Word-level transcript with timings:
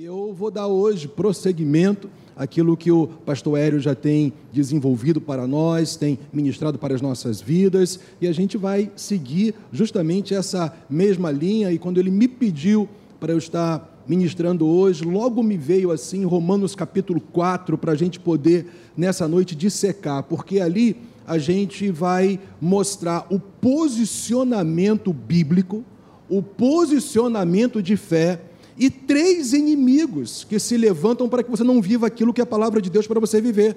Eu 0.00 0.32
vou 0.32 0.48
dar 0.48 0.68
hoje 0.68 1.08
prosseguimento 1.08 2.08
àquilo 2.36 2.76
que 2.76 2.88
o 2.88 3.08
pastor 3.08 3.58
Hélio 3.58 3.80
já 3.80 3.96
tem 3.96 4.32
desenvolvido 4.52 5.20
para 5.20 5.44
nós, 5.44 5.96
tem 5.96 6.20
ministrado 6.32 6.78
para 6.78 6.94
as 6.94 7.02
nossas 7.02 7.40
vidas, 7.40 7.98
e 8.20 8.28
a 8.28 8.32
gente 8.32 8.56
vai 8.56 8.92
seguir 8.94 9.56
justamente 9.72 10.36
essa 10.36 10.72
mesma 10.88 11.32
linha. 11.32 11.72
E 11.72 11.80
quando 11.80 11.98
ele 11.98 12.12
me 12.12 12.28
pediu 12.28 12.88
para 13.18 13.32
eu 13.32 13.38
estar 13.38 14.04
ministrando 14.06 14.68
hoje, 14.68 15.04
logo 15.04 15.42
me 15.42 15.56
veio 15.56 15.90
assim 15.90 16.24
Romanos 16.24 16.76
capítulo 16.76 17.20
4, 17.20 17.76
para 17.76 17.90
a 17.90 17.96
gente 17.96 18.20
poder 18.20 18.66
nessa 18.96 19.26
noite 19.26 19.56
dissecar, 19.56 20.22
porque 20.22 20.60
ali 20.60 20.96
a 21.26 21.38
gente 21.38 21.90
vai 21.90 22.38
mostrar 22.60 23.26
o 23.30 23.40
posicionamento 23.40 25.12
bíblico, 25.12 25.84
o 26.28 26.40
posicionamento 26.40 27.82
de 27.82 27.96
fé 27.96 28.42
e 28.78 28.88
três 28.88 29.52
inimigos 29.52 30.44
que 30.44 30.58
se 30.58 30.76
levantam 30.76 31.28
para 31.28 31.42
que 31.42 31.50
você 31.50 31.64
não 31.64 31.82
viva 31.82 32.06
aquilo 32.06 32.32
que 32.32 32.40
é 32.40 32.44
a 32.44 32.46
palavra 32.46 32.80
de 32.80 32.88
Deus 32.88 33.06
para 33.06 33.18
você 33.18 33.40
viver. 33.40 33.76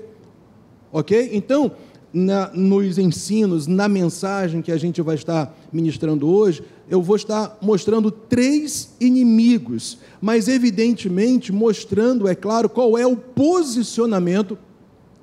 Ok? 0.92 1.30
Então, 1.34 1.72
na, 2.14 2.52
nos 2.54 2.98
ensinos, 2.98 3.68
na 3.68 3.88
mensagem 3.88 4.62
que 4.62 4.72
a 4.72 4.78
gente 4.78 5.02
vai 5.02 5.16
estar 5.16 5.58
ministrando 5.72 6.28
hoje, 6.28 6.64
eu 6.90 7.02
vou 7.02 7.16
estar 7.16 7.58
mostrando 7.62 8.12
três 8.12 8.94
inimigos, 9.00 9.98
mas 10.22 10.48
evidentemente 10.48 11.52
mostrando, 11.52 12.28
é 12.28 12.36
claro, 12.36 12.70
qual 12.70 12.98
é 12.98 13.08
o 13.08 13.16
posicionamento 13.16 14.58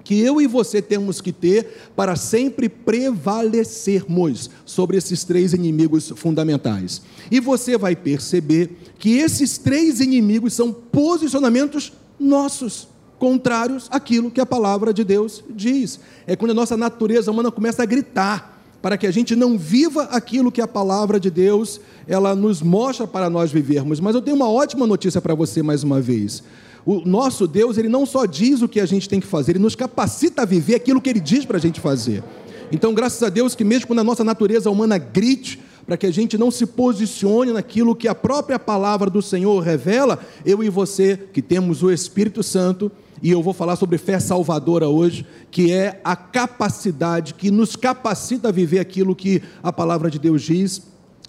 que 0.09 0.19
eu 0.19 0.41
e 0.41 0.47
você 0.47 0.81
temos 0.81 1.21
que 1.21 1.35
ter 1.35 1.91
para 1.95 2.17
sempre 2.17 2.67
prevalecermos 2.67 4.49
sobre 4.65 4.97
esses 4.97 5.23
três 5.23 5.53
inimigos 5.53 6.15
fundamentais. 6.17 7.03
E 7.31 7.39
você 7.39 7.77
vai 7.77 7.95
perceber 7.95 8.71
que 8.99 9.19
esses 9.19 9.59
três 9.59 10.01
inimigos 10.01 10.55
são 10.55 10.73
posicionamentos 10.73 11.93
nossos, 12.19 12.89
contrários 13.19 13.87
àquilo 13.91 14.31
que 14.31 14.41
a 14.41 14.47
palavra 14.47 14.95
de 14.95 15.05
Deus 15.05 15.45
diz. 15.51 16.01
É 16.27 16.35
quando 16.35 16.53
a 16.53 16.55
nossa 16.55 16.75
natureza 16.75 17.31
humana 17.31 17.53
começa 17.53 17.83
a 17.83 17.87
gritar 17.87 18.65
para 18.81 18.97
que 18.97 19.07
a 19.07 19.11
gente 19.11 19.37
não 19.37 19.59
viva 19.59 20.05
aquilo 20.05 20.51
que 20.51 20.63
a 20.63 20.69
palavra 20.69 21.21
de 21.21 21.31
Deus 21.31 21.83
ela 22.07 22.35
nos 22.35 22.63
mostra 22.63 23.07
para 23.07 23.29
nós 23.29 23.53
vivermos. 23.53 24.01
Mas 24.01 24.15
eu 24.15 24.23
tenho 24.23 24.37
uma 24.37 24.49
ótima 24.49 24.87
notícia 24.87 25.21
para 25.21 25.35
você 25.35 25.63
mais 25.63 25.85
uma 25.85 26.01
vez. 26.01 26.43
O 26.89 27.03
nosso 27.05 27.47
Deus, 27.47 27.77
ele 27.77 27.91
não 27.91 28.07
só 28.07 28.25
diz 28.25 28.63
o 28.63 28.69
que 28.69 28.81
a 28.81 28.87
gente 28.87 29.11
tem 29.11 29.21
que 29.21 29.27
fazer, 29.27 29.53
ele 29.53 29.59
nos 29.59 29.75
capacita 29.75 30.41
a 30.41 30.45
viver 30.47 30.75
aquilo 30.75 31.03
que 31.03 31.11
ele 31.11 31.21
diz 31.21 31.45
para 31.45 31.59
a 31.59 31.61
gente 31.61 31.83
fazer. 31.83 32.25
Então, 32.73 32.95
graças 32.95 33.23
a 33.23 33.29
Deus 33.29 33.55
que 33.55 33.63
mesmo 33.63 33.89
quando 33.89 33.99
a 33.99 34.05
nossa 34.05 34.25
natureza 34.25 34.71
humana 34.71 34.97
grite, 34.97 35.61
para 35.87 35.99
que 35.99 36.07
a 36.07 36.11
gente 36.11 36.39
não 36.39 36.51
se 36.51 36.65
posicione 36.65 37.53
naquilo 37.53 37.95
que 37.95 38.09
a 38.09 38.15
própria 38.15 38.59
palavra 38.59 39.11
do 39.11 39.21
Senhor 39.21 39.63
revela, 39.63 40.19
eu 40.47 40.65
e 40.65 40.71
você, 40.71 41.29
que 41.31 41.43
temos 41.43 41.83
o 41.83 41.91
Espírito 41.91 42.43
Santo, 42.43 42.91
e 43.23 43.31
eu 43.31 43.43
vou 43.43 43.53
falar 43.53 43.77
sobre 43.77 43.99
fé 43.99 44.19
salvadora 44.19 44.89
hoje, 44.89 45.27
que 45.51 45.71
é 45.71 46.01
a 46.03 46.17
capacidade 46.17 47.35
que 47.35 47.51
nos 47.51 47.77
capacita 47.77 48.49
a 48.49 48.53
viver 48.53 48.79
aquilo 48.79 49.15
que 49.15 49.43
a 49.63 49.71
palavra 49.71 50.11
de 50.11 50.19
Deus 50.19 50.41
diz 50.41 50.81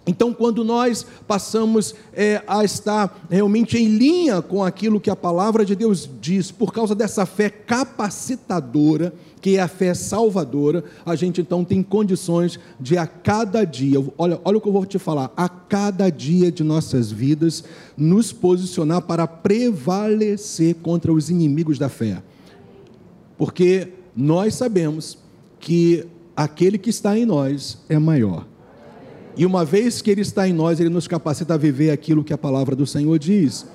então, 0.09 0.33
quando 0.33 0.63
nós 0.63 1.05
passamos 1.27 1.93
é, 2.13 2.41
a 2.47 2.63
estar 2.63 3.27
realmente 3.29 3.77
em 3.77 3.85
linha 3.85 4.41
com 4.41 4.63
aquilo 4.63 4.99
que 4.99 5.11
a 5.11 5.15
palavra 5.15 5.63
de 5.63 5.75
Deus 5.75 6.09
diz, 6.19 6.49
por 6.49 6.73
causa 6.73 6.95
dessa 6.95 7.27
fé 7.27 7.47
capacitadora, 7.47 9.13
que 9.39 9.57
é 9.57 9.61
a 9.61 9.67
fé 9.67 9.93
salvadora, 9.93 10.83
a 11.05 11.15
gente 11.15 11.41
então 11.41 11.63
tem 11.63 11.83
condições 11.83 12.59
de 12.79 12.97
a 12.97 13.05
cada 13.05 13.63
dia, 13.63 14.03
olha, 14.17 14.41
olha 14.43 14.57
o 14.57 14.61
que 14.61 14.67
eu 14.67 14.73
vou 14.73 14.83
te 14.83 14.97
falar, 14.97 15.31
a 15.37 15.47
cada 15.47 16.09
dia 16.09 16.51
de 16.51 16.63
nossas 16.63 17.11
vidas, 17.11 17.63
nos 17.95 18.33
posicionar 18.33 19.03
para 19.03 19.27
prevalecer 19.27 20.73
contra 20.81 21.13
os 21.13 21.29
inimigos 21.29 21.77
da 21.77 21.87
fé. 21.87 22.23
Porque 23.37 23.89
nós 24.15 24.55
sabemos 24.55 25.19
que 25.59 26.03
aquele 26.35 26.79
que 26.79 26.89
está 26.89 27.15
em 27.15 27.27
nós 27.27 27.77
é 27.87 27.99
maior. 27.99 28.47
E 29.39 29.45
uma 29.45 29.63
vez 29.63 30.01
que 30.01 30.11
Ele 30.11 30.19
está 30.19 30.49
em 30.49 30.51
nós, 30.51 30.81
Ele 30.81 30.89
nos 30.89 31.07
capacita 31.07 31.53
a 31.53 31.57
viver 31.57 31.91
aquilo 31.91 32.25
que 32.25 32.33
a 32.33 32.37
palavra 32.37 32.75
do 32.75 32.85
Senhor 32.85 33.17
diz. 33.17 33.65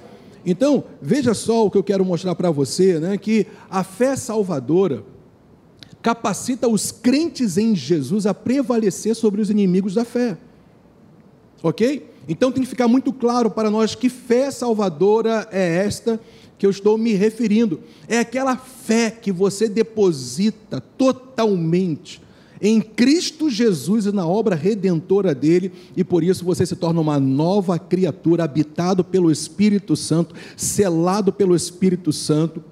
Então, 0.44 0.84
veja 1.00 1.32
só 1.32 1.64
o 1.64 1.70
que 1.70 1.78
eu 1.78 1.82
quero 1.82 2.04
mostrar 2.04 2.34
para 2.34 2.50
você, 2.50 3.00
né? 3.00 3.16
Que 3.16 3.46
a 3.70 3.82
fé 3.82 4.14
salvadora 4.14 5.02
capacita 6.02 6.68
os 6.68 6.92
crentes 6.92 7.56
em 7.56 7.74
Jesus 7.74 8.26
a 8.26 8.34
prevalecer 8.34 9.16
sobre 9.16 9.40
os 9.40 9.48
inimigos 9.48 9.94
da 9.94 10.04
fé. 10.04 10.36
Ok? 11.62 12.10
Então 12.28 12.52
tem 12.52 12.62
que 12.62 12.68
ficar 12.68 12.86
muito 12.86 13.10
claro 13.10 13.50
para 13.50 13.70
nós 13.70 13.94
que 13.94 14.10
fé 14.10 14.50
salvadora 14.50 15.48
é 15.50 15.76
esta 15.76 16.20
que 16.58 16.66
eu 16.66 16.70
estou 16.70 16.98
me 16.98 17.14
referindo. 17.14 17.80
É 18.06 18.18
aquela 18.18 18.54
fé 18.54 19.10
que 19.10 19.32
você 19.32 19.66
deposita 19.66 20.78
totalmente 20.78 22.22
em 22.66 22.80
Cristo 22.80 23.50
Jesus 23.50 24.06
e 24.06 24.12
na 24.12 24.26
obra 24.26 24.54
redentora 24.54 25.34
dele, 25.34 25.70
e 25.94 26.02
por 26.02 26.24
isso 26.24 26.46
você 26.46 26.64
se 26.64 26.74
torna 26.74 26.98
uma 26.98 27.20
nova 27.20 27.78
criatura, 27.78 28.44
habitado 28.44 29.04
pelo 29.04 29.30
Espírito 29.30 29.94
Santo, 29.94 30.34
selado 30.56 31.30
pelo 31.30 31.54
Espírito 31.54 32.10
Santo, 32.10 32.64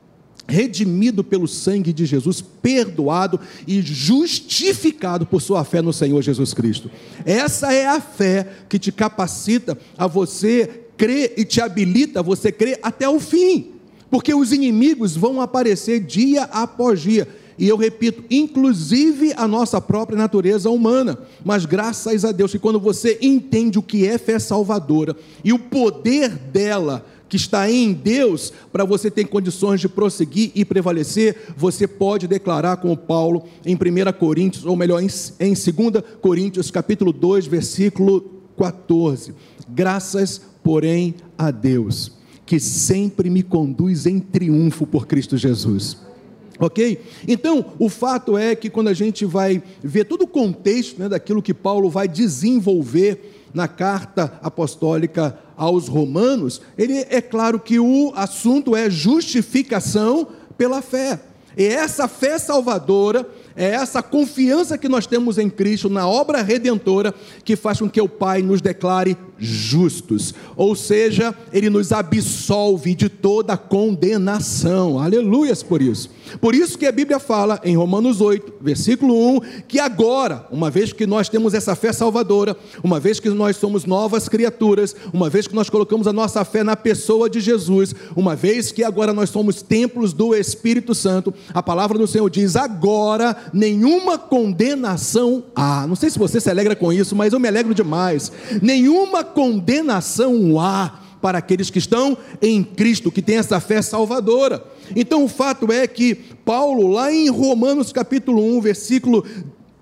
redimido 0.48 1.22
pelo 1.22 1.46
sangue 1.46 1.92
de 1.92 2.06
Jesus, 2.06 2.40
perdoado 2.40 3.38
e 3.66 3.82
justificado 3.82 5.26
por 5.26 5.42
sua 5.42 5.62
fé 5.62 5.82
no 5.82 5.92
Senhor 5.92 6.22
Jesus 6.22 6.54
Cristo. 6.54 6.90
Essa 7.26 7.74
é 7.74 7.86
a 7.86 8.00
fé 8.00 8.48
que 8.70 8.78
te 8.78 8.90
capacita 8.90 9.76
a 9.98 10.06
você 10.06 10.86
crer 10.96 11.34
e 11.36 11.44
te 11.44 11.60
habilita 11.60 12.20
a 12.20 12.22
você 12.22 12.50
crer 12.50 12.80
até 12.82 13.06
o 13.06 13.20
fim, 13.20 13.72
porque 14.10 14.32
os 14.32 14.52
inimigos 14.52 15.14
vão 15.14 15.38
aparecer 15.38 16.00
dia 16.00 16.44
após 16.44 16.98
dia 16.98 17.41
e 17.58 17.68
eu 17.68 17.76
repito, 17.76 18.24
inclusive 18.30 19.32
a 19.36 19.46
nossa 19.46 19.80
própria 19.80 20.16
natureza 20.16 20.70
humana. 20.70 21.18
Mas 21.44 21.64
graças 21.64 22.24
a 22.24 22.32
Deus 22.32 22.52
que 22.52 22.58
quando 22.58 22.80
você 22.80 23.18
entende 23.20 23.78
o 23.78 23.82
que 23.82 24.06
é 24.06 24.18
fé 24.18 24.38
salvadora 24.38 25.16
e 25.44 25.52
o 25.52 25.58
poder 25.58 26.30
dela 26.30 27.04
que 27.28 27.36
está 27.36 27.70
em 27.70 27.94
Deus, 27.94 28.52
para 28.70 28.84
você 28.84 29.10
ter 29.10 29.24
condições 29.24 29.80
de 29.80 29.88
prosseguir 29.88 30.50
e 30.54 30.66
prevalecer, 30.66 31.54
você 31.56 31.86
pode 31.86 32.28
declarar 32.28 32.76
como 32.76 32.94
Paulo 32.94 33.44
em 33.64 33.74
1 33.74 33.78
Coríntios, 34.18 34.66
ou 34.66 34.76
melhor, 34.76 35.02
em 35.02 35.06
2 35.06 35.72
Coríntios, 36.20 36.70
capítulo 36.70 37.10
2, 37.10 37.46
versículo 37.46 38.42
14. 38.58 39.34
Graças, 39.66 40.42
porém, 40.62 41.14
a 41.38 41.50
Deus, 41.50 42.12
que 42.44 42.60
sempre 42.60 43.30
me 43.30 43.42
conduz 43.42 44.04
em 44.04 44.18
triunfo 44.18 44.86
por 44.86 45.06
Cristo 45.06 45.38
Jesus. 45.38 46.11
Ok? 46.58 47.00
Então, 47.26 47.64
o 47.78 47.88
fato 47.88 48.36
é 48.36 48.54
que 48.54 48.70
quando 48.70 48.88
a 48.88 48.94
gente 48.94 49.24
vai 49.24 49.62
ver 49.82 50.04
todo 50.04 50.22
o 50.22 50.26
contexto 50.26 50.98
né, 50.98 51.08
daquilo 51.08 51.42
que 51.42 51.54
Paulo 51.54 51.88
vai 51.88 52.06
desenvolver 52.06 53.48
na 53.54 53.68
carta 53.68 54.38
apostólica 54.42 55.38
aos 55.56 55.88
Romanos, 55.88 56.60
ele 56.76 57.04
é 57.08 57.20
claro 57.20 57.58
que 57.58 57.78
o 57.78 58.12
assunto 58.14 58.74
é 58.74 58.88
justificação 58.88 60.28
pela 60.56 60.80
fé. 60.80 61.20
E 61.56 61.64
essa 61.64 62.08
fé 62.08 62.38
salvadora 62.38 63.28
é 63.54 63.66
essa 63.66 64.02
confiança 64.02 64.78
que 64.78 64.88
nós 64.88 65.06
temos 65.06 65.36
em 65.38 65.50
Cristo, 65.50 65.90
na 65.90 66.08
obra 66.08 66.42
redentora, 66.42 67.14
que 67.44 67.56
faz 67.56 67.78
com 67.78 67.90
que 67.90 68.00
o 68.00 68.08
Pai 68.08 68.40
nos 68.40 68.62
declare 68.62 69.16
justos. 69.42 70.32
Ou 70.56 70.76
seja, 70.76 71.34
Ele 71.52 71.68
nos 71.68 71.92
absolve 71.92 72.94
de 72.94 73.08
toda 73.08 73.56
condenação. 73.56 74.98
Aleluias 74.98 75.62
por 75.62 75.82
isso. 75.82 76.08
Por 76.40 76.54
isso 76.54 76.78
que 76.78 76.86
a 76.86 76.92
Bíblia 76.92 77.18
fala 77.18 77.60
em 77.64 77.76
Romanos 77.76 78.20
8, 78.20 78.54
versículo 78.60 79.36
1, 79.36 79.40
que 79.66 79.78
agora, 79.78 80.46
uma 80.50 80.70
vez 80.70 80.92
que 80.92 81.06
nós 81.06 81.28
temos 81.28 81.52
essa 81.52 81.74
fé 81.74 81.92
salvadora, 81.92 82.56
uma 82.82 83.00
vez 83.00 83.18
que 83.18 83.28
nós 83.28 83.56
somos 83.56 83.84
novas 83.84 84.28
criaturas, 84.28 84.94
uma 85.12 85.28
vez 85.28 85.46
que 85.46 85.54
nós 85.54 85.68
colocamos 85.68 86.06
a 86.06 86.12
nossa 86.12 86.44
fé 86.44 86.62
na 86.62 86.76
pessoa 86.76 87.28
de 87.28 87.40
Jesus, 87.40 87.94
uma 88.16 88.36
vez 88.36 88.70
que 88.70 88.84
agora 88.84 89.12
nós 89.12 89.30
somos 89.30 89.62
templos 89.62 90.12
do 90.12 90.34
Espírito 90.34 90.94
Santo, 90.94 91.34
a 91.52 91.62
palavra 91.62 91.98
do 91.98 92.06
Senhor 92.06 92.30
diz: 92.30 92.56
agora 92.56 93.36
nenhuma 93.52 94.18
condenação 94.18 95.44
há. 95.54 95.86
Não 95.86 95.96
sei 95.96 96.10
se 96.10 96.18
você 96.18 96.40
se 96.40 96.50
alegra 96.50 96.76
com 96.76 96.92
isso, 96.92 97.16
mas 97.16 97.32
eu 97.32 97.40
me 97.40 97.48
alegro 97.48 97.74
demais. 97.74 98.30
Nenhuma 98.60 99.24
condenação 99.32 100.60
há 100.60 101.00
para 101.20 101.38
aqueles 101.38 101.70
que 101.70 101.78
estão 101.78 102.18
em 102.42 102.64
Cristo, 102.64 103.12
que 103.12 103.22
têm 103.22 103.36
essa 103.36 103.60
fé 103.60 103.80
salvadora. 103.80 104.64
Então 104.94 105.24
o 105.24 105.28
fato 105.28 105.72
é 105.72 105.86
que 105.86 106.16
Paulo, 106.44 106.88
lá 106.88 107.12
em 107.12 107.30
Romanos 107.30 107.92
capítulo 107.92 108.42
1, 108.56 108.60
versículo 108.60 109.24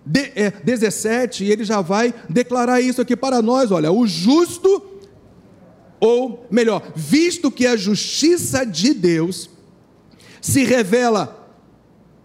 17, 0.04 1.44
é, 1.44 1.52
ele 1.52 1.64
já 1.64 1.80
vai 1.80 2.12
declarar 2.28 2.80
isso 2.80 3.00
aqui 3.00 3.16
para 3.16 3.40
nós: 3.40 3.70
olha, 3.70 3.90
o 3.90 4.06
justo, 4.06 4.82
ou 5.98 6.46
melhor, 6.50 6.82
visto 6.94 7.50
que 7.50 7.66
a 7.66 7.76
justiça 7.76 8.64
de 8.64 8.92
Deus 8.92 9.48
se 10.40 10.64
revela 10.64 11.38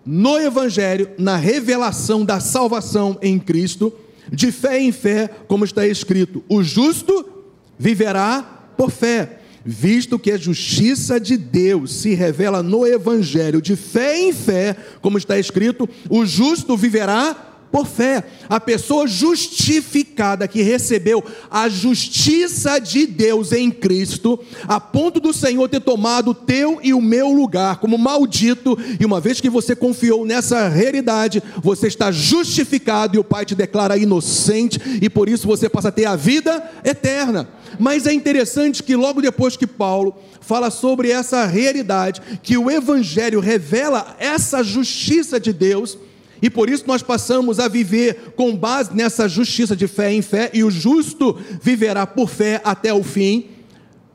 no 0.05 0.37
Evangelho, 0.37 1.09
na 1.17 1.35
revelação 1.35 2.23
da 2.23 2.39
salvação 2.39 3.17
em 3.21 3.39
Cristo, 3.39 3.91
de 4.31 4.51
fé 4.51 4.79
em 4.79 4.91
fé, 4.91 5.29
como 5.47 5.65
está 5.65 5.85
escrito: 5.85 6.43
o 6.49 6.63
justo 6.63 7.45
viverá 7.77 8.71
por 8.77 8.91
fé. 8.91 9.39
visto 9.67 10.19
que 10.19 10.31
a 10.31 10.37
justiça 10.37 11.19
de 11.19 11.35
Deus 11.37 11.91
se 11.95 12.13
revela 12.13 12.61
no 12.61 12.85
evangelho 12.85 13.59
de 13.59 13.75
fé 13.75 14.19
em 14.19 14.31
fé, 14.31 14.75
como 15.01 15.17
está 15.17 15.39
escrito, 15.39 15.89
o 16.07 16.23
justo 16.23 16.77
viverá 16.77 17.54
por 17.75 17.85
fé. 17.85 18.23
A 18.47 18.57
pessoa 18.57 19.05
justificada 19.05 20.47
que 20.47 20.61
recebeu 20.61 21.21
a 21.51 21.67
justiça 21.67 22.79
de 22.79 23.05
Deus 23.05 23.51
em 23.51 23.69
Cristo, 23.69 24.39
a 24.65 24.79
ponto 24.79 25.19
do 25.19 25.33
Senhor 25.33 25.67
ter 25.67 25.81
tomado 25.81 26.31
o 26.31 26.33
teu 26.33 26.79
e 26.81 26.93
o 26.93 27.01
meu 27.01 27.33
lugar 27.33 27.81
como 27.81 27.97
maldito, 27.97 28.77
e 28.97 29.05
uma 29.05 29.19
vez 29.19 29.41
que 29.41 29.49
você 29.49 29.75
confiou 29.75 30.25
nessa 30.25 30.69
realidade, 30.69 31.43
você 31.61 31.87
está 31.87 32.13
justificado 32.13 33.17
e 33.17 33.19
o 33.19 33.25
Pai 33.25 33.43
te 33.43 33.55
declara 33.55 33.97
inocente, 33.97 34.79
e 35.01 35.09
por 35.09 35.27
isso 35.27 35.45
você 35.45 35.67
passa 35.67 35.89
a 35.89 35.91
ter 35.91 36.05
a 36.05 36.15
vida 36.15 36.63
eterna. 36.81 37.49
Mas 37.77 38.07
é 38.07 38.13
interessante 38.13 38.83
que 38.83 38.95
logo 38.95 39.21
depois 39.21 39.57
que 39.57 39.67
Paulo 39.67 40.15
fala 40.39 40.71
sobre 40.71 41.11
essa 41.11 41.45
realidade, 41.45 42.21
que 42.41 42.57
o 42.57 42.71
Evangelho 42.71 43.41
revela 43.41 44.15
essa 44.17 44.63
justiça 44.63 45.41
de 45.41 45.51
Deus, 45.51 45.97
e 46.45 46.49
por 46.49 46.69
isso 46.69 46.83
nós 46.85 47.01
passamos 47.01 47.59
a 47.59 47.67
viver 47.67 48.33
com 48.35 48.55
base 48.55 48.93
nessa 48.93 49.27
justiça 49.27 49.75
de 49.75 49.87
fé 49.87 50.13
em 50.13 50.21
fé, 50.21 50.51
e 50.53 50.63
o 50.63 50.69
justo 50.69 51.35
viverá 51.59 52.05
por 52.05 52.29
fé 52.29 52.61
até 52.63 52.93
o 52.93 53.01
fim. 53.01 53.47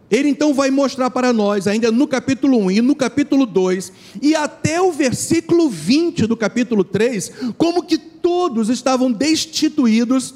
Ele 0.08 0.28
então 0.28 0.54
vai 0.54 0.70
mostrar 0.70 1.10
para 1.10 1.32
nós, 1.32 1.66
ainda 1.66 1.90
no 1.90 2.06
capítulo 2.06 2.56
1 2.66 2.70
e 2.70 2.80
no 2.80 2.94
capítulo 2.94 3.44
2, 3.44 3.92
e 4.22 4.32
até 4.36 4.80
o 4.80 4.92
versículo 4.92 5.68
20 5.68 6.28
do 6.28 6.36
capítulo 6.36 6.84
3, 6.84 7.32
como 7.58 7.82
que 7.82 7.98
todos 7.98 8.68
estavam 8.68 9.10
destituídos 9.10 10.32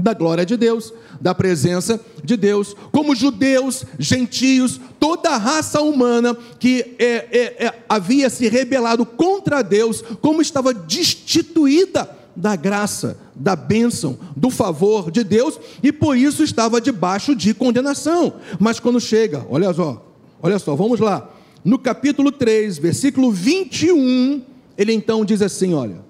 da 0.00 0.14
glória 0.14 0.46
de 0.46 0.56
Deus, 0.56 0.92
da 1.20 1.34
presença 1.34 2.00
de 2.24 2.36
Deus, 2.36 2.74
como 2.90 3.14
judeus, 3.14 3.84
gentios, 3.98 4.80
toda 4.98 5.30
a 5.30 5.36
raça 5.36 5.80
humana 5.80 6.36
que 6.58 6.96
é, 6.98 7.04
é, 7.06 7.66
é, 7.66 7.74
havia 7.88 8.30
se 8.30 8.48
rebelado 8.48 9.04
contra 9.04 9.62
Deus, 9.62 10.02
como 10.20 10.42
estava 10.42 10.72
destituída 10.72 12.18
da 12.34 12.56
graça, 12.56 13.18
da 13.34 13.54
bênção, 13.54 14.18
do 14.36 14.50
favor 14.50 15.10
de 15.10 15.22
Deus, 15.22 15.58
e 15.82 15.92
por 15.92 16.16
isso 16.16 16.42
estava 16.42 16.80
debaixo 16.80 17.34
de 17.34 17.52
condenação. 17.52 18.34
Mas 18.58 18.80
quando 18.80 19.00
chega, 19.00 19.44
olha 19.50 19.72
só, 19.74 20.06
olha 20.40 20.58
só, 20.58 20.74
vamos 20.74 21.00
lá, 21.00 21.28
no 21.64 21.78
capítulo 21.78 22.32
3, 22.32 22.78
versículo 22.78 23.30
21, 23.30 24.42
ele 24.78 24.92
então 24.92 25.24
diz 25.24 25.42
assim: 25.42 25.74
olha. 25.74 26.09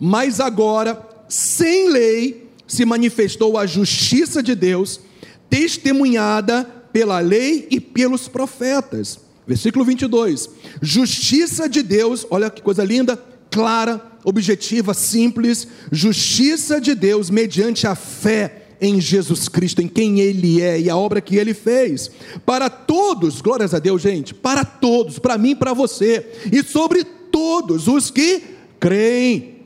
Mas 0.00 0.40
agora, 0.40 1.06
sem 1.28 1.90
lei, 1.90 2.48
se 2.66 2.86
manifestou 2.86 3.58
a 3.58 3.66
justiça 3.66 4.42
de 4.42 4.54
Deus, 4.54 4.98
testemunhada 5.50 6.64
pela 6.90 7.20
lei 7.20 7.68
e 7.70 7.78
pelos 7.78 8.26
profetas. 8.26 9.20
Versículo 9.46 9.84
22. 9.84 10.48
Justiça 10.80 11.68
de 11.68 11.82
Deus, 11.82 12.26
olha 12.30 12.48
que 12.48 12.62
coisa 12.62 12.82
linda, 12.82 13.22
clara, 13.50 14.00
objetiva, 14.24 14.94
simples. 14.94 15.68
Justiça 15.92 16.80
de 16.80 16.94
Deus 16.94 17.28
mediante 17.28 17.86
a 17.86 17.94
fé 17.94 18.68
em 18.80 18.98
Jesus 19.00 19.48
Cristo, 19.48 19.82
em 19.82 19.88
quem 19.88 20.20
Ele 20.20 20.62
é 20.62 20.80
e 20.80 20.88
a 20.88 20.96
obra 20.96 21.20
que 21.20 21.36
Ele 21.36 21.52
fez. 21.52 22.10
Para 22.46 22.70
todos, 22.70 23.42
glórias 23.42 23.74
a 23.74 23.78
Deus, 23.78 24.00
gente, 24.00 24.32
para 24.32 24.64
todos, 24.64 25.18
para 25.18 25.36
mim, 25.36 25.54
para 25.54 25.74
você, 25.74 26.26
e 26.50 26.62
sobre 26.62 27.04
todos 27.04 27.88
os 27.88 28.10
que 28.10 28.42
creem 28.78 29.59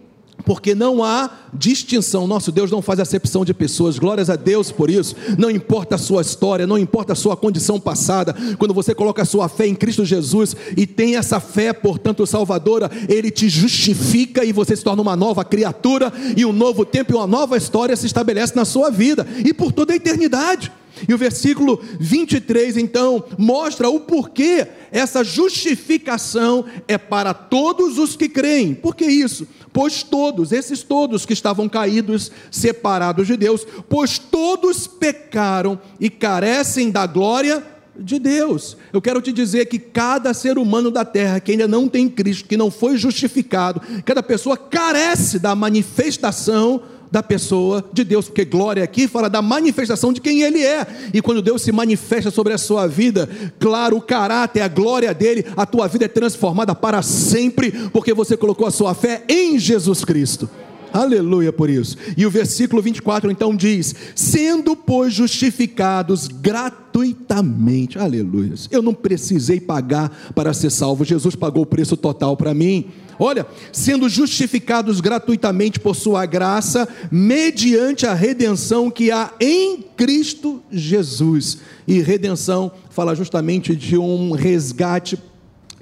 porque 0.44 0.74
não 0.74 1.02
há 1.02 1.30
distinção. 1.52 2.26
Nosso 2.26 2.52
Deus 2.52 2.70
não 2.70 2.82
faz 2.82 3.00
acepção 3.00 3.44
de 3.44 3.54
pessoas. 3.54 3.98
Glórias 3.98 4.28
a 4.28 4.36
Deus 4.36 4.70
por 4.70 4.90
isso. 4.90 5.16
Não 5.38 5.50
importa 5.50 5.94
a 5.94 5.98
sua 5.98 6.22
história, 6.22 6.66
não 6.66 6.78
importa 6.78 7.12
a 7.12 7.16
sua 7.16 7.36
condição 7.36 7.80
passada. 7.80 8.34
Quando 8.58 8.74
você 8.74 8.94
coloca 8.94 9.22
a 9.22 9.26
sua 9.26 9.48
fé 9.48 9.66
em 9.66 9.74
Cristo 9.74 10.04
Jesus 10.04 10.54
e 10.76 10.86
tem 10.86 11.16
essa 11.16 11.40
fé, 11.40 11.72
portanto, 11.72 12.26
salvadora, 12.26 12.90
ele 13.08 13.30
te 13.30 13.48
justifica 13.48 14.44
e 14.44 14.52
você 14.52 14.76
se 14.76 14.84
torna 14.84 15.02
uma 15.02 15.16
nova 15.16 15.44
criatura 15.44 16.12
e 16.36 16.44
um 16.44 16.52
novo 16.52 16.84
tempo 16.84 17.12
e 17.12 17.16
uma 17.16 17.26
nova 17.26 17.56
história 17.56 17.96
se 17.96 18.06
estabelece 18.06 18.54
na 18.56 18.64
sua 18.64 18.90
vida 18.90 19.26
e 19.44 19.52
por 19.52 19.72
toda 19.72 19.92
a 19.92 19.96
eternidade. 19.96 20.70
E 21.08 21.12
o 21.12 21.18
versículo 21.18 21.80
23 21.98 22.76
então 22.76 23.24
mostra 23.36 23.88
o 23.88 24.00
porquê 24.00 24.66
essa 24.92 25.24
justificação 25.24 26.64
é 26.86 26.96
para 26.96 27.34
todos 27.34 27.98
os 27.98 28.14
que 28.14 28.28
creem. 28.28 28.74
Por 28.74 28.94
que 28.94 29.04
isso? 29.04 29.46
Pois 29.74 30.04
todos, 30.04 30.52
esses 30.52 30.84
todos 30.84 31.26
que 31.26 31.32
estavam 31.32 31.68
caídos, 31.68 32.30
separados 32.48 33.26
de 33.26 33.36
Deus, 33.36 33.66
pois 33.88 34.20
todos 34.20 34.86
pecaram 34.86 35.80
e 35.98 36.08
carecem 36.08 36.92
da 36.92 37.08
glória 37.08 37.60
de 37.98 38.20
Deus. 38.20 38.76
Eu 38.92 39.02
quero 39.02 39.20
te 39.20 39.32
dizer 39.32 39.66
que 39.66 39.80
cada 39.80 40.32
ser 40.32 40.58
humano 40.58 40.92
da 40.92 41.04
terra 41.04 41.40
que 41.40 41.50
ainda 41.50 41.66
não 41.66 41.88
tem 41.88 42.08
Cristo, 42.08 42.48
que 42.48 42.56
não 42.56 42.70
foi 42.70 42.96
justificado, 42.96 43.82
cada 44.04 44.22
pessoa 44.22 44.56
carece 44.56 45.40
da 45.40 45.56
manifestação 45.56 46.80
da 47.14 47.22
pessoa 47.22 47.84
de 47.92 48.02
Deus, 48.02 48.26
porque 48.26 48.44
glória 48.44 48.82
aqui 48.82 49.06
fala 49.06 49.30
da 49.30 49.40
manifestação 49.40 50.12
de 50.12 50.20
quem 50.20 50.42
Ele 50.42 50.64
é, 50.64 50.84
e 51.14 51.22
quando 51.22 51.40
Deus 51.40 51.62
se 51.62 51.70
manifesta 51.70 52.28
sobre 52.28 52.52
a 52.52 52.58
sua 52.58 52.88
vida, 52.88 53.30
claro, 53.60 53.96
o 53.96 54.02
caráter, 54.02 54.60
a 54.60 54.66
glória 54.66 55.14
dele, 55.14 55.46
a 55.56 55.64
tua 55.64 55.86
vida 55.86 56.06
é 56.06 56.08
transformada 56.08 56.74
para 56.74 57.02
sempre, 57.02 57.70
porque 57.92 58.12
você 58.12 58.36
colocou 58.36 58.66
a 58.66 58.70
sua 58.72 58.94
fé 58.94 59.22
em 59.28 59.60
Jesus 59.60 60.04
Cristo. 60.04 60.50
Aleluia 60.94 61.52
por 61.52 61.68
isso. 61.68 61.96
E 62.16 62.24
o 62.24 62.30
versículo 62.30 62.80
24 62.80 63.28
então 63.28 63.56
diz: 63.56 63.92
sendo, 64.14 64.76
pois, 64.76 65.12
justificados 65.12 66.28
gratuitamente. 66.28 67.98
Aleluia. 67.98 68.54
Eu 68.70 68.80
não 68.80 68.94
precisei 68.94 69.60
pagar 69.60 70.32
para 70.36 70.54
ser 70.54 70.70
salvo, 70.70 71.04
Jesus 71.04 71.34
pagou 71.34 71.64
o 71.64 71.66
preço 71.66 71.96
total 71.96 72.36
para 72.36 72.54
mim. 72.54 72.86
Olha, 73.18 73.44
sendo 73.72 74.08
justificados 74.08 75.00
gratuitamente 75.00 75.80
por 75.80 75.96
Sua 75.96 76.26
graça, 76.26 76.88
mediante 77.10 78.06
a 78.06 78.14
redenção 78.14 78.88
que 78.88 79.10
há 79.10 79.32
em 79.40 79.82
Cristo 79.96 80.62
Jesus. 80.70 81.58
E 81.88 82.00
redenção 82.00 82.70
fala 82.90 83.16
justamente 83.16 83.74
de 83.74 83.98
um 83.98 84.30
resgate 84.30 85.18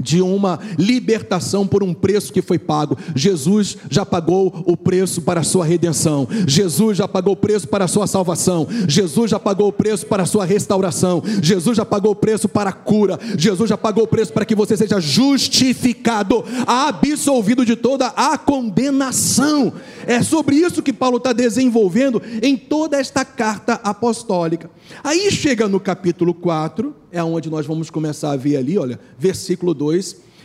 de 0.02 0.20
uma 0.20 0.58
libertação 0.78 1.66
por 1.66 1.82
um 1.82 1.94
preço 1.94 2.32
que 2.32 2.43
foi 2.43 2.58
pago. 2.58 2.99
Jesus 3.14 3.76
já 3.88 4.04
pagou 4.04 4.62
o 4.66 4.76
preço 4.76 5.22
para 5.22 5.40
a 5.40 5.44
sua 5.44 5.64
redenção. 5.64 6.26
Jesus 6.46 6.99
já 6.99 7.06
pagou 7.06 7.34
o 7.34 7.37
preço 7.37 7.69
para 7.69 7.84
a 7.84 7.88
sua 7.88 8.06
salvação. 8.06 8.66
Jesus 8.88 9.31
já 9.31 9.38
pagou 9.38 9.69
o 9.69 9.72
preço 9.72 10.06
para 10.06 10.25
a 10.25 10.26
sua 10.26 10.44
restauração. 10.44 11.22
Jesus 11.43 11.76
já 11.76 11.84
pagou 11.84 12.12
o 12.12 12.16
preço 12.16 12.49
para 12.49 12.70
a 12.70 12.72
cura. 12.72 13.18
Jesus 13.38 13.71
já 13.71 13.78
pagou 13.78 14.04
o 14.04 14.09
preço 14.09 14.32
para 14.32 14.44
que 14.44 14.54
você 14.54 14.76
seja 14.76 15.00
justificado, 15.00 16.44
absolvido 16.66 17.64
de 17.64 17.76
toda 17.76 18.09
a 18.09 18.37
condenação. 18.37 19.73
É 20.06 20.23
sobre 20.23 20.56
isso 20.56 20.82
que 20.82 20.92
Paulo 20.92 21.18
está 21.18 21.32
desenvolvendo 21.32 22.21
em 22.42 22.56
toda 22.56 22.99
esta 22.99 23.25
carta 23.25 23.75
apostólica. 23.85 24.71
Aí 25.04 25.30
chega 25.30 25.68
no 25.68 25.78
capítulo 25.78 26.35
4, 26.35 26.94
é 27.11 27.23
onde 27.23 27.50
nós 27.50 27.66
vamos 27.66 27.90
começar 27.90 28.32
a 28.32 28.37
ver 28.37 28.56
ali, 28.56 28.78
olha, 28.78 28.99
versículo 29.18 29.75
2. 29.75 29.91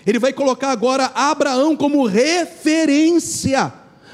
Ele 0.05 0.19
vai 0.19 0.31
colocar 0.31 0.69
agora 0.69 1.11
Abraão 1.13 1.75
como 1.75 2.05
referência 2.05 3.73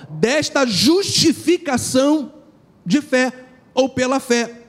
desta 0.10 0.66
justificação 0.66 2.34
de 2.86 3.02
fé 3.02 3.32
ou 3.74 3.90
pela 3.90 4.20
fé. 4.20 4.62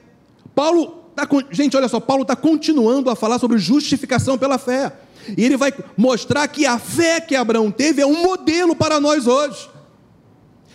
Paulo, 0.54 1.10
tá, 1.16 1.26
gente, 1.50 1.76
olha 1.76 1.88
só, 1.88 1.98
Paulo 1.98 2.22
está 2.22 2.36
continuando 2.36 3.10
a 3.10 3.16
falar 3.16 3.38
sobre 3.38 3.58
justificação 3.58 4.38
pela 4.38 4.58
fé. 4.58 4.92
E 5.36 5.44
ele 5.44 5.56
vai 5.56 5.72
mostrar 5.96 6.46
que 6.48 6.66
a 6.66 6.78
fé 6.78 7.20
que 7.20 7.34
Abraão 7.34 7.70
teve 7.70 8.02
é 8.02 8.06
um 8.06 8.22
modelo 8.22 8.76
para 8.76 9.00
nós 9.00 9.26
hoje. 9.26 9.70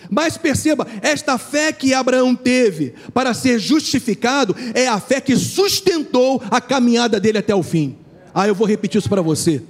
Mas 0.09 0.37
perceba, 0.37 0.87
esta 1.01 1.37
fé 1.37 1.71
que 1.71 1.93
Abraão 1.93 2.35
teve 2.35 2.95
para 3.13 3.33
ser 3.33 3.59
justificado 3.59 4.55
é 4.73 4.87
a 4.87 4.99
fé 4.99 5.21
que 5.21 5.35
sustentou 5.35 6.41
a 6.49 6.59
caminhada 6.59 7.19
dele 7.19 7.37
até 7.37 7.53
o 7.53 7.61
fim. 7.61 7.97
Ah, 8.33 8.47
eu 8.47 8.55
vou 8.55 8.67
repetir 8.67 8.99
isso 8.99 9.09
para 9.09 9.21
você. 9.21 9.61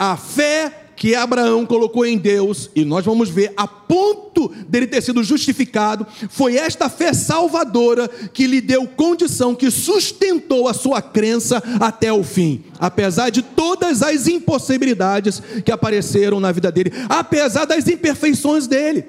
A 0.00 0.16
fé 0.16 0.72
que 0.96 1.14
Abraão 1.14 1.66
colocou 1.66 2.06
em 2.06 2.16
Deus, 2.16 2.70
e 2.74 2.86
nós 2.86 3.04
vamos 3.04 3.28
ver 3.28 3.52
a 3.54 3.66
ponto 3.66 4.50
dele 4.66 4.86
ter 4.86 5.02
sido 5.02 5.22
justificado, 5.22 6.06
foi 6.30 6.56
esta 6.56 6.88
fé 6.88 7.12
salvadora 7.12 8.08
que 8.08 8.46
lhe 8.46 8.62
deu 8.62 8.86
condição, 8.86 9.54
que 9.54 9.70
sustentou 9.70 10.68
a 10.68 10.72
sua 10.72 11.02
crença 11.02 11.62
até 11.78 12.10
o 12.10 12.24
fim, 12.24 12.64
apesar 12.78 13.28
de 13.28 13.42
todas 13.42 14.02
as 14.02 14.26
impossibilidades 14.26 15.42
que 15.62 15.70
apareceram 15.70 16.40
na 16.40 16.50
vida 16.50 16.72
dele, 16.72 16.92
apesar 17.06 17.66
das 17.66 17.86
imperfeições 17.86 18.66
dele. 18.66 19.04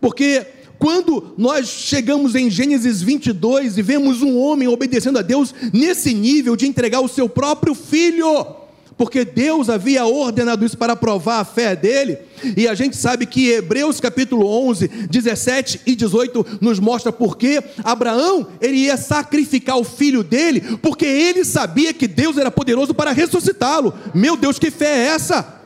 Porque 0.00 0.46
quando 0.78 1.34
nós 1.36 1.66
chegamos 1.68 2.36
em 2.36 2.48
Gênesis 2.48 3.02
22 3.02 3.76
e 3.76 3.82
vemos 3.82 4.22
um 4.22 4.38
homem 4.38 4.68
obedecendo 4.68 5.18
a 5.18 5.22
Deus 5.22 5.52
nesse 5.72 6.14
nível 6.14 6.54
de 6.54 6.68
entregar 6.68 7.00
o 7.00 7.08
seu 7.08 7.28
próprio 7.28 7.74
filho 7.74 8.57
porque 8.98 9.24
Deus 9.24 9.70
havia 9.70 10.04
ordenado 10.04 10.66
isso 10.66 10.76
para 10.76 10.96
provar 10.96 11.38
a 11.38 11.44
fé 11.44 11.74
dele, 11.76 12.18
e 12.56 12.68
a 12.68 12.74
gente 12.74 12.96
sabe 12.96 13.24
que 13.24 13.50
Hebreus 13.50 14.00
capítulo 14.00 14.46
11, 14.46 14.88
17 14.88 15.80
e 15.86 15.94
18 15.94 16.58
nos 16.60 16.78
mostra 16.78 17.12
porque 17.12 17.62
Abraão 17.82 18.48
ele 18.60 18.78
ia 18.78 18.96
sacrificar 18.96 19.78
o 19.78 19.84
filho 19.84 20.22
dele, 20.22 20.60
porque 20.82 21.06
ele 21.06 21.44
sabia 21.44 21.94
que 21.94 22.08
Deus 22.08 22.36
era 22.36 22.50
poderoso 22.50 22.92
para 22.92 23.12
ressuscitá-lo. 23.12 23.94
Meu 24.14 24.36
Deus, 24.36 24.58
que 24.58 24.70
fé 24.70 24.86
é 24.86 25.06
essa? 25.08 25.57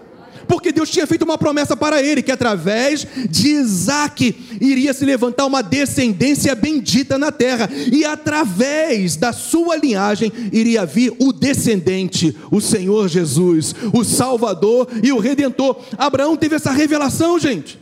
Porque 0.53 0.71
Deus 0.71 0.91
tinha 0.91 1.07
feito 1.07 1.23
uma 1.23 1.39
promessa 1.39 1.75
para 1.75 2.03
ele, 2.03 2.21
que 2.21 2.31
através 2.31 3.07
de 3.31 3.53
Isaac 3.53 4.59
iria 4.61 4.93
se 4.93 5.03
levantar 5.03 5.47
uma 5.47 5.63
descendência 5.63 6.55
bendita 6.55 7.17
na 7.17 7.33
terra, 7.33 7.71
e 7.91 8.05
através 8.05 9.17
da 9.17 9.33
sua 9.33 9.77
linhagem 9.77 10.31
iria 10.53 10.85
vir 10.85 11.17
o 11.19 11.33
descendente, 11.33 12.37
o 12.51 12.61
Senhor 12.61 13.09
Jesus, 13.09 13.75
o 13.95 14.05
Salvador 14.05 14.89
e 15.03 15.11
o 15.11 15.19
Redentor. 15.19 15.81
Abraão 15.97 16.37
teve 16.37 16.57
essa 16.57 16.71
revelação, 16.71 17.39
gente, 17.39 17.81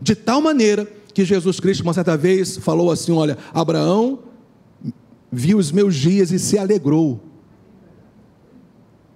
de 0.00 0.14
tal 0.14 0.40
maneira 0.40 0.90
que 1.12 1.22
Jesus 1.22 1.60
Cristo, 1.60 1.82
uma 1.82 1.92
certa 1.92 2.16
vez, 2.16 2.56
falou 2.56 2.90
assim: 2.90 3.12
Olha, 3.12 3.36
Abraão 3.52 4.20
viu 5.30 5.58
os 5.58 5.70
meus 5.70 5.94
dias 5.94 6.32
e 6.32 6.38
se 6.38 6.56
alegrou. 6.56 7.20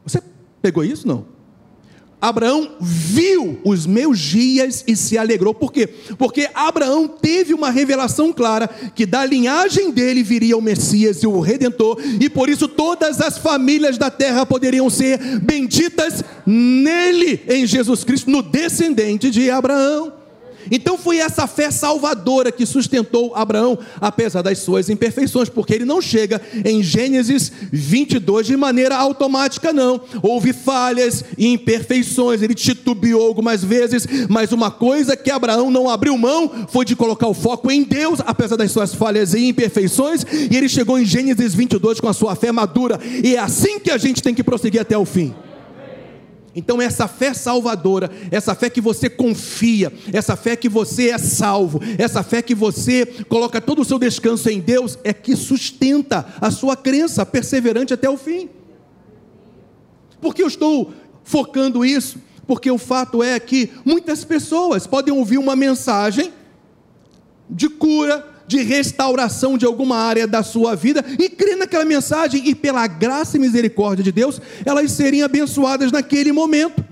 Você 0.04 0.22
pegou 0.60 0.84
isso? 0.84 1.08
Não. 1.08 1.32
Abraão 2.24 2.70
viu 2.80 3.60
os 3.62 3.84
meus 3.84 4.18
dias 4.18 4.82
e 4.86 4.96
se 4.96 5.18
alegrou. 5.18 5.52
Por 5.52 5.70
quê? 5.70 5.86
Porque 6.16 6.48
Abraão 6.54 7.06
teve 7.06 7.52
uma 7.52 7.68
revelação 7.70 8.32
clara 8.32 8.66
que 8.66 9.04
da 9.04 9.26
linhagem 9.26 9.90
dele 9.90 10.22
viria 10.22 10.56
o 10.56 10.62
Messias 10.62 11.22
e 11.22 11.26
o 11.26 11.38
Redentor, 11.40 12.00
e 12.18 12.30
por 12.30 12.48
isso 12.48 12.66
todas 12.66 13.20
as 13.20 13.36
famílias 13.36 13.98
da 13.98 14.10
terra 14.10 14.46
poderiam 14.46 14.88
ser 14.88 15.18
benditas 15.40 16.24
nele, 16.46 17.42
em 17.46 17.66
Jesus 17.66 18.04
Cristo, 18.04 18.30
no 18.30 18.40
descendente 18.40 19.30
de 19.30 19.50
Abraão. 19.50 20.23
Então 20.70 20.96
foi 20.96 21.18
essa 21.18 21.46
fé 21.46 21.70
salvadora 21.70 22.50
que 22.50 22.66
sustentou 22.66 23.34
Abraão, 23.34 23.78
apesar 24.00 24.42
das 24.42 24.58
suas 24.58 24.88
imperfeições, 24.88 25.48
porque 25.48 25.74
ele 25.74 25.84
não 25.84 26.00
chega 26.00 26.40
em 26.64 26.82
Gênesis 26.82 27.50
22 27.72 28.46
de 28.46 28.56
maneira 28.56 28.96
automática, 28.96 29.72
não. 29.72 30.00
Houve 30.22 30.52
falhas 30.52 31.24
e 31.36 31.48
imperfeições, 31.48 32.42
ele 32.42 32.54
titubeou 32.54 33.26
algumas 33.26 33.62
vezes, 33.62 34.06
mas 34.28 34.52
uma 34.52 34.70
coisa 34.70 35.16
que 35.16 35.30
Abraão 35.30 35.70
não 35.70 35.88
abriu 35.88 36.16
mão 36.16 36.50
foi 36.68 36.84
de 36.84 36.96
colocar 36.96 37.26
o 37.26 37.34
foco 37.34 37.70
em 37.70 37.82
Deus, 37.82 38.20
apesar 38.24 38.56
das 38.56 38.70
suas 38.70 38.94
falhas 38.94 39.34
e 39.34 39.48
imperfeições, 39.48 40.24
e 40.50 40.56
ele 40.56 40.68
chegou 40.68 40.98
em 40.98 41.04
Gênesis 41.04 41.54
22 41.54 42.00
com 42.00 42.08
a 42.08 42.12
sua 42.12 42.34
fé 42.34 42.52
madura, 42.52 42.98
e 43.22 43.34
é 43.34 43.38
assim 43.38 43.78
que 43.78 43.90
a 43.90 43.98
gente 43.98 44.22
tem 44.22 44.34
que 44.34 44.42
prosseguir 44.42 44.80
até 44.80 44.96
o 44.96 45.04
fim. 45.04 45.34
Então, 46.54 46.80
essa 46.80 47.08
fé 47.08 47.34
salvadora, 47.34 48.10
essa 48.30 48.54
fé 48.54 48.70
que 48.70 48.80
você 48.80 49.10
confia, 49.10 49.92
essa 50.12 50.36
fé 50.36 50.54
que 50.54 50.68
você 50.68 51.10
é 51.10 51.18
salvo, 51.18 51.80
essa 51.98 52.22
fé 52.22 52.40
que 52.40 52.54
você 52.54 53.06
coloca 53.28 53.60
todo 53.60 53.82
o 53.82 53.84
seu 53.84 53.98
descanso 53.98 54.48
em 54.48 54.60
Deus, 54.60 54.98
é 55.02 55.12
que 55.12 55.34
sustenta 55.34 56.26
a 56.40 56.50
sua 56.50 56.76
crença 56.76 57.26
perseverante 57.26 57.92
até 57.92 58.08
o 58.08 58.16
fim. 58.16 58.48
Por 60.20 60.34
que 60.34 60.42
eu 60.42 60.46
estou 60.46 60.92
focando 61.24 61.84
isso? 61.84 62.18
Porque 62.46 62.70
o 62.70 62.78
fato 62.78 63.22
é 63.22 63.38
que 63.40 63.70
muitas 63.84 64.24
pessoas 64.24 64.86
podem 64.86 65.12
ouvir 65.12 65.38
uma 65.38 65.56
mensagem 65.56 66.32
de 67.48 67.68
cura, 67.68 68.33
de 68.46 68.62
restauração 68.62 69.56
de 69.56 69.64
alguma 69.64 69.96
área 69.96 70.26
da 70.26 70.42
sua 70.42 70.74
vida 70.74 71.04
e 71.18 71.28
crer 71.28 71.56
naquela 71.56 71.84
mensagem 71.84 72.42
e 72.48 72.54
pela 72.54 72.86
graça 72.86 73.36
e 73.36 73.40
misericórdia 73.40 74.04
de 74.04 74.12
Deus, 74.12 74.40
elas 74.64 74.92
seriam 74.92 75.24
abençoadas 75.24 75.90
naquele 75.92 76.32
momento. 76.32 76.84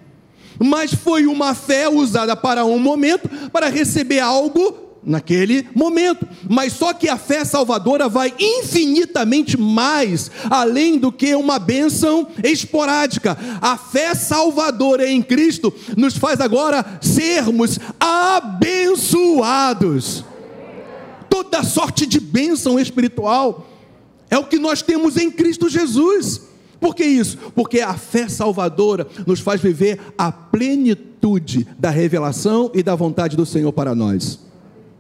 Mas 0.59 0.95
foi 0.95 1.27
uma 1.27 1.55
fé 1.55 1.89
usada 1.89 2.37
para 2.37 2.65
um 2.65 2.79
momento 2.79 3.29
para 3.51 3.69
receber 3.69 4.21
algo 4.21 4.83
naquele 5.05 5.67
momento. 5.75 6.25
Mas 6.49 6.73
só 6.75 6.93
que 6.93 7.09
a 7.09 7.17
fé 7.17 7.45
salvadora 7.45 8.09
vai 8.09 8.33
infinitamente 8.39 9.59
mais 9.59 10.31
além 10.49 10.99
do 10.99 11.11
que 11.11 11.35
uma 11.35 11.59
bênção 11.59 12.29
esporádica. 12.45 13.37
A 13.61 13.77
fé 13.77 14.15
salvadora 14.15 15.09
em 15.09 15.21
Cristo 15.21 15.75
nos 15.97 16.17
faz 16.17 16.41
agora 16.41 16.99
sermos 17.01 17.81
abençoados 17.99 19.13
toda 21.33 21.63
sorte 21.63 22.05
de 22.05 22.21
bênção 22.21 22.79
espiritual. 22.79 23.67
É 24.29 24.37
o 24.37 24.45
que 24.45 24.59
nós 24.59 24.83
temos 24.83 25.17
em 25.17 25.31
Cristo 25.31 25.67
Jesus. 25.67 26.43
Por 26.79 26.95
que 26.95 27.03
isso? 27.03 27.39
Porque 27.55 27.81
a 27.81 27.95
fé 27.95 28.29
salvadora 28.29 29.07
nos 29.27 29.41
faz 29.41 29.59
viver 29.59 29.99
a 30.19 30.31
plenitude 30.31 31.67
da 31.79 31.89
revelação 31.89 32.71
e 32.75 32.83
da 32.83 32.95
vontade 32.95 33.35
do 33.35 33.47
Senhor 33.47 33.73
para 33.73 33.95
nós. 33.95 34.41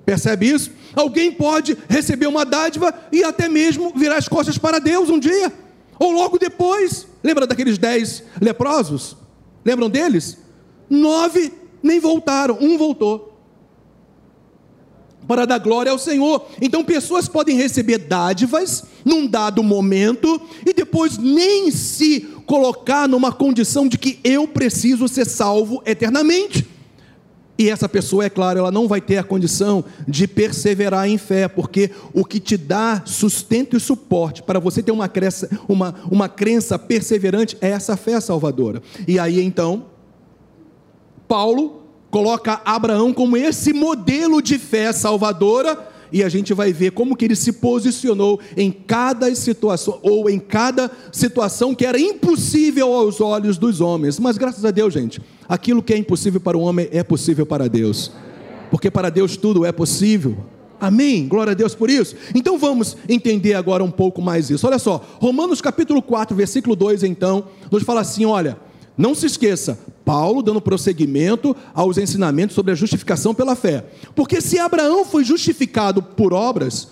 Percebe 0.06 0.48
isso? 0.48 0.70
Alguém 0.96 1.30
pode 1.30 1.76
receber 1.86 2.26
uma 2.26 2.46
dádiva 2.46 2.94
e 3.12 3.22
até 3.22 3.46
mesmo 3.46 3.92
virar 3.94 4.16
as 4.16 4.26
costas 4.26 4.56
para 4.56 4.78
Deus 4.78 5.10
um 5.10 5.18
dia, 5.18 5.52
ou 5.98 6.12
logo 6.12 6.38
depois. 6.38 7.06
Lembra 7.22 7.46
daqueles 7.46 7.76
dez 7.76 8.22
leprosos? 8.40 9.18
Lembram 9.62 9.90
deles? 9.90 10.38
Nove 10.88 11.52
nem 11.82 12.00
voltaram, 12.00 12.56
um 12.58 12.78
voltou 12.78 13.31
para 15.32 15.46
dar 15.46 15.56
glória 15.56 15.90
ao 15.90 15.96
Senhor. 15.96 16.44
Então, 16.60 16.84
pessoas 16.84 17.26
podem 17.26 17.56
receber 17.56 17.96
dádivas 17.96 18.84
num 19.02 19.26
dado 19.26 19.62
momento 19.62 20.38
e 20.66 20.74
depois 20.74 21.16
nem 21.16 21.70
se 21.70 22.20
colocar 22.44 23.08
numa 23.08 23.32
condição 23.32 23.88
de 23.88 23.96
que 23.96 24.20
eu 24.22 24.46
preciso 24.46 25.08
ser 25.08 25.24
salvo 25.24 25.82
eternamente. 25.86 26.68
E 27.58 27.70
essa 27.70 27.88
pessoa, 27.88 28.26
é 28.26 28.28
claro, 28.28 28.58
ela 28.58 28.70
não 28.70 28.86
vai 28.86 29.00
ter 29.00 29.16
a 29.16 29.24
condição 29.24 29.82
de 30.06 30.28
perseverar 30.28 31.08
em 31.08 31.16
fé, 31.16 31.48
porque 31.48 31.90
o 32.12 32.26
que 32.26 32.38
te 32.38 32.58
dá 32.58 33.00
sustento 33.06 33.74
e 33.74 33.80
suporte 33.80 34.42
para 34.42 34.60
você 34.60 34.82
ter 34.82 34.92
uma 34.92 35.08
crença, 35.08 35.48
uma, 35.66 35.94
uma 36.10 36.28
crença 36.28 36.78
perseverante 36.78 37.56
é 37.58 37.70
essa 37.70 37.96
fé 37.96 38.20
salvadora. 38.20 38.82
E 39.08 39.18
aí 39.18 39.40
então, 39.40 39.86
Paulo 41.26 41.81
coloca 42.12 42.60
Abraão 42.62 43.10
como 43.10 43.38
esse 43.38 43.72
modelo 43.72 44.42
de 44.42 44.58
fé 44.58 44.92
salvadora, 44.92 45.88
e 46.12 46.22
a 46.22 46.28
gente 46.28 46.52
vai 46.52 46.70
ver 46.70 46.92
como 46.92 47.16
que 47.16 47.24
ele 47.24 47.34
se 47.34 47.54
posicionou 47.54 48.38
em 48.54 48.70
cada 48.70 49.34
situação, 49.34 49.98
ou 50.02 50.28
em 50.28 50.38
cada 50.38 50.90
situação 51.10 51.74
que 51.74 51.86
era 51.86 51.98
impossível 51.98 52.92
aos 52.92 53.18
olhos 53.18 53.56
dos 53.56 53.80
homens. 53.80 54.18
Mas 54.18 54.36
graças 54.36 54.62
a 54.62 54.70
Deus, 54.70 54.92
gente, 54.92 55.22
aquilo 55.48 55.82
que 55.82 55.94
é 55.94 55.96
impossível 55.96 56.38
para 56.38 56.56
o 56.56 56.60
homem 56.60 56.86
é 56.92 57.02
possível 57.02 57.46
para 57.46 57.66
Deus. 57.66 58.12
Porque 58.70 58.90
para 58.90 59.08
Deus 59.08 59.38
tudo 59.38 59.64
é 59.64 59.72
possível. 59.72 60.36
Amém? 60.78 61.26
Glória 61.26 61.52
a 61.52 61.54
Deus 61.54 61.74
por 61.74 61.88
isso. 61.88 62.14
Então 62.34 62.58
vamos 62.58 62.94
entender 63.08 63.54
agora 63.54 63.82
um 63.82 63.90
pouco 63.90 64.20
mais 64.20 64.50
isso. 64.50 64.66
Olha 64.66 64.78
só, 64.78 65.02
Romanos 65.18 65.62
capítulo 65.62 66.02
4, 66.02 66.36
versículo 66.36 66.76
2, 66.76 67.04
então, 67.04 67.44
nos 67.70 67.84
fala 67.84 68.02
assim: 68.02 68.26
olha, 68.26 68.58
não 68.96 69.14
se 69.14 69.26
esqueça, 69.26 69.78
Paulo 70.04 70.42
dando 70.42 70.60
prosseguimento 70.60 71.56
aos 71.74 71.96
ensinamentos 71.96 72.54
sobre 72.54 72.72
a 72.72 72.74
justificação 72.74 73.34
pela 73.34 73.56
fé. 73.56 73.86
Porque 74.14 74.40
se 74.40 74.58
Abraão 74.58 75.04
foi 75.04 75.24
justificado 75.24 76.02
por 76.02 76.32
obras, 76.32 76.88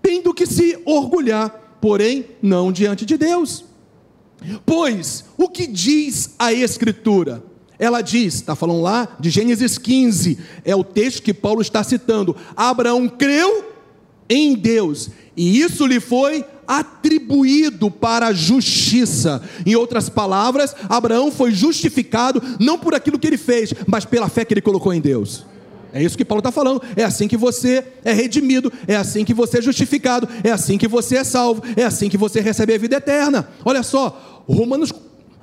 tem 0.00 0.22
do 0.22 0.32
que 0.32 0.46
se 0.46 0.78
orgulhar, 0.84 1.78
porém 1.80 2.26
não 2.40 2.72
diante 2.72 3.04
de 3.04 3.16
Deus. 3.16 3.64
Pois 4.64 5.24
o 5.36 5.48
que 5.48 5.66
diz 5.66 6.34
a 6.38 6.52
Escritura? 6.52 7.42
Ela 7.78 8.00
diz, 8.00 8.34
está 8.34 8.54
falando 8.54 8.80
lá 8.80 9.16
de 9.18 9.28
Gênesis 9.28 9.76
15, 9.76 10.38
é 10.64 10.74
o 10.74 10.84
texto 10.84 11.22
que 11.22 11.34
Paulo 11.34 11.60
está 11.60 11.82
citando. 11.82 12.36
Abraão 12.56 13.08
creu 13.08 13.64
em 14.28 14.54
Deus, 14.54 15.10
e 15.36 15.60
isso 15.60 15.86
lhe 15.86 16.00
foi 16.00 16.44
atribuído 16.66 17.90
para 17.90 18.28
a 18.28 18.32
justiça. 18.32 19.42
Em 19.64 19.74
outras 19.74 20.08
palavras, 20.08 20.74
Abraão 20.88 21.30
foi 21.30 21.52
justificado 21.52 22.42
não 22.58 22.78
por 22.78 22.94
aquilo 22.94 23.18
que 23.18 23.26
ele 23.26 23.38
fez, 23.38 23.72
mas 23.86 24.04
pela 24.04 24.28
fé 24.28 24.44
que 24.44 24.54
ele 24.54 24.60
colocou 24.60 24.92
em 24.92 25.00
Deus. 25.00 25.44
É 25.92 26.02
isso 26.02 26.16
que 26.16 26.24
Paulo 26.24 26.40
está 26.40 26.50
falando. 26.50 26.82
É 26.96 27.04
assim 27.04 27.28
que 27.28 27.36
você 27.36 27.84
é 28.04 28.12
redimido, 28.12 28.72
é 28.86 28.96
assim 28.96 29.24
que 29.24 29.34
você 29.34 29.58
é 29.58 29.62
justificado, 29.62 30.28
é 30.42 30.50
assim 30.50 30.78
que 30.78 30.88
você 30.88 31.16
é 31.16 31.24
salvo, 31.24 31.62
é 31.76 31.84
assim 31.84 32.08
que 32.08 32.16
você 32.16 32.40
recebe 32.40 32.74
a 32.74 32.78
vida 32.78 32.96
eterna. 32.96 33.48
Olha 33.64 33.82
só, 33.82 34.42
Romanos 34.48 34.92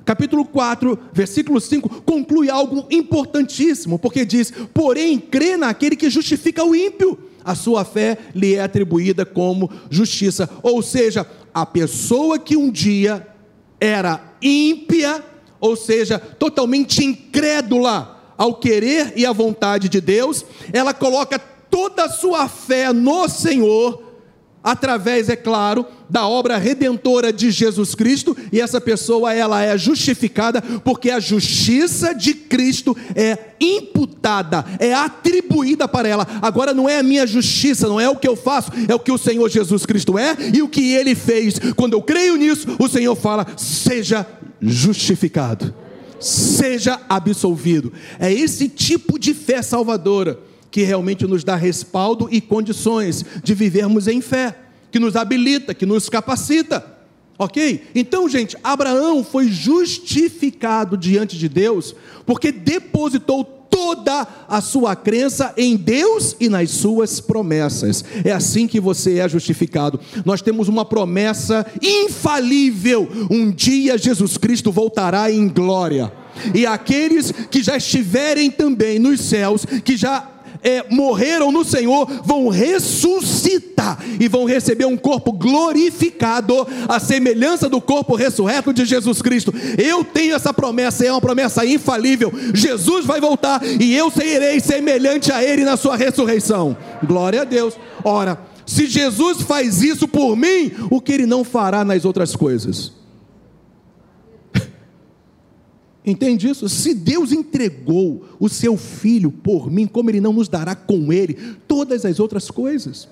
capítulo 0.04 0.44
4, 0.44 0.98
versículo 1.12 1.60
5, 1.60 2.02
conclui 2.02 2.50
algo 2.50 2.84
importantíssimo, 2.90 3.96
porque 3.96 4.24
diz: 4.24 4.52
Porém, 4.74 5.18
crê 5.20 5.56
naquele 5.56 5.94
que 5.94 6.10
justifica 6.10 6.64
o 6.64 6.74
ímpio 6.74 7.16
a 7.44 7.54
sua 7.54 7.84
fé 7.84 8.18
lhe 8.34 8.54
é 8.54 8.62
atribuída 8.62 9.24
como 9.24 9.70
justiça. 9.90 10.48
Ou 10.62 10.82
seja, 10.82 11.26
a 11.52 11.64
pessoa 11.66 12.38
que 12.38 12.56
um 12.56 12.70
dia 12.70 13.26
era 13.80 14.34
ímpia, 14.42 15.24
ou 15.60 15.76
seja, 15.76 16.18
totalmente 16.18 17.04
incrédula 17.04 18.34
ao 18.36 18.54
querer 18.54 19.12
e 19.16 19.26
à 19.26 19.32
vontade 19.32 19.88
de 19.88 20.00
Deus, 20.00 20.44
ela 20.72 20.94
coloca 20.94 21.38
toda 21.38 22.04
a 22.04 22.10
sua 22.10 22.48
fé 22.48 22.92
no 22.92 23.28
Senhor 23.28 24.09
através, 24.62 25.28
é 25.28 25.36
claro, 25.36 25.86
da 26.08 26.26
obra 26.26 26.58
redentora 26.58 27.32
de 27.32 27.50
Jesus 27.50 27.94
Cristo, 27.94 28.36
e 28.52 28.60
essa 28.60 28.80
pessoa 28.80 29.32
ela 29.32 29.62
é 29.62 29.76
justificada 29.78 30.60
porque 30.84 31.10
a 31.10 31.20
justiça 31.20 32.14
de 32.14 32.34
Cristo 32.34 32.96
é 33.14 33.38
imputada, 33.60 34.64
é 34.78 34.92
atribuída 34.92 35.86
para 35.86 36.08
ela. 36.08 36.26
Agora 36.42 36.74
não 36.74 36.88
é 36.88 36.98
a 36.98 37.02
minha 37.02 37.26
justiça, 37.26 37.88
não 37.88 38.00
é 38.00 38.08
o 38.08 38.16
que 38.16 38.28
eu 38.28 38.36
faço, 38.36 38.70
é 38.88 38.94
o 38.94 39.00
que 39.00 39.12
o 39.12 39.18
Senhor 39.18 39.48
Jesus 39.48 39.86
Cristo 39.86 40.18
é 40.18 40.36
e 40.52 40.62
o 40.62 40.68
que 40.68 40.92
ele 40.92 41.14
fez. 41.14 41.58
Quando 41.76 41.94
eu 41.94 42.02
creio 42.02 42.36
nisso, 42.36 42.66
o 42.78 42.88
Senhor 42.88 43.14
fala: 43.14 43.46
"Seja 43.56 44.26
justificado, 44.60 45.72
seja 46.18 47.00
absolvido". 47.08 47.92
É 48.18 48.32
esse 48.32 48.68
tipo 48.68 49.18
de 49.18 49.32
fé 49.32 49.62
salvadora 49.62 50.49
que 50.70 50.82
realmente 50.82 51.26
nos 51.26 51.44
dá 51.44 51.56
respaldo 51.56 52.28
e 52.30 52.40
condições 52.40 53.24
de 53.42 53.54
vivermos 53.54 54.06
em 54.06 54.20
fé, 54.20 54.56
que 54.90 54.98
nos 54.98 55.16
habilita, 55.16 55.74
que 55.74 55.86
nos 55.86 56.08
capacita. 56.08 56.98
Ok? 57.38 57.84
Então, 57.94 58.28
gente, 58.28 58.56
Abraão 58.62 59.24
foi 59.24 59.48
justificado 59.48 60.96
diante 60.96 61.38
de 61.38 61.48
Deus 61.48 61.94
porque 62.26 62.52
depositou 62.52 63.60
toda 63.70 64.26
a 64.46 64.60
sua 64.60 64.94
crença 64.94 65.54
em 65.56 65.74
Deus 65.76 66.36
e 66.38 66.48
nas 66.50 66.70
suas 66.70 67.18
promessas. 67.18 68.04
É 68.24 68.32
assim 68.32 68.66
que 68.66 68.78
você 68.78 69.20
é 69.20 69.28
justificado. 69.28 69.98
Nós 70.24 70.42
temos 70.42 70.68
uma 70.68 70.84
promessa 70.84 71.64
infalível: 71.80 73.08
um 73.30 73.50
dia 73.50 73.96
Jesus 73.96 74.36
Cristo 74.36 74.70
voltará 74.70 75.32
em 75.32 75.48
glória. 75.48 76.12
E 76.54 76.66
aqueles 76.66 77.32
que 77.50 77.62
já 77.62 77.76
estiverem 77.76 78.50
também 78.50 78.98
nos 78.98 79.20
céus, 79.20 79.64
que 79.84 79.96
já 79.96 80.28
é, 80.62 80.84
morreram 80.90 81.50
no 81.50 81.64
Senhor 81.64 82.06
vão 82.24 82.48
ressuscitar 82.48 83.98
e 84.18 84.28
vão 84.28 84.44
receber 84.44 84.84
um 84.84 84.96
corpo 84.96 85.32
glorificado, 85.32 86.66
a 86.88 87.00
semelhança 87.00 87.68
do 87.68 87.80
corpo 87.80 88.14
ressurreto 88.14 88.72
de 88.72 88.84
Jesus 88.84 89.22
Cristo. 89.22 89.52
Eu 89.78 90.04
tenho 90.04 90.34
essa 90.34 90.52
promessa, 90.52 91.06
é 91.06 91.10
uma 91.12 91.20
promessa 91.20 91.64
infalível. 91.64 92.32
Jesus 92.54 93.06
vai 93.06 93.20
voltar 93.20 93.62
e 93.64 93.94
eu 93.94 94.10
serei 94.10 94.60
semelhante 94.60 95.32
a 95.32 95.42
Ele 95.42 95.64
na 95.64 95.76
sua 95.76 95.96
ressurreição. 95.96 96.76
Glória 97.02 97.42
a 97.42 97.44
Deus. 97.44 97.74
Ora, 98.04 98.38
se 98.66 98.86
Jesus 98.86 99.42
faz 99.42 99.82
isso 99.82 100.06
por 100.06 100.36
mim, 100.36 100.72
o 100.90 101.00
que 101.00 101.12
Ele 101.12 101.26
não 101.26 101.42
fará 101.42 101.84
nas 101.84 102.04
outras 102.04 102.36
coisas? 102.36 102.99
Entende 106.04 106.48
isso? 106.48 106.68
Se 106.68 106.94
Deus 106.94 107.30
entregou 107.30 108.24
o 108.38 108.48
seu 108.48 108.76
filho 108.76 109.30
por 109.30 109.70
mim, 109.70 109.86
como 109.86 110.10
ele 110.10 110.20
não 110.20 110.32
nos 110.32 110.48
dará 110.48 110.74
com 110.74 111.12
ele 111.12 111.34
todas 111.68 112.04
as 112.04 112.18
outras 112.18 112.50
coisas? 112.50 113.08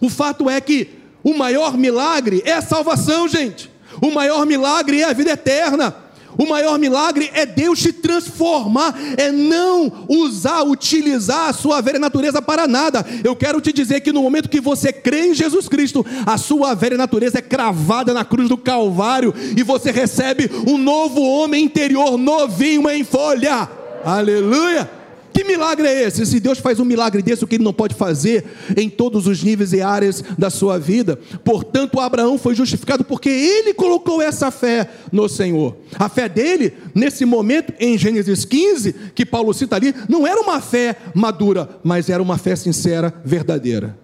O 0.00 0.10
fato 0.10 0.50
é 0.50 0.60
que 0.60 0.88
o 1.22 1.34
maior 1.34 1.78
milagre 1.78 2.42
é 2.44 2.52
a 2.52 2.62
salvação, 2.62 3.26
gente. 3.26 3.70
O 4.02 4.10
maior 4.10 4.44
milagre 4.44 5.00
é 5.00 5.04
a 5.04 5.12
vida 5.12 5.30
eterna. 5.30 6.03
O 6.38 6.46
maior 6.46 6.78
milagre 6.78 7.30
é 7.32 7.46
Deus 7.46 7.80
te 7.80 7.92
transformar, 7.92 8.94
é 9.16 9.30
não 9.30 10.06
usar, 10.08 10.62
utilizar 10.62 11.48
a 11.48 11.52
sua 11.52 11.80
velha 11.80 11.98
natureza 11.98 12.42
para 12.42 12.66
nada. 12.66 13.04
Eu 13.22 13.36
quero 13.36 13.60
te 13.60 13.72
dizer 13.72 14.00
que 14.00 14.12
no 14.12 14.22
momento 14.22 14.48
que 14.48 14.60
você 14.60 14.92
crê 14.92 15.28
em 15.28 15.34
Jesus 15.34 15.68
Cristo, 15.68 16.04
a 16.26 16.36
sua 16.38 16.74
velha 16.74 16.96
natureza 16.96 17.38
é 17.38 17.42
cravada 17.42 18.12
na 18.12 18.24
cruz 18.24 18.48
do 18.48 18.56
Calvário 18.56 19.34
e 19.56 19.62
você 19.62 19.90
recebe 19.90 20.50
um 20.66 20.76
novo 20.76 21.20
homem 21.22 21.64
interior 21.64 22.16
novinho 22.18 22.88
em 22.90 23.04
folha. 23.04 23.68
Aleluia! 24.04 25.03
Milagre 25.44 25.86
é 25.86 26.04
esse? 26.04 26.24
Se 26.26 26.40
Deus 26.40 26.58
faz 26.58 26.80
um 26.80 26.84
milagre 26.84 27.22
desse, 27.22 27.44
o 27.44 27.46
que 27.46 27.56
Ele 27.56 27.64
não 27.64 27.72
pode 27.72 27.94
fazer 27.94 28.44
em 28.76 28.90
todos 28.90 29.26
os 29.26 29.42
níveis 29.42 29.72
e 29.72 29.80
áreas 29.80 30.22
da 30.38 30.50
sua 30.50 30.78
vida? 30.78 31.18
Portanto, 31.44 32.00
Abraão 32.00 32.38
foi 32.38 32.54
justificado 32.54 33.04
porque 33.04 33.28
ele 33.28 33.74
colocou 33.74 34.20
essa 34.20 34.50
fé 34.50 34.90
no 35.12 35.28
Senhor. 35.28 35.76
A 35.98 36.08
fé 36.08 36.28
dele, 36.28 36.74
nesse 36.94 37.24
momento, 37.24 37.72
em 37.78 37.96
Gênesis 37.96 38.44
15, 38.44 38.94
que 39.14 39.24
Paulo 39.24 39.54
cita 39.54 39.76
ali, 39.76 39.94
não 40.08 40.26
era 40.26 40.40
uma 40.40 40.60
fé 40.60 40.96
madura, 41.14 41.78
mas 41.82 42.08
era 42.08 42.22
uma 42.22 42.38
fé 42.38 42.56
sincera, 42.56 43.14
verdadeira. 43.24 43.98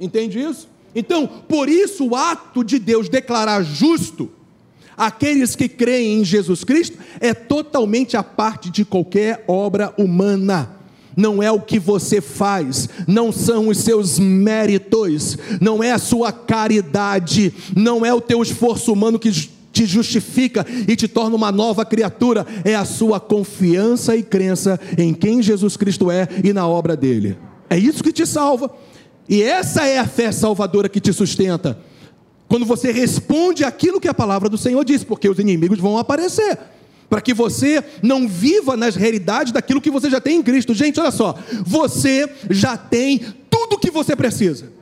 Entende 0.00 0.40
isso? 0.40 0.68
Então, 0.94 1.26
por 1.26 1.68
isso, 1.68 2.08
o 2.08 2.16
ato 2.16 2.64
de 2.64 2.78
Deus 2.78 3.08
declarar 3.08 3.62
justo 3.62 4.30
aqueles 4.96 5.56
que 5.56 5.68
creem 5.68 6.20
em 6.20 6.24
Jesus 6.24 6.64
Cristo 6.64 6.98
é 7.20 7.32
totalmente 7.32 8.16
a 8.16 8.22
parte 8.22 8.70
de 8.70 8.84
qualquer 8.84 9.44
obra 9.46 9.92
humana 9.96 10.80
não 11.16 11.42
é 11.42 11.50
o 11.50 11.60
que 11.60 11.78
você 11.78 12.20
faz, 12.20 12.88
não 13.06 13.32
são 13.32 13.68
os 13.68 13.78
seus 13.78 14.18
méritos, 14.18 15.36
não 15.60 15.82
é 15.82 15.92
a 15.92 15.98
sua 15.98 16.32
caridade, 16.32 17.52
não 17.76 18.06
é 18.06 18.14
o 18.14 18.20
teu 18.20 18.42
esforço 18.42 18.92
humano 18.92 19.18
que 19.18 19.30
te 19.72 19.86
justifica 19.86 20.66
e 20.88 20.96
te 20.96 21.06
torna 21.06 21.36
uma 21.36 21.52
nova 21.52 21.84
criatura, 21.84 22.46
é 22.64 22.74
a 22.74 22.84
sua 22.84 23.20
confiança 23.20 24.16
e 24.16 24.22
crença 24.22 24.80
em 24.98 25.14
quem 25.14 25.42
Jesus 25.42 25.76
Cristo 25.76 26.10
é 26.10 26.28
e 26.42 26.52
na 26.52 26.66
obra 26.66 26.96
dele. 26.96 27.36
É 27.68 27.78
isso 27.78 28.02
que 28.02 28.12
te 28.12 28.26
salva. 28.26 28.70
E 29.28 29.42
essa 29.42 29.86
é 29.86 29.98
a 29.98 30.06
fé 30.06 30.32
salvadora 30.32 30.88
que 30.88 31.00
te 31.00 31.12
sustenta. 31.12 31.78
Quando 32.50 32.66
você 32.66 32.90
responde 32.90 33.62
aquilo 33.62 34.00
que 34.00 34.08
a 34.08 34.12
palavra 34.12 34.48
do 34.48 34.58
Senhor 34.58 34.84
diz, 34.84 35.04
porque 35.04 35.28
os 35.28 35.38
inimigos 35.38 35.78
vão 35.78 35.96
aparecer. 35.96 36.58
Para 37.08 37.20
que 37.20 37.32
você 37.32 37.80
não 38.02 38.26
viva 38.26 38.76
nas 38.76 38.96
realidades 38.96 39.52
daquilo 39.52 39.80
que 39.80 39.88
você 39.88 40.10
já 40.10 40.20
tem 40.20 40.38
em 40.38 40.42
Cristo. 40.42 40.74
Gente, 40.74 40.98
olha 40.98 41.12
só. 41.12 41.38
Você 41.64 42.28
já 42.50 42.76
tem 42.76 43.20
tudo 43.48 43.74
o 43.74 43.78
que 43.78 43.88
você 43.88 44.16
precisa. 44.16 44.72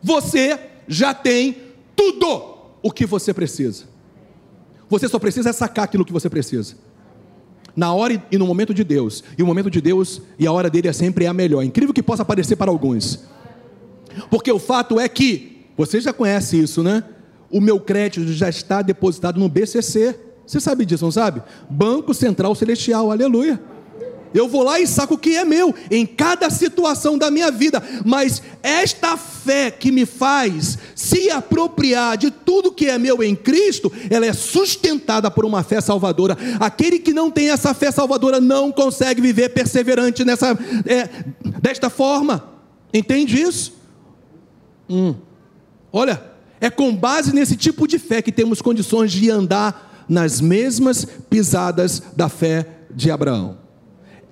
Você 0.00 0.56
já 0.86 1.12
tem 1.12 1.56
tudo 1.96 2.58
o 2.80 2.92
que 2.92 3.06
você 3.06 3.34
precisa. 3.34 3.86
Você 4.88 5.08
só 5.08 5.18
precisa 5.18 5.52
sacar 5.52 5.86
aquilo 5.86 6.04
que 6.04 6.12
você 6.12 6.30
precisa 6.30 6.76
na 7.76 7.92
hora 7.92 8.22
e 8.30 8.38
no 8.38 8.46
momento 8.46 8.72
de 8.72 8.84
Deus. 8.84 9.24
E 9.36 9.42
o 9.42 9.46
momento 9.46 9.70
de 9.70 9.80
Deus 9.80 10.22
e 10.38 10.46
a 10.46 10.52
hora 10.52 10.70
dele 10.70 10.88
é 10.88 10.92
sempre 10.92 11.26
a 11.26 11.32
melhor. 11.32 11.62
Incrível 11.62 11.94
que 11.94 12.02
possa 12.02 12.24
parecer 12.24 12.56
para 12.56 12.70
alguns. 12.70 13.20
Porque 14.30 14.50
o 14.50 14.58
fato 14.58 15.00
é 15.00 15.08
que, 15.08 15.66
você 15.76 16.00
já 16.00 16.12
conhece 16.12 16.60
isso, 16.60 16.82
né? 16.82 17.02
O 17.50 17.60
meu 17.60 17.80
crédito 17.80 18.32
já 18.32 18.48
está 18.48 18.80
depositado 18.80 19.40
no 19.40 19.48
BCC. 19.48 20.18
Você 20.46 20.60
sabe 20.60 20.84
disso, 20.84 21.04
não 21.04 21.10
sabe? 21.10 21.42
Banco 21.68 22.14
Central 22.14 22.54
Celestial, 22.54 23.10
aleluia. 23.10 23.60
Eu 24.34 24.48
vou 24.48 24.64
lá 24.64 24.80
e 24.80 24.86
saco 24.86 25.14
o 25.14 25.18
que 25.18 25.36
é 25.36 25.44
meu 25.44 25.72
em 25.88 26.04
cada 26.04 26.50
situação 26.50 27.16
da 27.16 27.30
minha 27.30 27.52
vida, 27.52 27.80
mas 28.04 28.42
esta 28.64 29.16
fé 29.16 29.70
que 29.70 29.92
me 29.92 30.04
faz 30.04 30.76
se 30.96 31.30
apropriar 31.30 32.16
de 32.16 32.32
tudo 32.32 32.72
que 32.72 32.86
é 32.86 32.98
meu 32.98 33.22
em 33.22 33.36
Cristo, 33.36 33.92
ela 34.10 34.26
é 34.26 34.32
sustentada 34.32 35.30
por 35.30 35.44
uma 35.44 35.62
fé 35.62 35.80
salvadora. 35.80 36.36
Aquele 36.58 36.98
que 36.98 37.14
não 37.14 37.30
tem 37.30 37.50
essa 37.50 37.72
fé 37.72 37.92
salvadora 37.92 38.40
não 38.40 38.72
consegue 38.72 39.22
viver 39.22 39.50
perseverante 39.50 40.24
nessa 40.24 40.58
é, 40.84 41.08
desta 41.62 41.88
forma. 41.88 42.44
Entende 42.92 43.40
isso? 43.40 43.72
Hum. 44.90 45.14
Olha, 45.92 46.20
é 46.60 46.68
com 46.68 46.94
base 46.94 47.32
nesse 47.32 47.56
tipo 47.56 47.86
de 47.86 48.00
fé 48.00 48.20
que 48.20 48.32
temos 48.32 48.60
condições 48.60 49.12
de 49.12 49.30
andar 49.30 50.04
nas 50.08 50.40
mesmas 50.40 51.06
pisadas 51.30 52.02
da 52.16 52.28
fé 52.28 52.66
de 52.90 53.12
Abraão 53.12 53.63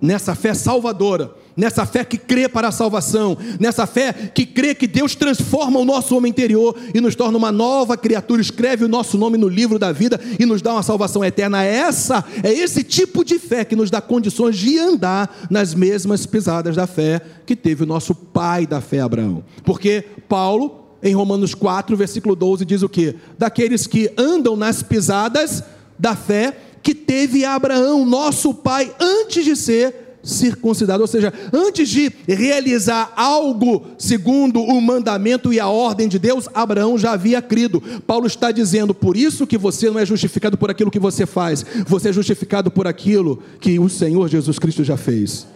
nessa 0.03 0.35
fé 0.35 0.53
salvadora, 0.53 1.31
nessa 1.57 1.87
fé 1.87 2.05
que 2.05 2.19
crê 2.19 2.49
para 2.49 2.69
a 2.69 2.73
salvação, 2.73 3.38
nessa 3.61 3.87
fé 3.87 4.12
que 4.35 4.45
crê 4.45 4.75
que 4.75 4.88
Deus 4.88 5.15
transforma 5.15 5.79
o 5.79 5.85
nosso 5.85 6.17
homem 6.17 6.31
interior 6.31 6.77
e 6.93 7.01
nos 7.01 7.15
torna 7.15 7.38
uma 7.38 7.53
nova 7.53 7.97
criatura, 7.97 8.43
escreve 8.43 8.85
o 8.85 8.88
nosso 8.88 9.17
nome 9.17 9.38
no 9.38 9.49
livro 9.49 9.79
da 9.79 9.93
vida 9.93 10.21
e 10.41 10.45
nos 10.45 10.61
dá 10.61 10.73
uma 10.73 10.83
salvação 10.83 11.25
eterna. 11.25 11.65
É 11.65 11.77
essa 11.77 12.25
é 12.43 12.53
esse 12.53 12.83
tipo 12.83 13.25
de 13.25 13.38
fé 13.38 13.65
que 13.65 13.77
nos 13.77 13.91
dá 13.91 14.01
condições 14.01 14.57
de 14.57 14.77
andar 14.77 15.47
nas 15.49 15.73
mesmas 15.73 16.27
pisadas 16.27 16.75
da 16.75 16.87
fé 16.87 17.21
que 17.47 17.55
teve 17.55 17.85
o 17.85 17.87
nosso 17.87 18.15
pai 18.15 18.67
da 18.67 18.81
fé 18.81 19.01
Abraão. 19.01 19.45
Porque 19.62 20.05
Paulo 20.29 20.81
em 21.03 21.15
Romanos 21.15 21.53
4, 21.55 21.97
versículo 21.97 22.37
12 22.37 22.65
diz 22.65 22.83
o 22.83 22.88
que? 22.88 23.17
Daqueles 23.37 23.87
que 23.87 24.12
andam 24.17 24.57
nas 24.57 24.83
pisadas 24.83 25.62
da 25.99 26.15
fé 26.15 26.57
que 26.83 26.95
teve 26.95 27.45
Abraão, 27.45 28.05
nosso 28.05 28.53
pai, 28.53 28.95
antes 29.01 29.45
de 29.45 29.55
ser 29.55 30.03
circuncidado, 30.23 31.03
ou 31.03 31.07
seja, 31.07 31.33
antes 31.53 31.88
de 31.88 32.12
realizar 32.29 33.12
algo 33.16 33.85
segundo 33.99 34.61
o 34.61 34.81
mandamento 34.81 35.53
e 35.53 35.59
a 35.59 35.66
ordem 35.66 36.07
de 36.07 36.18
Deus, 36.18 36.49
Abraão 36.55 36.97
já 36.97 37.12
havia 37.12 37.42
crido. 37.42 37.83
Paulo 38.07 38.27
está 38.27 38.53
dizendo, 38.53 38.95
por 38.95 39.16
isso 39.16 39.47
que 39.47 39.59
você 39.59 39.90
não 39.90 39.99
é 39.99 40.07
justificado 40.07 40.57
por 40.57 40.71
aquilo 40.71 40.90
que 40.90 41.01
você 41.01 41.27
faz, 41.27 41.64
você 41.87 42.11
é 42.11 42.12
justificado 42.12 42.71
por 42.71 42.87
aquilo 42.87 43.42
que 43.61 43.79
o 43.79 43.88
Senhor 43.88 44.29
Jesus 44.29 44.59
Cristo 44.59 44.85
já 44.85 44.97
fez. 44.97 45.47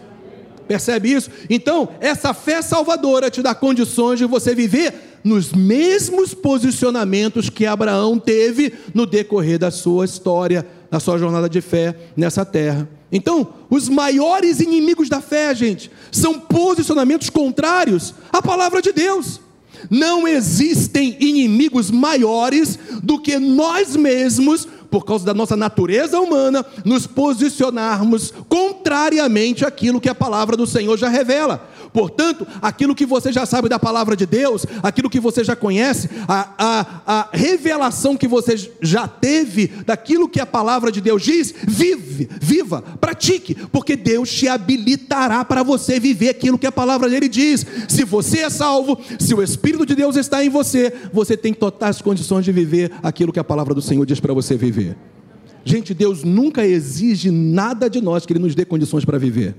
Percebe 0.67 1.13
isso? 1.13 1.31
Então, 1.49 1.87
essa 2.01 2.33
fé 2.33 2.61
salvadora 2.61 3.31
te 3.31 3.41
dá 3.41 3.55
condições 3.55 4.19
de 4.19 4.25
você 4.25 4.53
viver 4.53 4.93
nos 5.23 5.53
mesmos 5.53 6.33
posicionamentos 6.33 7.49
que 7.49 7.65
Abraão 7.65 8.19
teve 8.19 8.73
no 8.93 9.05
decorrer 9.05 9.57
da 9.57 9.71
sua 9.71 10.03
história, 10.05 10.65
na 10.89 10.99
sua 10.99 11.17
jornada 11.17 11.49
de 11.49 11.61
fé 11.61 11.95
nessa 12.15 12.45
terra. 12.45 12.87
Então, 13.11 13.53
os 13.69 13.87
maiores 13.87 14.59
inimigos 14.59 15.09
da 15.09 15.21
fé, 15.21 15.53
gente, 15.55 15.91
são 16.11 16.39
posicionamentos 16.39 17.29
contrários 17.29 18.13
à 18.31 18.41
palavra 18.41 18.81
de 18.81 18.91
Deus. 18.91 19.39
Não 19.89 20.27
existem 20.27 21.15
inimigos 21.19 21.91
maiores 21.91 22.77
do 23.03 23.19
que 23.19 23.37
nós 23.37 23.95
mesmos, 23.95 24.67
por 24.89 25.05
causa 25.05 25.25
da 25.25 25.33
nossa 25.33 25.55
natureza 25.55 26.19
humana, 26.19 26.65
nos 26.83 27.05
posicionarmos 27.05 28.33
contrariamente 28.49 29.65
àquilo 29.65 30.01
que 30.01 30.09
a 30.09 30.15
palavra 30.15 30.57
do 30.57 30.65
Senhor 30.65 30.97
já 30.97 31.07
revela. 31.07 31.69
Portanto, 31.97 32.45
aquilo 32.61 32.93
que 32.93 33.07
você 33.07 33.33
já 33.33 33.43
sabe 33.43 33.67
da 33.67 33.79
palavra 33.79 34.15
de 34.15 34.27
Deus, 34.27 34.67
aquilo 34.83 35.09
que 35.09 35.19
você 35.19 35.43
já 35.43 35.55
conhece, 35.55 36.07
a, 36.27 36.53
a, 36.55 37.01
a 37.07 37.29
revelação 37.33 38.15
que 38.15 38.27
você 38.27 38.55
já 38.79 39.07
teve 39.07 39.65
daquilo 39.83 40.29
que 40.29 40.39
a 40.39 40.45
palavra 40.45 40.91
de 40.91 41.01
Deus 41.01 41.23
diz, 41.23 41.55
vive, 41.67 42.29
viva, 42.39 42.83
pratique, 43.01 43.55
porque 43.71 43.95
Deus 43.95 44.31
te 44.31 44.47
habilitará 44.47 45.43
para 45.43 45.63
você 45.63 45.99
viver 45.99 46.29
aquilo 46.29 46.59
que 46.59 46.67
a 46.67 46.71
palavra 46.71 47.09
dele 47.09 47.27
diz. 47.27 47.65
Se 47.89 48.03
você 48.03 48.41
é 48.41 48.49
salvo, 48.51 48.99
se 49.17 49.33
o 49.33 49.41
Espírito 49.41 49.83
de 49.83 49.95
Deus 49.95 50.15
está 50.17 50.45
em 50.45 50.49
você, 50.49 50.93
você 51.11 51.35
tem 51.35 51.51
totais 51.51 51.99
condições 51.99 52.45
de 52.45 52.51
viver 52.51 52.91
aquilo 53.01 53.33
que 53.33 53.39
a 53.39 53.43
palavra 53.43 53.73
do 53.73 53.81
Senhor 53.81 54.05
diz 54.05 54.19
para 54.19 54.35
você 54.35 54.55
viver. 54.55 54.95
Gente, 55.65 55.95
Deus 55.95 56.23
nunca 56.23 56.63
exige 56.63 57.31
nada 57.31 57.89
de 57.89 57.99
nós 58.01 58.23
que 58.23 58.33
Ele 58.33 58.39
nos 58.39 58.53
dê 58.53 58.65
condições 58.65 59.03
para 59.03 59.17
viver. 59.17 59.55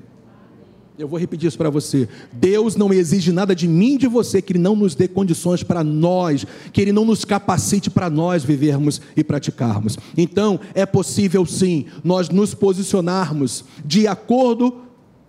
Eu 0.99 1.07
vou 1.07 1.17
repetir 1.17 1.47
isso 1.47 1.57
para 1.57 1.71
você. 1.71 2.09
Deus 2.33 2.75
não 2.75 2.93
exige 2.93 3.31
nada 3.31 3.55
de 3.55 3.69
mim 3.69 3.95
e 3.95 3.99
de 3.99 4.09
você 4.09 4.43
que 4.43 4.53
Ele 4.53 4.59
não 4.59 4.75
nos 4.75 4.97
dê 4.97 5.07
condições 5.07 5.63
para 5.63 5.85
nós, 5.85 6.45
que 6.73 6.81
Ele 6.81 6.91
não 6.91 7.05
nos 7.05 7.25
capacite 7.25 7.89
para 7.89 8.11
nós 8.11 8.43
vivermos 8.43 9.01
e 9.17 9.23
praticarmos. 9.23 9.97
Então, 10.17 10.59
é 10.75 10.85
possível 10.85 11.47
sim 11.47 11.87
nós 12.03 12.29
nos 12.31 12.53
posicionarmos 12.53 13.65
de 13.85 14.09
acordo 14.09 14.75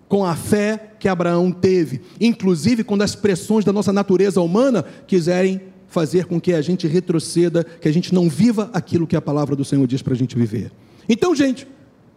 com 0.08 0.26
a 0.26 0.36
fé 0.36 0.96
que 1.00 1.08
Abraão 1.08 1.52
teve, 1.52 2.02
inclusive 2.20 2.84
quando 2.84 3.04
as 3.04 3.14
pressões 3.14 3.64
da 3.64 3.72
nossa 3.72 3.94
natureza 3.94 4.42
humana 4.42 4.84
quiserem 5.06 5.62
fazer 5.88 6.26
com 6.26 6.42
que 6.42 6.52
a 6.52 6.64
gente 6.64 6.88
retroceda, 6.88 7.64
que 7.64 7.88
a 7.88 7.94
gente 7.94 8.12
não 8.12 8.28
viva 8.28 8.72
aquilo 8.74 9.06
que 9.06 9.16
a 9.16 9.22
palavra 9.22 9.56
do 9.56 9.64
Senhor 9.64 9.86
diz 9.86 10.02
para 10.02 10.14
a 10.16 10.18
gente 10.18 10.36
viver. 10.36 10.72
Então, 11.08 11.36
gente, 11.36 11.68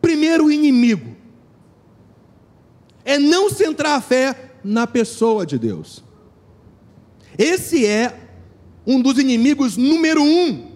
primeiro 0.00 0.50
inimigo 0.50 1.11
é 3.04 3.18
não 3.18 3.50
centrar 3.50 3.96
a 3.96 4.00
fé 4.00 4.52
na 4.62 4.86
pessoa 4.86 5.44
de 5.44 5.58
Deus. 5.58 6.02
Esse 7.36 7.86
é 7.86 8.18
um 8.86 9.00
dos 9.00 9.18
inimigos 9.18 9.76
número 9.76 10.22
um 10.22 10.72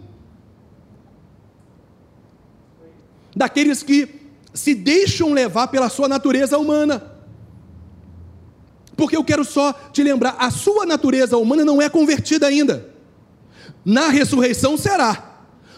daqueles 3.34 3.82
que 3.82 4.08
se 4.54 4.74
deixam 4.74 5.32
levar 5.32 5.68
pela 5.68 5.90
sua 5.90 6.08
natureza 6.08 6.58
humana. 6.58 7.12
Porque 8.96 9.16
eu 9.16 9.22
quero 9.22 9.44
só 9.44 9.74
te 9.92 10.02
lembrar, 10.02 10.36
a 10.38 10.50
sua 10.50 10.86
natureza 10.86 11.36
humana 11.36 11.62
não 11.64 11.82
é 11.82 11.88
convertida 11.90 12.46
ainda. 12.46 12.88
Na 13.84 14.08
ressurreição 14.08 14.78
será. 14.78 15.25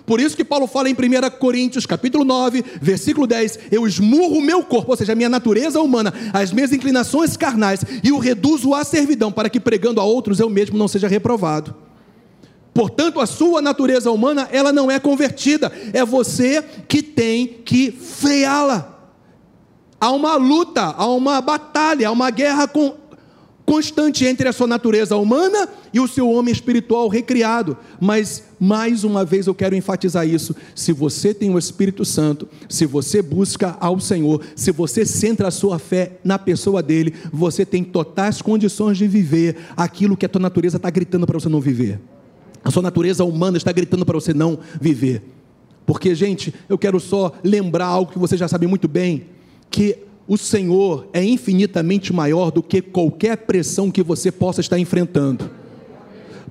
Por 0.08 0.20
isso 0.20 0.34
que 0.34 0.42
Paulo 0.42 0.66
fala 0.66 0.88
em 0.88 0.94
1 0.94 0.96
Coríntios, 1.38 1.84
capítulo 1.84 2.24
9, 2.24 2.64
versículo 2.80 3.26
10, 3.26 3.58
eu 3.70 3.86
esmurro 3.86 4.38
o 4.38 4.40
meu 4.40 4.64
corpo, 4.64 4.92
ou 4.92 4.96
seja, 4.96 5.12
a 5.12 5.14
minha 5.14 5.28
natureza 5.28 5.82
humana, 5.82 6.14
as 6.32 6.50
minhas 6.50 6.72
inclinações 6.72 7.36
carnais, 7.36 7.84
e 8.02 8.10
o 8.10 8.16
reduzo 8.16 8.72
à 8.72 8.84
servidão, 8.84 9.30
para 9.30 9.50
que 9.50 9.60
pregando 9.60 10.00
a 10.00 10.04
outros 10.04 10.40
eu 10.40 10.48
mesmo 10.48 10.78
não 10.78 10.88
seja 10.88 11.06
reprovado. 11.06 11.74
Portanto, 12.72 13.20
a 13.20 13.26
sua 13.26 13.60
natureza 13.60 14.10
humana, 14.10 14.48
ela 14.50 14.72
não 14.72 14.90
é 14.90 14.98
convertida, 14.98 15.70
é 15.92 16.02
você 16.06 16.64
que 16.88 17.02
tem 17.02 17.46
que 17.46 17.92
freá-la. 17.92 19.12
Há 20.00 20.10
uma 20.10 20.36
luta, 20.36 20.84
há 20.84 21.06
uma 21.06 21.38
batalha, 21.42 22.08
há 22.08 22.10
uma 22.10 22.30
guerra 22.30 22.66
com 22.66 22.94
constante 23.68 24.24
entre 24.24 24.48
a 24.48 24.52
sua 24.52 24.66
natureza 24.66 25.14
humana 25.18 25.68
e 25.92 26.00
o 26.00 26.08
seu 26.08 26.30
homem 26.30 26.50
espiritual 26.50 27.06
recriado. 27.06 27.76
Mas, 28.00 28.44
mais 28.58 29.04
uma 29.04 29.26
vez, 29.26 29.46
eu 29.46 29.54
quero 29.54 29.76
enfatizar 29.76 30.26
isso: 30.26 30.56
se 30.74 30.90
você 30.90 31.34
tem 31.34 31.54
o 31.54 31.58
Espírito 31.58 32.02
Santo, 32.02 32.48
se 32.66 32.86
você 32.86 33.20
busca 33.20 33.76
ao 33.78 34.00
Senhor, 34.00 34.42
se 34.56 34.72
você 34.72 35.04
centra 35.04 35.48
a 35.48 35.50
sua 35.50 35.78
fé 35.78 36.12
na 36.24 36.38
pessoa 36.38 36.82
dele, 36.82 37.12
você 37.30 37.66
tem 37.66 37.84
totais 37.84 38.40
condições 38.40 38.96
de 38.96 39.06
viver 39.06 39.58
aquilo 39.76 40.16
que 40.16 40.24
a 40.24 40.30
tua 40.30 40.40
natureza 40.40 40.78
está 40.78 40.88
gritando 40.88 41.26
para 41.26 41.38
você 41.38 41.50
não 41.50 41.60
viver. 41.60 42.00
A 42.64 42.70
sua 42.70 42.82
natureza 42.82 43.22
humana 43.22 43.58
está 43.58 43.70
gritando 43.70 44.06
para 44.06 44.18
você 44.18 44.32
não 44.32 44.58
viver. 44.80 45.22
Porque, 45.84 46.14
gente, 46.14 46.54
eu 46.70 46.78
quero 46.78 46.98
só 46.98 47.32
lembrar 47.44 47.86
algo 47.86 48.12
que 48.12 48.18
você 48.18 48.34
já 48.34 48.48
sabe 48.48 48.66
muito 48.66 48.88
bem: 48.88 49.26
que 49.70 50.07
o 50.28 50.36
Senhor 50.36 51.08
é 51.12 51.24
infinitamente 51.24 52.12
maior 52.12 52.50
do 52.50 52.62
que 52.62 52.82
qualquer 52.82 53.38
pressão 53.38 53.90
que 53.90 54.02
você 54.02 54.30
possa 54.30 54.60
estar 54.60 54.78
enfrentando. 54.78 55.50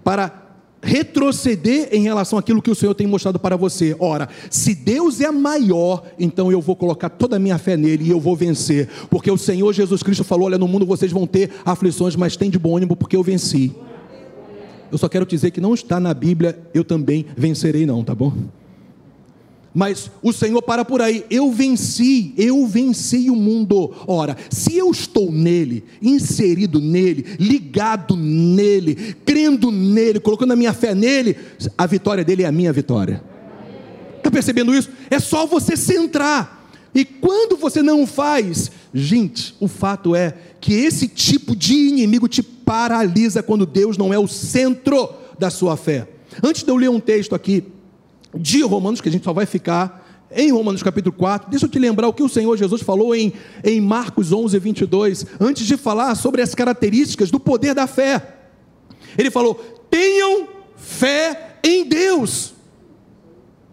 Para 0.04 0.48
retroceder 0.82 1.90
em 1.92 2.02
relação 2.02 2.40
àquilo 2.40 2.62
que 2.62 2.72
o 2.72 2.76
Senhor 2.76 2.96
tem 2.96 3.06
mostrado 3.06 3.38
para 3.38 3.56
você. 3.56 3.96
Ora, 4.00 4.30
se 4.50 4.74
Deus 4.74 5.22
é 5.22 5.32
maior, 5.32 6.04
então 6.18 6.52
eu 6.52 6.60
vou 6.60 6.76
colocar 6.76 7.10
toda 7.10 7.36
a 7.36 7.40
minha 7.40 7.58
fé 7.58 7.78
nele 7.78 8.06
e 8.06 8.10
eu 8.10 8.20
vou 8.20 8.36
vencer, 8.36 8.90
porque 9.10 9.30
o 9.30 9.38
Senhor 9.38 9.72
Jesus 9.74 10.02
Cristo 10.02 10.24
falou: 10.24 10.48
Olha, 10.48 10.58
no 10.58 10.68
mundo 10.68 10.86
vocês 10.86 11.12
vão 11.12 11.28
ter 11.28 11.52
aflições, 11.64 12.16
mas 12.16 12.36
tem 12.36 12.50
de 12.50 12.58
bom 12.58 12.78
ânimo, 12.78 12.96
porque 12.96 13.16
eu 13.16 13.24
venci. 13.24 13.76
Eu 14.92 14.98
só 14.98 15.10
quero 15.10 15.26
dizer 15.26 15.52
que 15.52 15.62
não 15.62 15.74
está 15.74 16.00
na 16.00 16.14
Bíblia, 16.14 16.58
eu 16.74 16.84
também 16.84 17.26
vencerei, 17.36 17.86
não, 17.86 18.04
tá 18.04 18.16
bom? 18.16 18.34
Mas 19.78 20.10
o 20.24 20.34
Senhor 20.34 20.60
para 20.64 20.84
por 20.84 21.04
aí, 21.04 21.24
eu 21.30 21.52
venci, 21.52 22.34
eu 22.36 22.66
venci 22.66 23.30
o 23.30 23.36
mundo. 23.36 23.94
Ora, 24.08 24.36
se 24.50 24.76
eu 24.76 24.90
estou 24.90 25.32
nele, 25.32 25.84
inserido 26.02 26.82
nele, 26.82 27.24
ligado 27.40 28.16
nele, 28.16 29.16
crendo 29.24 29.70
nele, 29.70 30.20
colocando 30.20 30.54
a 30.54 30.56
minha 30.56 30.74
fé 30.74 30.96
nele, 30.96 31.38
a 31.78 31.86
vitória 31.86 32.26
dele 32.26 32.42
é 32.42 32.48
a 32.48 32.52
minha 32.52 32.74
vitória. 32.74 33.24
Está 34.18 34.32
percebendo 34.32 34.74
isso? 34.74 34.90
É 35.12 35.20
só 35.20 35.46
você 35.46 35.78
centrar. 35.78 36.72
E 36.96 37.06
quando 37.06 37.56
você 37.56 37.84
não 37.84 38.08
faz, 38.08 38.72
gente, 38.92 39.54
o 39.60 39.68
fato 39.68 40.16
é 40.16 40.34
que 40.60 40.74
esse 40.74 41.08
tipo 41.08 41.56
de 41.56 41.76
inimigo 41.76 42.28
te 42.28 42.42
paralisa 42.42 43.44
quando 43.44 43.64
Deus 43.64 43.96
não 43.96 44.12
é 44.12 44.18
o 44.18 44.28
centro 44.28 45.08
da 45.38 45.52
sua 45.52 45.78
fé. 45.78 46.08
Antes 46.44 46.64
de 46.64 46.72
eu 46.72 46.76
ler 46.76 46.90
um 46.90 47.00
texto 47.00 47.36
aqui, 47.36 47.64
de 48.38 48.62
Romanos, 48.62 49.02
que 49.02 49.10
a 49.10 49.12
gente 49.12 49.24
só 49.24 49.34
vai 49.34 49.46
ficar 49.46 50.06
em 50.32 50.52
Romanos 50.52 50.84
capítulo 50.84 51.16
4, 51.16 51.50
deixa 51.50 51.66
eu 51.66 51.70
te 51.70 51.80
lembrar 51.80 52.08
o 52.08 52.14
que 52.14 52.24
o 52.24 52.28
Senhor 52.28 52.56
Jesus 52.58 52.82
falou 52.82 53.16
em, 53.16 53.32
em 53.64 53.80
Marcos 53.80 54.34
11, 54.34 54.60
22, 54.60 55.26
antes 55.40 55.66
de 55.66 55.78
falar 55.78 56.16
sobre 56.16 56.42
as 56.42 56.54
características 56.54 57.32
do 57.32 57.40
poder 57.40 57.74
da 57.74 57.88
fé. 57.88 58.36
Ele 59.18 59.32
falou: 59.32 59.56
tenham 59.90 60.48
fé 60.76 61.58
em 61.64 61.86
Deus. 61.86 62.54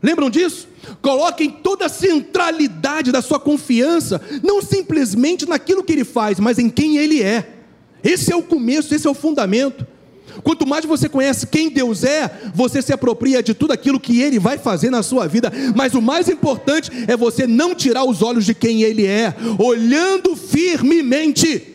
Lembram 0.03 0.31
disso? 0.31 0.69
Coloquem 1.01 1.51
toda 1.51 1.87
a 1.87 1.89
centralidade 1.89 3.11
da 3.11 3.23
sua 3.23 3.41
confiança, 3.41 4.21
não 4.43 4.61
simplesmente 4.61 5.47
naquilo 5.47 5.83
que 5.83 5.93
ele 5.93 6.05
faz, 6.05 6.39
mas 6.39 6.59
em 6.59 6.69
quem 6.69 6.99
ele 6.99 7.23
é. 7.23 7.55
Esse 8.03 8.31
é 8.31 8.37
o 8.37 8.43
começo, 8.43 8.95
esse 8.95 9.07
é 9.07 9.11
o 9.11 9.15
fundamento. 9.15 9.87
Quanto 10.43 10.67
mais 10.67 10.85
você 10.85 11.09
conhece 11.09 11.47
quem 11.47 11.71
Deus 11.71 12.03
é, 12.05 12.51
você 12.55 12.83
se 12.83 12.93
apropria 12.93 13.43
de 13.43 13.55
tudo 13.55 13.73
aquilo 13.73 14.01
que 14.01 14.21
Ele 14.21 14.39
vai 14.39 14.59
fazer 14.59 14.91
na 14.91 15.03
sua 15.03 15.27
vida. 15.27 15.53
Mas 15.75 15.95
o 15.95 16.03
mais 16.03 16.29
importante 16.29 16.91
é 17.07 17.17
você 17.17 17.47
não 17.47 17.75
tirar 17.75 18.05
os 18.05 18.23
olhos 18.23 18.45
de 18.45 18.55
quem 18.55 18.83
Ele 18.83 19.07
é, 19.07 19.35
olhando 19.59 20.35
firmemente. 20.35 21.75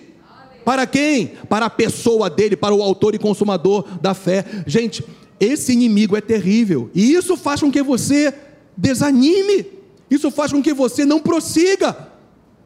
Para 0.65 0.85
quem? 0.85 1.33
Para 1.47 1.67
a 1.67 1.69
pessoa 1.69 2.29
dele, 2.29 2.55
para 2.55 2.75
o 2.75 2.83
autor 2.83 3.15
e 3.15 3.19
consumador 3.19 3.85
da 4.01 4.13
fé. 4.13 4.45
Gente, 4.67 5.03
esse 5.39 5.71
inimigo 5.71 6.15
é 6.15 6.21
terrível. 6.21 6.91
E 6.93 7.13
isso 7.13 7.37
faz 7.37 7.61
com 7.61 7.71
que 7.71 7.81
você 7.81 8.33
desanime. 8.75 9.65
Isso 10.11 10.29
faz 10.29 10.51
com 10.51 10.61
que 10.61 10.73
você 10.73 11.05
não 11.05 11.19
prossiga. 11.19 12.09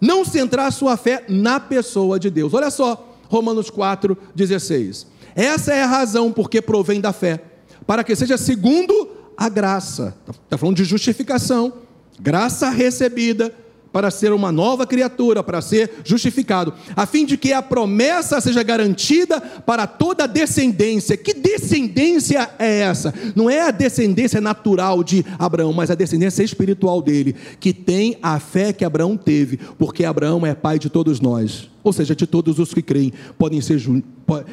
Não 0.01 0.25
centrar 0.25 0.71
sua 0.73 0.97
fé 0.97 1.23
na 1.29 1.59
pessoa 1.59 2.19
de 2.19 2.29
Deus. 2.29 2.53
Olha 2.53 2.69
só, 2.69 3.15
Romanos 3.29 3.69
4, 3.69 4.17
16. 4.35 5.07
Essa 5.35 5.73
é 5.73 5.83
a 5.83 5.87
razão 5.87 6.31
porque 6.31 6.61
provém 6.61 7.01
da 7.01 7.13
fé, 7.13 7.41
para 7.85 8.03
que 8.03 8.15
seja 8.15 8.37
segundo 8.37 9.09
a 9.37 9.49
graça. 9.49 10.15
Está 10.43 10.57
falando 10.57 10.77
de 10.77 10.83
justificação, 10.83 11.73
graça 12.19 12.69
recebida 12.69 13.53
para 13.93 14.09
ser 14.09 14.33
uma 14.33 14.51
nova 14.51 14.87
criatura, 14.87 15.43
para 15.43 15.61
ser 15.61 15.99
justificado, 16.03 16.73
a 16.95 17.05
fim 17.05 17.25
de 17.25 17.37
que 17.37 17.53
a 17.53 17.61
promessa 17.61 18.41
seja 18.41 18.63
garantida 18.63 19.39
para 19.39 19.85
toda 19.85 20.27
descendência. 20.27 21.15
Que 21.15 21.31
descendência 21.31 22.49
é 22.57 22.79
essa? 22.79 23.13
Não 23.35 23.47
é 23.47 23.61
a 23.61 23.69
descendência 23.69 24.41
natural 24.41 25.03
de 25.03 25.23
Abraão, 25.37 25.71
mas 25.71 25.91
a 25.91 25.95
descendência 25.95 26.43
espiritual 26.43 27.03
dele, 27.03 27.35
que 27.59 27.71
tem 27.71 28.17
a 28.23 28.39
fé 28.39 28.73
que 28.73 28.83
Abraão 28.83 29.15
teve, 29.15 29.57
porque 29.77 30.03
Abraão 30.03 30.43
é 30.43 30.55
pai 30.55 30.79
de 30.79 30.89
todos 30.89 31.21
nós. 31.21 31.69
Ou 31.83 31.91
seja, 31.91 32.15
de 32.15 32.25
todos 32.25 32.59
os 32.59 32.73
que 32.73 32.81
creem. 32.81 33.11
Podem 33.37 33.59
ser, 33.59 33.81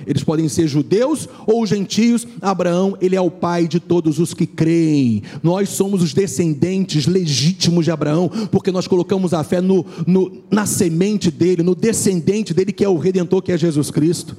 eles 0.07 0.25
podem 0.25 0.49
ser 0.49 0.67
judeus 0.67 1.29
ou 1.47 1.65
gentios. 1.65 2.27
Abraão, 2.43 2.97
ele 3.01 3.15
é 3.15 3.21
o 3.21 3.31
pai 3.31 3.69
de 3.69 3.79
todos 3.79 4.19
os 4.19 4.35
que 4.35 4.47
creem. 4.47 5.23
Nós 5.43 5.69
somos 5.69 6.03
os 6.03 6.13
descendentes 6.13 7.07
legítimos 7.07 7.85
de 7.85 7.91
Abraão, 7.91 8.29
porque 8.51 8.73
nós 8.73 8.89
colocamos 8.89 9.33
a 9.33 9.45
fé 9.45 9.61
no, 9.61 9.87
no, 10.07 10.43
na 10.51 10.67
semente 10.67 11.31
dele, 11.31 11.63
no 11.63 11.75
descendente 11.75 12.53
dele, 12.53 12.73
que 12.73 12.85
é 12.85 12.89
o 12.89 12.99
redentor, 12.99 13.43
que 13.43 13.53
é 13.53 13.59
Jesus 13.59 13.91
Cristo. 13.91 14.37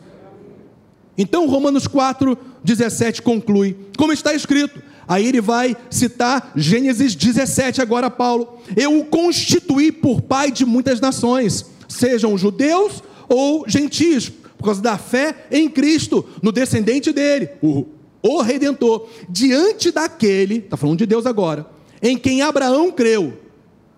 Então, 1.18 1.48
Romanos 1.48 1.88
4, 1.88 2.38
17 2.64 3.22
conclui, 3.22 3.76
como 3.98 4.12
está 4.12 4.34
escrito. 4.34 4.82
Aí 5.08 5.28
ele 5.28 5.42
vai 5.42 5.76
citar 5.90 6.54
Gênesis 6.56 7.16
17, 7.16 7.82
agora, 7.82 8.10
Paulo. 8.10 8.60
Eu 8.78 9.00
o 9.00 9.06
constituí 9.06 9.92
por 9.92 10.22
pai 10.22 10.52
de 10.52 10.66
muitas 10.66 11.02
nações 11.02 11.66
sejam 11.92 12.38
judeus 12.38 13.04
ou 13.28 13.66
gentios, 13.68 14.30
por 14.30 14.66
causa 14.66 14.82
da 14.82 14.98
fé 14.98 15.48
em 15.52 15.70
Cristo, 15.70 16.26
no 16.42 16.52
descendente 16.52 17.12
dele, 17.12 17.50
o, 17.62 17.86
o 18.22 18.42
redentor, 18.42 19.08
diante 19.30 19.92
daquele, 19.92 20.58
está 20.58 20.78
falando 20.78 21.00
de 21.00 21.06
Deus 21.06 21.26
agora, 21.26 21.66
em 22.02 22.18
quem 22.18 22.42
Abraão 22.42 22.92
creu. 22.92 23.34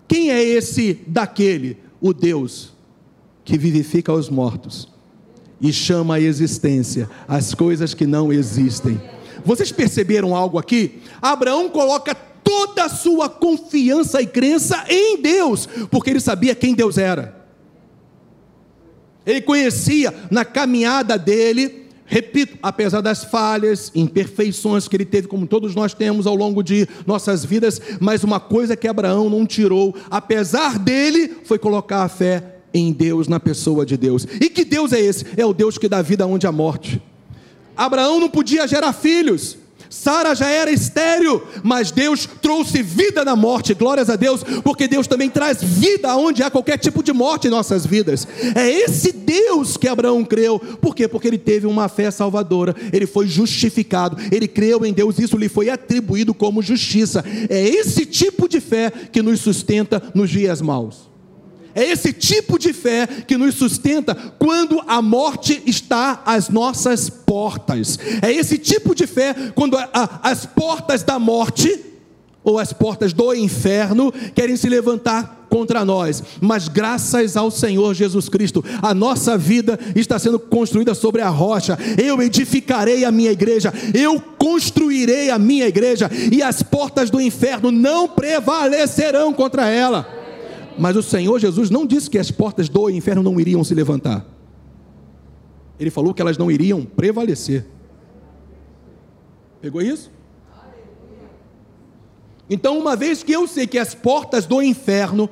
Quem 0.06 0.30
é 0.30 0.42
esse 0.42 1.00
daquele? 1.06 1.78
O 2.00 2.12
Deus 2.12 2.72
que 3.44 3.58
vivifica 3.58 4.12
os 4.12 4.30
mortos 4.30 4.88
e 5.60 5.72
chama 5.72 6.16
à 6.16 6.20
existência 6.20 7.08
as 7.28 7.54
coisas 7.54 7.94
que 7.94 8.06
não 8.06 8.32
existem. 8.32 9.00
Vocês 9.44 9.70
perceberam 9.70 10.34
algo 10.34 10.58
aqui? 10.58 11.00
Abraão 11.20 11.68
coloca 11.68 12.14
toda 12.14 12.84
a 12.84 12.88
sua 12.88 13.28
confiança 13.28 14.20
e 14.20 14.26
crença 14.26 14.84
em 14.88 15.20
Deus, 15.20 15.66
porque 15.90 16.10
ele 16.10 16.20
sabia 16.20 16.54
quem 16.54 16.74
Deus 16.74 16.98
era. 16.98 17.43
Ele 19.26 19.40
conhecia 19.40 20.12
na 20.30 20.44
caminhada 20.44 21.18
dele, 21.18 21.86
repito, 22.06 22.58
apesar 22.62 23.00
das 23.00 23.24
falhas, 23.24 23.90
imperfeições 23.94 24.86
que 24.86 24.96
ele 24.96 25.04
teve, 25.04 25.28
como 25.28 25.46
todos 25.46 25.74
nós 25.74 25.94
temos 25.94 26.26
ao 26.26 26.34
longo 26.34 26.62
de 26.62 26.86
nossas 27.06 27.44
vidas, 27.44 27.80
mas 28.00 28.22
uma 28.22 28.38
coisa 28.38 28.76
que 28.76 28.88
Abraão 28.88 29.30
não 29.30 29.46
tirou, 29.46 29.94
apesar 30.10 30.78
dele, 30.78 31.32
foi 31.44 31.58
colocar 31.58 32.02
a 32.02 32.08
fé 32.08 32.56
em 32.72 32.92
Deus, 32.92 33.28
na 33.28 33.38
pessoa 33.38 33.86
de 33.86 33.96
Deus. 33.96 34.26
E 34.40 34.50
que 34.50 34.64
Deus 34.64 34.92
é 34.92 35.00
esse? 35.00 35.24
É 35.36 35.46
o 35.46 35.54
Deus 35.54 35.78
que 35.78 35.88
dá 35.88 36.02
vida 36.02 36.26
onde 36.26 36.46
há 36.46 36.52
morte. 36.52 37.00
Abraão 37.76 38.20
não 38.20 38.28
podia 38.28 38.66
gerar 38.66 38.92
filhos, 38.92 39.56
Sara 39.94 40.34
já 40.34 40.50
era 40.50 40.72
estéril, 40.72 41.40
mas 41.62 41.92
Deus 41.92 42.28
trouxe 42.42 42.82
vida 42.82 43.24
na 43.24 43.36
morte, 43.36 43.74
glórias 43.74 44.10
a 44.10 44.16
Deus, 44.16 44.42
porque 44.64 44.88
Deus 44.88 45.06
também 45.06 45.30
traz 45.30 45.62
vida 45.62 46.16
onde 46.16 46.42
há 46.42 46.50
qualquer 46.50 46.76
tipo 46.78 47.00
de 47.00 47.12
morte 47.12 47.46
em 47.46 47.50
nossas 47.50 47.86
vidas. 47.86 48.26
É 48.56 48.68
esse 48.68 49.12
Deus 49.12 49.76
que 49.76 49.86
Abraão 49.86 50.24
creu, 50.24 50.58
por 50.58 50.96
quê? 50.96 51.06
Porque 51.06 51.28
ele 51.28 51.38
teve 51.38 51.68
uma 51.68 51.88
fé 51.88 52.10
salvadora, 52.10 52.74
ele 52.92 53.06
foi 53.06 53.28
justificado, 53.28 54.16
ele 54.32 54.48
creu 54.48 54.84
em 54.84 54.92
Deus, 54.92 55.20
isso 55.20 55.36
lhe 55.36 55.48
foi 55.48 55.70
atribuído 55.70 56.34
como 56.34 56.60
justiça. 56.60 57.24
É 57.48 57.62
esse 57.64 58.04
tipo 58.04 58.48
de 58.48 58.60
fé 58.60 58.92
que 59.12 59.22
nos 59.22 59.40
sustenta 59.40 60.02
nos 60.12 60.28
dias 60.28 60.60
maus. 60.60 61.13
É 61.74 61.84
esse 61.84 62.12
tipo 62.12 62.58
de 62.58 62.72
fé 62.72 63.06
que 63.06 63.36
nos 63.36 63.54
sustenta 63.54 64.14
quando 64.38 64.82
a 64.86 65.02
morte 65.02 65.62
está 65.66 66.22
às 66.24 66.48
nossas 66.48 67.08
portas. 67.10 67.98
É 68.22 68.32
esse 68.32 68.58
tipo 68.58 68.94
de 68.94 69.06
fé 69.06 69.34
quando 69.54 69.76
a, 69.76 69.88
a, 69.92 70.30
as 70.30 70.46
portas 70.46 71.02
da 71.02 71.18
morte 71.18 71.80
ou 72.44 72.58
as 72.58 72.72
portas 72.72 73.12
do 73.12 73.34
inferno 73.34 74.12
querem 74.34 74.56
se 74.56 74.68
levantar 74.68 75.44
contra 75.54 75.84
nós, 75.84 76.20
mas 76.40 76.66
graças 76.66 77.36
ao 77.36 77.48
Senhor 77.48 77.94
Jesus 77.94 78.28
Cristo, 78.28 78.64
a 78.82 78.92
nossa 78.92 79.38
vida 79.38 79.78
está 79.94 80.18
sendo 80.18 80.36
construída 80.36 80.96
sobre 80.96 81.22
a 81.22 81.28
rocha. 81.28 81.78
Eu 81.96 82.20
edificarei 82.20 83.04
a 83.04 83.12
minha 83.12 83.30
igreja, 83.30 83.72
eu 83.94 84.20
construirei 84.20 85.30
a 85.30 85.38
minha 85.38 85.68
igreja, 85.68 86.10
e 86.32 86.42
as 86.42 86.60
portas 86.60 87.08
do 87.08 87.20
inferno 87.20 87.70
não 87.70 88.08
prevalecerão 88.08 89.32
contra 89.32 89.68
ela. 89.68 90.23
Mas 90.78 90.96
o 90.96 91.02
Senhor 91.02 91.38
Jesus 91.38 91.70
não 91.70 91.86
disse 91.86 92.10
que 92.10 92.18
as 92.18 92.30
portas 92.30 92.68
do 92.68 92.90
inferno 92.90 93.22
não 93.22 93.40
iriam 93.40 93.62
se 93.62 93.74
levantar. 93.74 94.26
Ele 95.78 95.90
falou 95.90 96.14
que 96.14 96.22
elas 96.22 96.38
não 96.38 96.50
iriam 96.50 96.84
prevalecer. 96.84 97.66
Pegou 99.60 99.80
isso? 99.80 100.10
Então, 102.48 102.78
uma 102.78 102.94
vez 102.94 103.22
que 103.22 103.32
eu 103.32 103.46
sei 103.46 103.66
que 103.66 103.78
as 103.78 103.94
portas 103.94 104.46
do 104.46 104.62
inferno, 104.62 105.28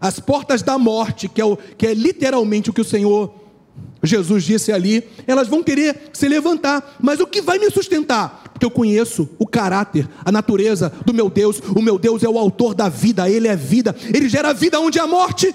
as 0.00 0.18
portas 0.18 0.62
da 0.62 0.78
morte, 0.78 1.28
que 1.28 1.40
é, 1.40 1.44
o, 1.44 1.56
que 1.56 1.86
é 1.86 1.94
literalmente 1.94 2.70
o 2.70 2.72
que 2.72 2.80
o 2.80 2.84
Senhor 2.84 3.45
Jesus 4.02 4.44
disse 4.44 4.72
ali, 4.72 5.02
elas 5.26 5.48
vão 5.48 5.62
querer 5.62 6.10
se 6.12 6.28
levantar, 6.28 6.96
mas 7.00 7.20
o 7.20 7.26
que 7.26 7.40
vai 7.40 7.58
me 7.58 7.70
sustentar? 7.70 8.44
Porque 8.52 8.64
eu 8.64 8.70
conheço 8.70 9.28
o 9.38 9.46
caráter, 9.46 10.08
a 10.24 10.30
natureza 10.30 10.92
do 11.04 11.12
meu 11.12 11.28
Deus. 11.28 11.60
O 11.74 11.82
meu 11.82 11.98
Deus 11.98 12.22
é 12.22 12.28
o 12.28 12.38
autor 12.38 12.74
da 12.74 12.88
vida, 12.88 13.28
ele 13.28 13.48
é 13.48 13.56
vida, 13.56 13.94
ele 14.14 14.28
gera 14.28 14.52
vida 14.54 14.80
onde 14.80 14.98
há 14.98 15.06
morte. 15.06 15.54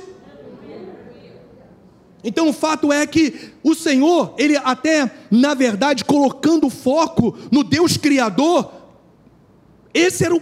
Então 2.24 2.50
o 2.50 2.54
fato 2.54 2.92
é 2.94 3.06
que 3.08 3.52
o 3.64 3.74
Senhor, 3.74 4.36
ele 4.38 4.56
até, 4.58 5.10
na 5.32 5.54
verdade, 5.54 6.06
colocando 6.06 6.70
foco 6.70 7.36
no 7.52 7.64
Deus 7.64 7.98
Criador, 7.98 8.72
esse 9.94 10.24
era 10.24 10.36
o 10.36 10.42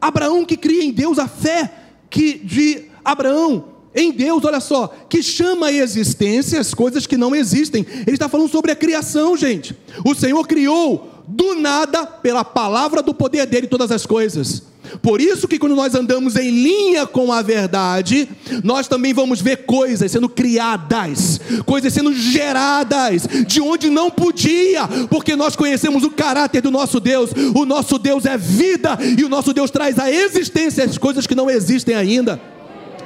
Abraão 0.00 0.44
que 0.44 0.56
cria 0.56 0.84
em 0.84 0.92
Deus 0.92 1.18
a 1.18 1.26
fé 1.26 1.72
que 2.08 2.38
de 2.38 2.84
Abraão 3.04 3.71
em 3.94 4.10
Deus, 4.10 4.44
olha 4.44 4.60
só, 4.60 4.92
que 5.08 5.22
chama 5.22 5.66
a 5.66 5.72
existência 5.72 6.60
as 6.60 6.72
coisas 6.72 7.06
que 7.06 7.16
não 7.16 7.34
existem. 7.34 7.84
Ele 8.06 8.16
está 8.16 8.28
falando 8.28 8.50
sobre 8.50 8.72
a 8.72 8.76
criação, 8.76 9.36
gente. 9.36 9.76
O 10.04 10.14
Senhor 10.14 10.46
criou 10.46 11.10
do 11.28 11.54
nada, 11.54 12.06
pela 12.06 12.44
palavra 12.44 13.02
do 13.02 13.14
poder 13.14 13.46
dele, 13.46 13.66
todas 13.66 13.90
as 13.90 14.06
coisas. 14.06 14.62
Por 15.00 15.20
isso 15.20 15.46
que 15.46 15.58
quando 15.58 15.76
nós 15.76 15.94
andamos 15.94 16.36
em 16.36 16.50
linha 16.50 17.06
com 17.06 17.32
a 17.32 17.40
verdade, 17.40 18.28
nós 18.64 18.88
também 18.88 19.14
vamos 19.14 19.40
ver 19.40 19.64
coisas 19.64 20.10
sendo 20.10 20.28
criadas, 20.28 21.40
coisas 21.64 21.92
sendo 21.92 22.12
geradas 22.12 23.26
de 23.46 23.60
onde 23.60 23.88
não 23.88 24.10
podia, 24.10 24.86
porque 25.08 25.36
nós 25.36 25.54
conhecemos 25.54 26.02
o 26.02 26.10
caráter 26.10 26.60
do 26.60 26.70
nosso 26.70 26.98
Deus. 26.98 27.30
O 27.54 27.64
nosso 27.64 27.98
Deus 27.98 28.26
é 28.26 28.36
vida 28.36 28.98
e 29.16 29.24
o 29.24 29.28
nosso 29.28 29.52
Deus 29.52 29.70
traz 29.70 29.98
à 29.98 30.10
existência 30.10 30.84
as 30.84 30.98
coisas 30.98 31.26
que 31.26 31.34
não 31.34 31.48
existem 31.48 31.94
ainda. 31.94 32.40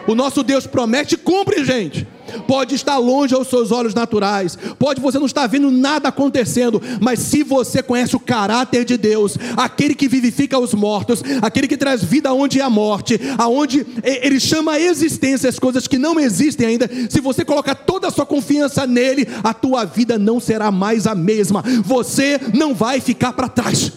O 0.06 0.14
nosso 0.14 0.42
Deus 0.42 0.66
promete 0.66 1.14
e 1.14 1.18
cumpre, 1.18 1.64
gente. 1.64 2.06
Pode 2.46 2.74
estar 2.74 2.98
longe 2.98 3.34
aos 3.34 3.48
seus 3.48 3.70
olhos 3.70 3.94
naturais, 3.94 4.58
pode 4.78 5.00
você 5.00 5.18
não 5.18 5.26
estar 5.26 5.46
vendo 5.46 5.70
nada 5.70 6.08
acontecendo, 6.08 6.82
mas 7.00 7.20
se 7.20 7.42
você 7.42 7.82
conhece 7.82 8.16
o 8.16 8.20
caráter 8.20 8.84
de 8.84 8.96
Deus, 8.96 9.36
aquele 9.56 9.94
que 9.94 10.08
vivifica 10.08 10.58
os 10.58 10.74
mortos, 10.74 11.22
aquele 11.40 11.68
que 11.68 11.76
traz 11.76 12.02
vida 12.02 12.32
onde 12.32 12.60
há 12.60 12.68
morte, 12.68 13.18
aonde 13.38 13.86
ele 14.02 14.40
chama 14.40 14.72
a 14.72 14.80
existência 14.80 15.48
as 15.48 15.58
coisas 15.58 15.86
que 15.86 15.98
não 15.98 16.18
existem 16.18 16.66
ainda, 16.66 16.90
se 17.08 17.20
você 17.20 17.44
colocar 17.44 17.74
toda 17.74 18.08
a 18.08 18.10
sua 18.10 18.26
confiança 18.26 18.86
nele, 18.86 19.26
a 19.42 19.54
tua 19.54 19.84
vida 19.84 20.18
não 20.18 20.40
será 20.40 20.70
mais 20.70 21.06
a 21.06 21.14
mesma. 21.14 21.62
Você 21.84 22.40
não 22.52 22.74
vai 22.74 23.00
ficar 23.00 23.32
para 23.32 23.48
trás. 23.48 23.92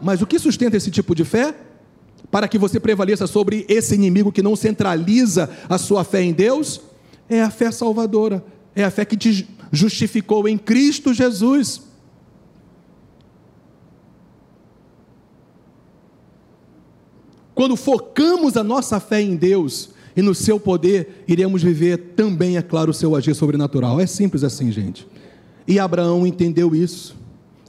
Mas 0.00 0.22
o 0.22 0.26
que 0.26 0.38
sustenta 0.38 0.76
esse 0.76 0.90
tipo 0.90 1.14
de 1.14 1.24
fé? 1.24 1.54
Para 2.30 2.48
que 2.48 2.58
você 2.58 2.78
prevaleça 2.78 3.26
sobre 3.26 3.64
esse 3.68 3.94
inimigo 3.94 4.32
que 4.32 4.42
não 4.42 4.54
centraliza 4.54 5.50
a 5.68 5.78
sua 5.78 6.04
fé 6.04 6.22
em 6.22 6.32
Deus, 6.32 6.80
é 7.28 7.42
a 7.42 7.50
fé 7.50 7.70
salvadora, 7.70 8.44
é 8.74 8.84
a 8.84 8.90
fé 8.90 9.04
que 9.04 9.16
te 9.16 9.48
justificou 9.72 10.48
em 10.48 10.58
Cristo 10.58 11.12
Jesus. 11.12 11.82
Quando 17.54 17.76
focamos 17.76 18.56
a 18.56 18.62
nossa 18.62 19.00
fé 19.00 19.20
em 19.20 19.34
Deus 19.34 19.90
e 20.16 20.22
no 20.22 20.34
seu 20.34 20.60
poder, 20.60 21.24
iremos 21.26 21.62
viver 21.62 22.12
também, 22.14 22.56
é 22.56 22.62
claro, 22.62 22.90
o 22.90 22.94
seu 22.94 23.16
agir 23.16 23.34
sobrenatural. 23.34 24.00
É 24.00 24.06
simples 24.06 24.44
assim, 24.44 24.70
gente. 24.70 25.06
E 25.66 25.78
Abraão 25.78 26.26
entendeu 26.26 26.74
isso. 26.74 27.16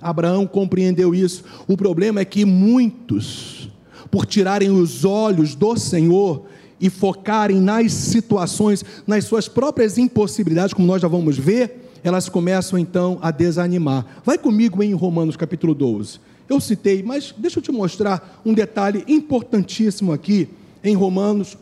Abraão 0.02 0.46
compreendeu 0.46 1.16
isso. 1.16 1.44
O 1.68 1.76
problema 1.76 2.20
é 2.20 2.26
que 2.26 2.46
muitos 2.46 3.70
por 4.10 4.26
tirarem 4.26 4.72
os 4.72 5.06
olhos 5.06 5.56
do 5.56 5.76
Senhor 5.78 6.46
e 6.80 6.90
focarem 6.90 7.60
nas 7.60 7.92
situações, 7.92 8.84
nas 9.06 9.26
suas 9.26 9.48
próprias 9.48 9.98
impossibilidades, 9.98 10.74
como 10.74 10.88
nós 10.88 11.02
já 11.02 11.08
vamos 11.08 11.38
ver, 11.38 11.92
elas 12.04 12.30
começam 12.30 12.80
então 12.80 13.20
a 13.22 13.32
desanimar. 13.32 14.06
Vai 14.24 14.38
comigo 14.38 14.82
em 14.82 14.94
Romanos 14.94 15.36
capítulo 15.36 15.74
12. 15.74 16.20
Eu 16.48 16.60
citei, 16.60 17.04
mas 17.04 17.34
deixa 17.38 17.60
eu 17.60 17.64
te 17.64 17.72
mostrar 17.72 18.42
um 18.46 18.54
detalhe 18.54 19.04
importantíssimo 19.08 20.12
aqui 20.12 20.50
em 20.84 20.96
Romanos, 20.96 21.58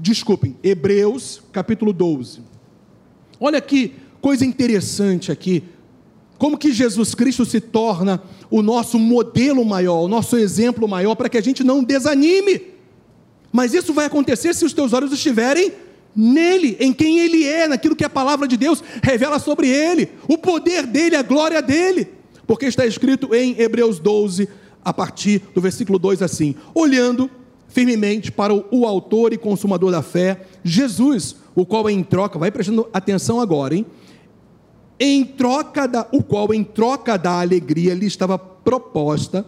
desculpem, 0.00 0.54
Hebreus 0.62 1.42
capítulo 1.50 1.92
12. 1.92 2.40
Olha 3.40 3.60
que 3.60 3.94
coisa 4.20 4.44
interessante 4.44 5.32
aqui 5.32 5.64
como 6.38 6.58
que 6.58 6.72
Jesus 6.72 7.14
Cristo 7.14 7.44
se 7.44 7.60
torna 7.60 8.22
o 8.50 8.62
nosso 8.62 8.98
modelo 8.98 9.64
maior, 9.64 10.02
o 10.02 10.08
nosso 10.08 10.36
exemplo 10.36 10.86
maior, 10.88 11.14
para 11.14 11.28
que 11.28 11.38
a 11.38 11.42
gente 11.42 11.64
não 11.64 11.82
desanime. 11.82 12.62
Mas 13.52 13.72
isso 13.72 13.92
vai 13.92 14.06
acontecer 14.06 14.54
se 14.54 14.64
os 14.64 14.72
teus 14.72 14.92
olhos 14.92 15.12
estiverem 15.12 15.72
nele, 16.14 16.76
em 16.80 16.92
quem 16.92 17.18
ele 17.18 17.44
é, 17.44 17.68
naquilo 17.68 17.96
que 17.96 18.04
a 18.04 18.10
palavra 18.10 18.48
de 18.48 18.56
Deus 18.56 18.82
revela 19.02 19.38
sobre 19.38 19.68
ele, 19.68 20.10
o 20.28 20.38
poder 20.38 20.86
dele, 20.86 21.16
a 21.16 21.22
glória 21.22 21.60
dele. 21.60 22.08
Porque 22.46 22.66
está 22.66 22.86
escrito 22.86 23.34
em 23.34 23.60
Hebreus 23.60 23.98
12, 23.98 24.48
a 24.84 24.92
partir 24.92 25.42
do 25.54 25.60
versículo 25.60 25.98
2 25.98 26.22
assim: 26.22 26.54
olhando 26.74 27.30
firmemente 27.68 28.30
para 28.30 28.54
o 28.54 28.86
autor 28.86 29.32
e 29.32 29.38
consumador 29.38 29.90
da 29.90 30.00
fé, 30.00 30.42
Jesus, 30.64 31.36
o 31.54 31.66
qual 31.66 31.90
em 31.90 32.02
troca, 32.02 32.38
vai 32.38 32.50
prestando 32.50 32.88
atenção 32.92 33.40
agora, 33.40 33.74
hein? 33.74 33.84
Em 34.98 35.24
troca 35.24 35.86
da, 35.86 36.06
o 36.12 36.22
qual 36.22 36.54
em 36.54 36.64
troca 36.64 37.18
da 37.18 37.40
alegria 37.40 37.94
lhe 37.94 38.06
estava 38.06 38.38
proposta, 38.38 39.44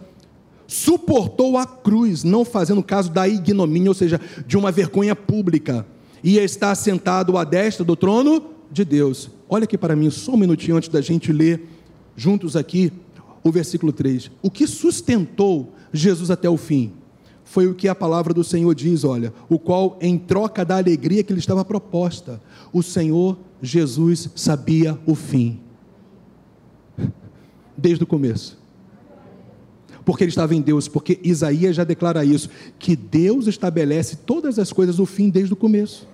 suportou 0.67 1.57
a 1.57 1.65
cruz, 1.65 2.23
não 2.23 2.45
fazendo 2.45 2.83
caso 2.83 3.09
da 3.11 3.27
ignomínia, 3.27 3.89
ou 3.89 3.95
seja, 3.95 4.21
de 4.45 4.55
uma 4.55 4.71
vergonha 4.71 5.15
pública 5.15 5.85
e 6.23 6.37
está 6.37 6.73
sentado 6.75 7.37
à 7.37 7.43
destra 7.43 7.83
do 7.83 7.95
trono 7.95 8.43
de 8.71 8.85
Deus. 8.85 9.29
Olha 9.49 9.63
aqui 9.63 9.77
para 9.77 9.95
mim, 9.95 10.09
só 10.11 10.33
um 10.33 10.37
minutinho 10.37 10.77
antes 10.77 10.89
da 10.89 11.01
gente 11.01 11.33
ler 11.33 11.67
juntos 12.15 12.55
aqui 12.55 12.93
o 13.43 13.51
versículo 13.51 13.91
3. 13.91 14.29
O 14.41 14.51
que 14.51 14.67
sustentou 14.67 15.73
Jesus 15.91 16.29
até 16.29 16.49
o 16.49 16.57
fim? 16.57 16.93
Foi 17.43 17.65
o 17.65 17.73
que 17.73 17.87
a 17.87 17.95
palavra 17.95 18.31
do 18.31 18.43
Senhor 18.43 18.75
diz, 18.75 19.03
olha, 19.03 19.33
o 19.49 19.57
qual 19.57 19.97
em 19.99 20.19
troca 20.19 20.63
da 20.63 20.77
alegria 20.77 21.23
que 21.23 21.33
lhe 21.33 21.39
estava 21.39 21.65
proposta, 21.65 22.39
o 22.71 22.83
Senhor 22.83 23.37
Jesus 23.61 24.29
sabia 24.35 24.97
o 25.05 25.15
fim. 25.15 25.59
Desde 27.77 28.03
o 28.03 28.07
começo 28.07 28.59
porque 30.09 30.23
ele 30.23 30.31
estava 30.31 30.55
em 30.55 30.61
Deus, 30.61 30.87
porque 30.87 31.19
Isaías 31.23 31.75
já 31.75 31.83
declara 31.83 32.25
isso, 32.25 32.49
que 32.79 32.95
Deus 32.95 33.45
estabelece 33.45 34.15
todas 34.15 34.57
as 34.57 34.73
coisas 34.73 34.97
o 34.97 35.05
fim 35.05 35.29
desde 35.29 35.53
o 35.53 35.55
começo. 35.55 36.07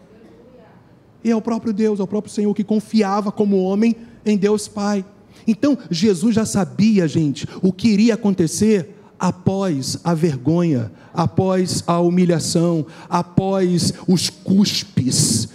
E 1.24 1.32
é 1.32 1.36
o 1.36 1.42
próprio 1.42 1.72
Deus, 1.72 2.02
é 2.02 2.04
o 2.04 2.08
próprio 2.08 2.34
Senhor 2.34 2.54
que 2.54 2.64
confiava 2.64 3.32
como 3.32 3.64
homem 3.64 3.96
em 4.26 4.38
Deus 4.38 4.68
Pai. 4.68 5.06
Então, 5.48 5.78
Jesus 5.90 6.36
já 6.36 6.46
sabia, 6.46 7.08
gente, 7.08 7.48
o 7.62 7.72
que 7.72 7.88
iria 7.88 8.16
acontecer 8.16 8.96
após 9.18 9.98
a 10.04 10.14
vergonha, 10.14 10.92
após 11.14 11.82
a 11.88 11.98
humilhação, 12.02 12.86
após 13.10 13.94
os 14.06 14.30
cuspes, 14.30 15.48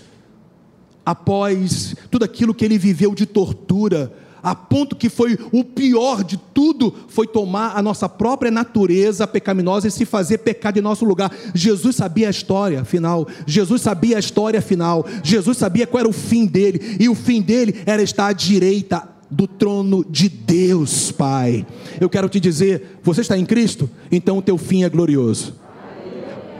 após 1.11 1.95
tudo 2.11 2.25
aquilo 2.25 2.55
que 2.55 2.65
ele 2.65 2.79
viveu 2.79 3.15
de 3.15 3.27
tortura, 3.27 4.13
a 4.43 4.55
ponto 4.55 4.97
que 4.97 5.09
foi 5.09 5.37
o 5.53 5.65
pior 5.65 6.23
de 6.23 6.39
tudo, 6.55 6.95
foi 7.09 7.27
tomar 7.27 7.77
a 7.77 7.83
nossa 7.83 8.09
própria 8.09 8.51
natureza 8.51 9.27
pecaminosa 9.27 9.89
e 9.89 9.91
se 9.91 10.05
fazer 10.05 10.39
pecado 10.39 10.79
em 10.79 10.83
nosso 10.83 11.05
lugar. 11.05 11.31
Jesus 11.55 11.97
sabia 11.97 12.29
a 12.29 12.31
história 12.31 12.85
final, 12.85 13.27
Jesus 13.47 13.83
sabia 13.83 14.17
a 14.17 14.21
história 14.21 14.63
final, 14.63 15.05
Jesus 15.23 15.59
sabia 15.59 15.87
qual 15.87 16.01
era 16.01 16.09
o 16.09 16.13
fim 16.13 16.47
dele, 16.47 16.97
e 16.99 17.09
o 17.09 17.15
fim 17.15 17.43
dele 17.43 17.83
era 17.85 18.03
estar 18.03 18.29
à 18.29 18.33
direita 18.33 19.09
do 19.31 19.47
trono 19.47 20.05
de 20.09 20.29
Deus, 20.29 21.13
Pai. 21.13 21.67
Eu 22.01 22.09
quero 22.09 22.29
te 22.29 22.41
dizer, 22.41 23.01
você 23.03 23.21
está 23.21 23.37
em 23.37 23.45
Cristo? 23.45 23.91
Então 24.11 24.39
o 24.39 24.43
teu 24.43 24.57
fim 24.57 24.85
é 24.85 24.89
glorioso. 24.89 25.55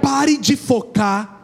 Pare 0.03 0.37
de 0.37 0.57
focar 0.57 1.40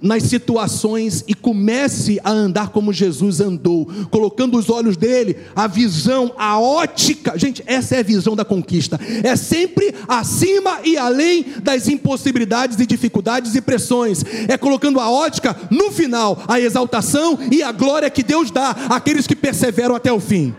nas 0.00 0.22
situações 0.24 1.24
e 1.26 1.34
comece 1.34 2.20
a 2.22 2.30
andar 2.30 2.68
como 2.68 2.92
Jesus 2.92 3.40
andou, 3.40 3.86
colocando 4.10 4.56
os 4.56 4.70
olhos 4.70 4.96
dele, 4.96 5.36
a 5.54 5.66
visão, 5.66 6.32
a 6.36 6.58
ótica. 6.58 7.38
Gente, 7.38 7.62
essa 7.66 7.96
é 7.96 8.00
a 8.00 8.02
visão 8.02 8.36
da 8.36 8.44
conquista. 8.44 8.98
É 9.24 9.34
sempre 9.36 9.94
acima 10.06 10.80
e 10.84 10.96
além 10.96 11.44
das 11.62 11.88
impossibilidades 11.88 12.78
e 12.78 12.86
dificuldades 12.86 13.54
e 13.54 13.60
pressões. 13.60 14.22
É 14.48 14.56
colocando 14.56 15.00
a 15.00 15.10
ótica 15.10 15.56
no 15.70 15.90
final, 15.90 16.42
a 16.46 16.60
exaltação 16.60 17.38
e 17.50 17.62
a 17.62 17.72
glória 17.72 18.10
que 18.10 18.22
Deus 18.22 18.50
dá 18.50 18.70
àqueles 18.88 19.26
que 19.26 19.36
perseveram 19.36 19.94
até 19.94 20.12
o 20.12 20.20
fim. 20.20 20.54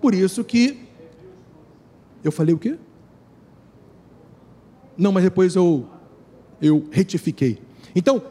Por 0.00 0.14
isso 0.14 0.44
que 0.44 0.78
eu 2.22 2.30
falei 2.30 2.54
o 2.54 2.58
quê? 2.58 2.76
Não, 4.96 5.12
mas 5.12 5.24
depois 5.24 5.54
eu 5.54 5.86
eu 6.60 6.86
retifiquei. 6.90 7.58
Então, 7.94 8.22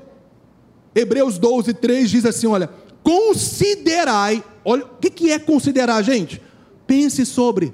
Hebreus 0.94 1.38
12, 1.38 1.74
3 1.74 2.10
diz 2.10 2.26
assim: 2.26 2.48
olha, 2.48 2.70
considerai, 3.04 4.44
olha, 4.64 4.86
o 4.86 4.98
que 4.98 5.32
é 5.32 5.38
considerar, 5.38 6.02
gente? 6.02 6.42
Pense 6.88 7.26
sobre 7.26 7.74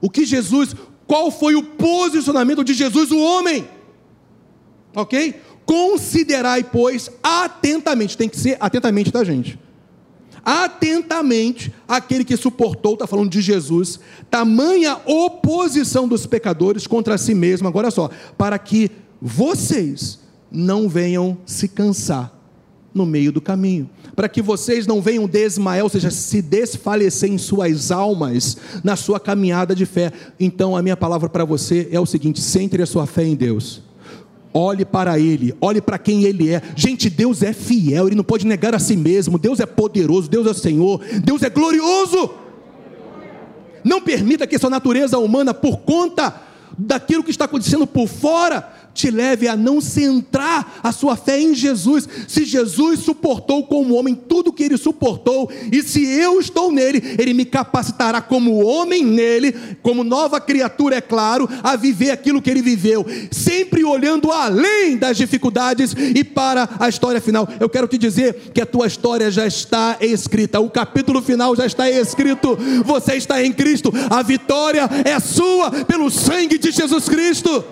o 0.00 0.08
que 0.08 0.24
Jesus, 0.24 0.74
qual 1.06 1.30
foi 1.30 1.54
o 1.54 1.62
posicionamento 1.62 2.64
de 2.64 2.74
Jesus, 2.74 3.10
o 3.10 3.18
homem, 3.18 3.68
ok? 4.94 5.34
Considerai, 5.66 6.62
pois, 6.62 7.10
atentamente, 7.22 8.16
tem 8.16 8.28
que 8.28 8.38
ser 8.38 8.56
atentamente, 8.60 9.10
tá, 9.10 9.24
gente? 9.24 9.58
Atentamente 10.44 11.72
aquele 11.88 12.22
que 12.22 12.36
suportou, 12.36 12.94
está 12.94 13.06
falando 13.06 13.30
de 13.30 13.40
Jesus, 13.40 13.98
tamanha 14.30 15.00
oposição 15.06 16.06
dos 16.06 16.26
pecadores 16.26 16.86
contra 16.86 17.16
si 17.16 17.34
mesmo, 17.34 17.66
agora 17.66 17.90
só, 17.90 18.10
para 18.36 18.58
que 18.58 18.90
vocês 19.26 20.18
não 20.52 20.86
venham 20.86 21.38
se 21.46 21.66
cansar 21.66 22.30
no 22.92 23.06
meio 23.06 23.32
do 23.32 23.40
caminho, 23.40 23.88
para 24.14 24.28
que 24.28 24.42
vocês 24.42 24.86
não 24.86 25.00
venham 25.00 25.26
desmaiar, 25.26 25.82
ou 25.82 25.88
seja, 25.88 26.10
se 26.10 26.42
desfalecer 26.42 27.32
em 27.32 27.38
suas 27.38 27.90
almas 27.90 28.58
na 28.84 28.96
sua 28.96 29.18
caminhada 29.18 29.74
de 29.74 29.86
fé. 29.86 30.12
Então, 30.38 30.76
a 30.76 30.82
minha 30.82 30.96
palavra 30.96 31.30
para 31.30 31.42
você 31.42 31.88
é 31.90 31.98
o 31.98 32.04
seguinte: 32.04 32.42
centre 32.42 32.82
a 32.82 32.86
sua 32.86 33.06
fé 33.06 33.24
em 33.24 33.34
Deus. 33.34 33.82
Olhe 34.52 34.84
para 34.84 35.18
Ele, 35.18 35.54
olhe 35.58 35.80
para 35.80 35.98
quem 35.98 36.24
Ele 36.24 36.50
é. 36.50 36.60
Gente, 36.76 37.08
Deus 37.08 37.42
é 37.42 37.54
fiel, 37.54 38.06
Ele 38.06 38.14
não 38.14 38.22
pode 38.22 38.46
negar 38.46 38.74
a 38.74 38.78
si 38.78 38.94
mesmo. 38.94 39.38
Deus 39.38 39.58
é 39.58 39.66
poderoso, 39.66 40.28
Deus 40.28 40.46
é 40.46 40.52
Senhor, 40.52 41.00
Deus 41.24 41.42
é 41.42 41.48
glorioso. 41.48 42.30
Não 43.82 44.02
permita 44.02 44.46
que 44.46 44.58
sua 44.58 44.70
natureza 44.70 45.18
humana, 45.18 45.54
por 45.54 45.78
conta 45.78 46.42
daquilo 46.78 47.22
que 47.24 47.30
está 47.30 47.44
acontecendo 47.44 47.86
por 47.86 48.06
fora, 48.06 48.72
te 48.94 49.10
leve 49.10 49.48
a 49.48 49.56
não 49.56 49.80
centrar 49.80 50.78
a 50.82 50.92
sua 50.92 51.16
fé 51.16 51.40
em 51.40 51.54
Jesus. 51.54 52.08
Se 52.28 52.44
Jesus 52.44 53.00
suportou 53.00 53.64
como 53.66 53.94
homem 53.94 54.14
tudo 54.14 54.52
que 54.52 54.62
ele 54.62 54.78
suportou, 54.78 55.50
e 55.72 55.82
se 55.82 56.04
eu 56.04 56.38
estou 56.40 56.70
nele, 56.70 57.02
ele 57.18 57.34
me 57.34 57.44
capacitará 57.44 58.22
como 58.22 58.64
homem 58.64 59.04
nele, 59.04 59.54
como 59.82 60.04
nova 60.04 60.40
criatura, 60.40 60.96
é 60.96 61.00
claro, 61.00 61.48
a 61.62 61.76
viver 61.76 62.10
aquilo 62.10 62.40
que 62.40 62.50
ele 62.50 62.62
viveu, 62.62 63.04
sempre 63.30 63.84
olhando 63.84 64.30
além 64.30 64.96
das 64.96 65.16
dificuldades 65.16 65.94
e 66.14 66.22
para 66.22 66.68
a 66.78 66.88
história 66.88 67.20
final. 67.20 67.48
Eu 67.58 67.68
quero 67.68 67.88
te 67.88 67.98
dizer 67.98 68.52
que 68.54 68.60
a 68.60 68.66
tua 68.66 68.86
história 68.86 69.30
já 69.30 69.46
está 69.46 69.96
escrita, 70.00 70.60
o 70.60 70.70
capítulo 70.70 71.20
final 71.20 71.56
já 71.56 71.66
está 71.66 71.90
escrito. 71.90 72.56
Você 72.84 73.14
está 73.16 73.42
em 73.42 73.52
Cristo, 73.52 73.92
a 74.08 74.22
vitória 74.22 74.88
é 75.04 75.18
sua 75.18 75.70
pelo 75.84 76.10
sangue 76.10 76.58
de 76.58 76.70
Jesus 76.70 77.08
Cristo. 77.08 77.64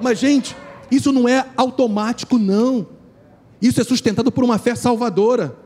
Mas, 0.00 0.18
gente, 0.18 0.56
isso 0.90 1.12
não 1.12 1.28
é 1.28 1.46
automático, 1.56 2.38
não. 2.38 2.86
Isso 3.60 3.80
é 3.80 3.84
sustentado 3.84 4.30
por 4.30 4.44
uma 4.44 4.58
fé 4.58 4.74
salvadora. 4.74 5.56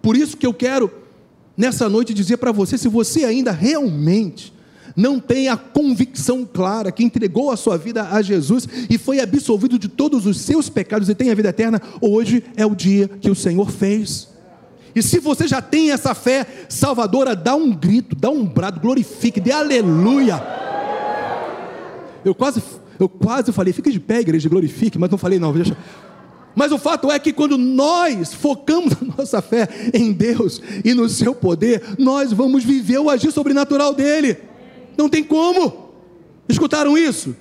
Por 0.00 0.16
isso 0.16 0.36
que 0.36 0.46
eu 0.46 0.54
quero, 0.54 0.90
nessa 1.56 1.88
noite, 1.88 2.14
dizer 2.14 2.36
para 2.36 2.52
você: 2.52 2.78
se 2.78 2.88
você 2.88 3.24
ainda 3.24 3.50
realmente 3.50 4.52
não 4.96 5.18
tem 5.18 5.48
a 5.48 5.56
convicção 5.56 6.44
clara 6.44 6.92
que 6.92 7.02
entregou 7.02 7.50
a 7.50 7.56
sua 7.56 7.76
vida 7.76 8.08
a 8.10 8.22
Jesus 8.22 8.68
e 8.88 8.96
foi 8.96 9.18
absolvido 9.18 9.78
de 9.78 9.88
todos 9.88 10.24
os 10.24 10.40
seus 10.40 10.68
pecados 10.68 11.08
e 11.08 11.14
tem 11.14 11.30
a 11.30 11.34
vida 11.34 11.48
eterna, 11.48 11.82
hoje 12.00 12.44
é 12.56 12.64
o 12.64 12.74
dia 12.74 13.08
que 13.08 13.30
o 13.30 13.34
Senhor 13.34 13.70
fez. 13.70 14.28
E 14.94 15.02
se 15.02 15.18
você 15.18 15.48
já 15.48 15.60
tem 15.60 15.90
essa 15.90 16.14
fé 16.14 16.46
salvadora, 16.68 17.34
dá 17.34 17.56
um 17.56 17.74
grito, 17.74 18.14
dá 18.14 18.30
um 18.30 18.46
brado, 18.46 18.78
glorifique, 18.78 19.40
dê 19.40 19.50
aleluia. 19.50 20.40
Eu 22.24 22.34
quase 22.34 22.62
eu 22.98 23.08
quase 23.08 23.52
falei, 23.52 23.72
fica 23.72 23.90
de 23.90 24.00
pé, 24.00 24.20
igreja, 24.20 24.48
glorifique, 24.48 24.98
mas 24.98 25.10
não 25.10 25.18
falei, 25.18 25.38
não, 25.38 25.52
deixa. 25.52 25.76
Mas 26.54 26.70
o 26.70 26.78
fato 26.78 27.10
é 27.10 27.18
que 27.18 27.32
quando 27.32 27.58
nós 27.58 28.32
focamos 28.32 28.92
a 28.94 29.16
nossa 29.18 29.42
fé 29.42 29.68
em 29.92 30.12
Deus 30.12 30.62
e 30.84 30.94
no 30.94 31.08
seu 31.08 31.34
poder, 31.34 31.82
nós 31.98 32.32
vamos 32.32 32.62
viver 32.62 32.98
o 32.98 33.10
agir 33.10 33.32
sobrenatural 33.32 33.92
dele. 33.92 34.38
Não 34.96 35.08
tem 35.08 35.24
como. 35.24 35.90
Escutaram 36.48 36.96
isso? 36.96 37.34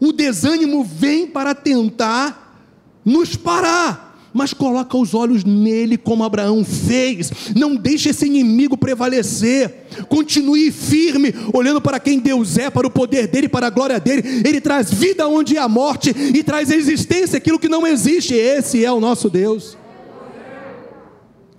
O 0.00 0.12
desânimo 0.12 0.82
vem 0.82 1.28
para 1.28 1.54
tentar 1.54 2.60
nos 3.04 3.36
parar 3.36 4.11
mas 4.32 4.52
coloca 4.52 4.96
os 4.96 5.14
olhos 5.14 5.44
nele 5.44 5.96
como 5.96 6.24
Abraão 6.24 6.64
fez. 6.64 7.30
Não 7.54 7.74
deixe 7.74 8.10
esse 8.10 8.26
inimigo 8.26 8.76
prevalecer. 8.76 9.86
Continue 10.08 10.70
firme, 10.70 11.34
olhando 11.52 11.80
para 11.80 12.00
quem 12.00 12.18
Deus 12.18 12.56
é, 12.56 12.70
para 12.70 12.86
o 12.86 12.90
poder 12.90 13.26
dele, 13.26 13.48
para 13.48 13.66
a 13.66 13.70
glória 13.70 14.00
dele. 14.00 14.42
Ele 14.46 14.60
traz 14.60 14.90
vida 14.92 15.28
onde 15.28 15.58
há 15.58 15.68
morte 15.68 16.10
e 16.10 16.42
traz 16.42 16.70
existência 16.70 17.36
aquilo 17.36 17.58
que 17.58 17.68
não 17.68 17.86
existe. 17.86 18.34
Esse 18.34 18.84
é 18.84 18.92
o 18.92 19.00
nosso 19.00 19.28
Deus. 19.28 19.76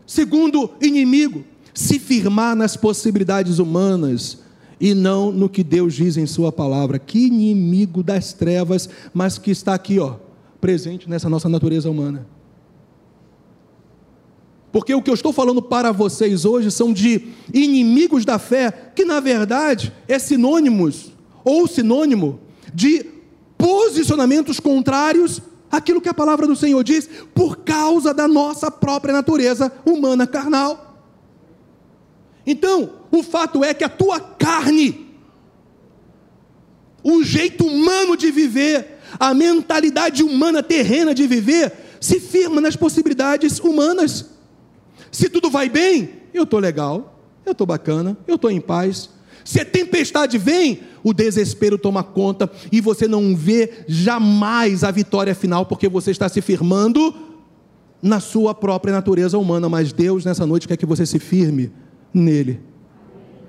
Segundo 0.06 0.72
inimigo, 0.82 1.44
se 1.74 2.00
firmar 2.00 2.56
nas 2.56 2.76
possibilidades 2.76 3.60
humanas 3.60 4.40
e 4.80 4.94
não 4.94 5.32
no 5.32 5.48
que 5.48 5.64
Deus 5.64 5.94
diz 5.94 6.18
em 6.18 6.26
Sua 6.26 6.52
palavra. 6.52 7.00
Que 7.00 7.28
inimigo 7.28 8.04
das 8.04 8.34
trevas, 8.34 8.90
mas 9.14 9.38
que 9.38 9.52
está 9.52 9.74
aqui, 9.74 10.00
ó 10.00 10.16
presente 10.64 11.10
nessa 11.10 11.30
nossa 11.30 11.50
natureza 11.50 11.90
humana. 11.90 12.26
Porque 14.74 14.92
o 14.96 15.04
que 15.04 15.10
eu 15.12 15.14
estou 15.14 15.32
falando 15.32 15.62
para 15.62 15.92
vocês 15.92 16.46
hoje 16.46 16.72
são 16.72 16.92
de 16.92 17.28
inimigos 17.54 18.26
da 18.26 18.40
fé, 18.40 18.72
que 18.96 19.06
na 19.06 19.20
verdade 19.20 19.94
é 20.08 20.18
sinônimos 20.18 21.12
ou 21.46 21.68
sinônimo 21.68 22.40
de 22.74 23.06
posicionamentos 23.56 24.60
contrários 24.60 25.40
àquilo 25.72 26.02
que 26.02 26.10
a 26.10 26.14
palavra 26.14 26.48
do 26.48 26.56
Senhor 26.56 26.84
diz, 26.84 27.08
por 27.36 27.58
causa 27.58 28.16
da 28.16 28.28
nossa 28.28 28.72
própria 28.72 29.14
natureza 29.14 29.72
humana 29.86 30.26
carnal. 30.26 31.00
Então, 32.44 32.94
o 33.12 33.22
fato 33.22 33.64
é 33.64 33.76
que 33.76 33.84
a 33.84 33.90
tua 33.90 34.20
carne, 34.20 35.08
o 37.04 37.24
jeito 37.24 37.64
humano 37.64 38.18
de 38.18 38.32
viver, 38.32 38.98
a 39.20 39.36
mentalidade 39.36 40.24
humana 40.24 40.64
terrena 40.64 41.14
de 41.14 41.28
viver, 41.28 41.72
se 42.02 42.20
firma 42.20 42.60
nas 42.60 42.76
possibilidades 42.76 43.60
humanas. 43.60 44.33
Se 45.14 45.30
tudo 45.30 45.50
vai 45.50 45.70
bem, 45.70 46.10
eu 46.34 46.42
estou 46.44 46.60
legal, 46.60 47.20
eu 47.46 47.52
estou 47.52 47.68
bacana, 47.68 48.18
eu 48.28 48.34
estou 48.34 48.50
em 48.50 48.60
paz. 48.60 49.12
Se 49.46 49.62
a 49.62 49.66
tempestade 49.66 50.40
vem, 50.40 50.80
o 51.04 51.14
desespero 51.14 51.78
toma 51.78 52.04
conta 52.04 52.50
e 52.72 52.82
você 52.82 53.08
não 53.08 53.36
vê 53.36 53.86
jamais 53.88 54.84
a 54.84 54.90
vitória 54.90 55.36
final, 55.36 55.68
porque 55.68 55.88
você 55.88 56.10
está 56.10 56.28
se 56.28 56.42
firmando 56.42 57.14
na 58.02 58.20
sua 58.20 58.56
própria 58.56 58.92
natureza 58.92 59.38
humana. 59.38 59.70
Mas 59.70 59.94
Deus, 59.94 60.26
nessa 60.26 60.48
noite, 60.48 60.68
quer 60.68 60.78
que 60.78 60.86
você 60.86 61.06
se 61.06 61.20
firme 61.20 61.72
nele, 62.12 62.60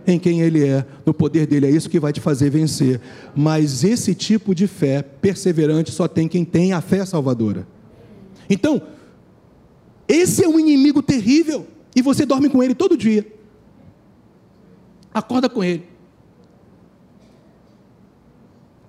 em 0.06 0.18
quem 0.18 0.42
Ele 0.42 0.68
é, 0.68 0.84
no 1.06 1.14
poder 1.14 1.46
dele. 1.46 1.66
É 1.66 1.70
isso 1.70 1.88
que 1.88 1.98
vai 1.98 2.12
te 2.12 2.20
fazer 2.20 2.50
vencer. 2.50 3.00
Mas 3.34 3.84
esse 3.84 4.14
tipo 4.14 4.54
de 4.54 4.66
fé 4.66 5.00
perseverante 5.00 5.90
só 5.90 6.06
tem 6.06 6.28
quem 6.28 6.44
tem 6.44 6.74
a 6.74 6.82
fé 6.82 7.06
salvadora. 7.06 7.66
Então, 8.50 8.82
esse 10.08 10.44
é 10.44 10.48
um 10.48 10.58
inimigo 10.58 11.02
terrível. 11.02 11.66
E 11.96 12.02
você 12.02 12.26
dorme 12.26 12.48
com 12.48 12.62
ele 12.62 12.74
todo 12.74 12.96
dia. 12.96 13.26
Acorda 15.12 15.48
com 15.48 15.62
ele. 15.62 15.84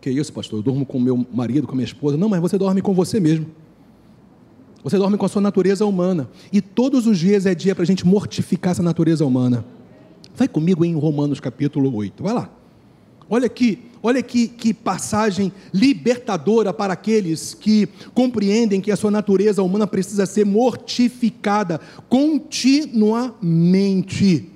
Que 0.01 0.09
isso, 0.09 0.34
pastor? 0.34 0.59
Eu 0.59 0.63
durmo 0.63 0.86
com 0.86 0.99
meu 0.99 1.26
marido, 1.32 1.68
com 1.68 1.76
minha 1.76 1.86
esposa. 1.86 2.18
Não, 2.18 2.30
mas 2.30 2.41
você 2.41 2.57
dorme 2.57 2.82
com 2.82 2.93
você 2.93 3.20
mesmo. 3.20 3.47
Você 4.84 4.97
dorme 4.97 5.18
com 5.18 5.26
a 5.26 5.30
sua 5.30 5.41
natureza 5.41 5.86
humana. 5.86 6.30
E 6.51 6.61
todos 6.61 7.07
os 7.07 7.18
dias 7.18 7.45
é 7.45 7.55
dia 7.55 7.74
para 7.74 7.84
a 7.84 7.88
gente 7.88 8.05
mortificar 8.05 8.72
essa 8.72 8.84
natureza 8.84 9.26
humana. 9.26 9.66
Vai 10.36 10.47
comigo 10.47 10.84
em 10.84 10.95
Romanos 10.95 11.39
capítulo 11.39 11.95
8. 11.95 12.22
Vai 12.22 12.34
lá. 12.34 12.49
Olha 13.30 13.45
aqui, 13.47 13.80
olha 14.03 14.21
que, 14.21 14.47
que 14.47 14.73
passagem 14.73 15.51
libertadora 15.73 16.71
para 16.71 16.93
aqueles 16.93 17.55
que 17.55 17.89
compreendem 18.13 18.80
que 18.80 18.91
a 18.91 18.95
sua 18.95 19.09
natureza 19.09 19.63
humana 19.63 19.88
precisa 19.88 20.26
ser 20.26 20.45
mortificada 20.45 21.82
continuamente. 22.07 24.51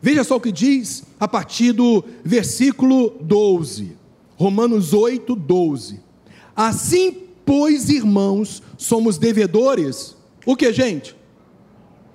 Veja 0.00 0.22
só 0.22 0.36
o 0.36 0.40
que 0.40 0.52
diz 0.52 1.02
a 1.18 1.26
partir 1.26 1.72
do 1.72 2.04
versículo 2.22 3.16
12. 3.22 3.96
Romanos 4.36 4.92
8, 4.92 5.34
12. 5.34 5.98
Assim, 6.54 7.16
pois, 7.44 7.88
irmãos, 7.88 8.62
somos 8.76 9.18
devedores. 9.18 10.16
O 10.46 10.54
que, 10.54 10.72
gente? 10.72 11.16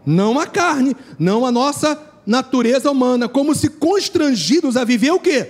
Não 0.05 0.39
a 0.39 0.47
carne, 0.47 0.95
não 1.17 1.45
a 1.45 1.51
nossa 1.51 2.08
natureza 2.29 2.91
humana, 2.91 3.27
como 3.27 3.55
se 3.55 3.67
constrangidos 3.67 4.77
a 4.77 4.83
viver 4.85 5.11
o 5.11 5.19
quê? 5.19 5.49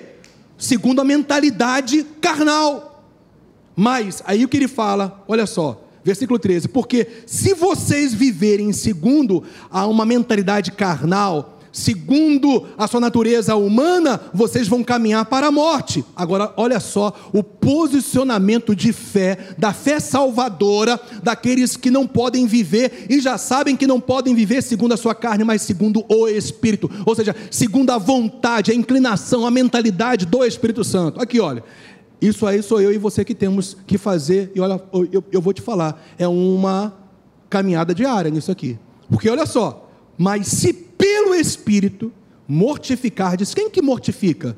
Segundo 0.58 1.02
a 1.02 1.04
mentalidade 1.04 2.06
carnal. 2.22 3.04
Mas, 3.76 4.24
aí 4.26 4.46
o 4.46 4.48
que 4.48 4.56
ele 4.56 4.68
fala, 4.68 5.22
olha 5.28 5.46
só, 5.46 5.86
versículo 6.06 6.40
13: 6.40 6.70
porque 6.70 7.06
se 7.26 7.54
vocês 7.54 8.14
viverem 8.14 8.72
segundo 8.72 9.44
a 9.70 9.86
uma 9.86 10.06
mentalidade 10.06 10.72
carnal, 10.72 11.59
segundo 11.72 12.68
a 12.78 12.88
sua 12.88 13.00
natureza 13.00 13.56
humana, 13.56 14.20
vocês 14.34 14.68
vão 14.68 14.84
caminhar 14.84 15.26
para 15.26 15.48
a 15.48 15.52
morte. 15.52 16.04
Agora, 16.16 16.54
olha 16.58 16.80
só 16.80 17.14
o 17.34 17.44
posicionamento 17.44 18.76
de 18.76 18.92
fé, 18.92 19.38
da 19.58 19.74
fé 19.74 20.00
salvadora, 20.00 21.00
daqueles 21.24 21.78
que 21.78 21.92
não 21.92 22.08
podem 22.08 22.46
viver 22.46 23.06
e 23.10 23.20
já 23.20 23.38
sabem 23.38 23.76
que 23.76 23.88
não 23.88 24.00
podem 24.00 24.36
viver 24.36 24.62
segundo 24.62 24.94
a 24.94 24.98
sua 24.98 25.16
carne, 25.16 25.44
mas 25.44 25.62
segundo 25.62 26.06
o 26.10 26.28
Espírito, 26.28 26.90
ou 27.06 27.16
seja, 27.16 27.36
segundo 27.52 27.92
a 27.92 27.98
vontade, 27.98 28.72
a 28.72 28.76
inclinação, 28.76 29.46
a 29.46 29.52
mentalidade 29.52 30.26
do 30.26 30.44
Espírito 30.44 30.84
Santo. 30.84 31.22
Aqui, 31.22 31.40
olha. 31.40 31.64
Isso 32.22 32.46
aí 32.46 32.62
sou 32.62 32.82
eu 32.82 32.92
e 32.92 32.98
você 32.98 33.24
que 33.24 33.34
temos 33.34 33.78
que 33.88 33.98
fazer, 33.98 34.52
e 34.54 34.60
olha, 34.60 34.82
eu, 35.12 35.24
eu 35.32 35.42
vou 35.42 35.54
te 35.54 35.62
falar, 35.62 36.04
é 36.18 36.28
uma 36.28 36.94
caminhada 37.50 37.96
diária 37.96 38.30
nisso 38.30 38.52
aqui. 38.52 38.78
Porque 39.10 39.30
olha 39.30 39.46
só, 39.46 39.90
mas 40.18 40.48
se 40.48 40.89
pelo 41.30 41.36
Espírito 41.36 42.12
mortificardes. 42.48 43.54
Quem 43.54 43.70
que 43.70 43.82
mortifica? 43.82 44.58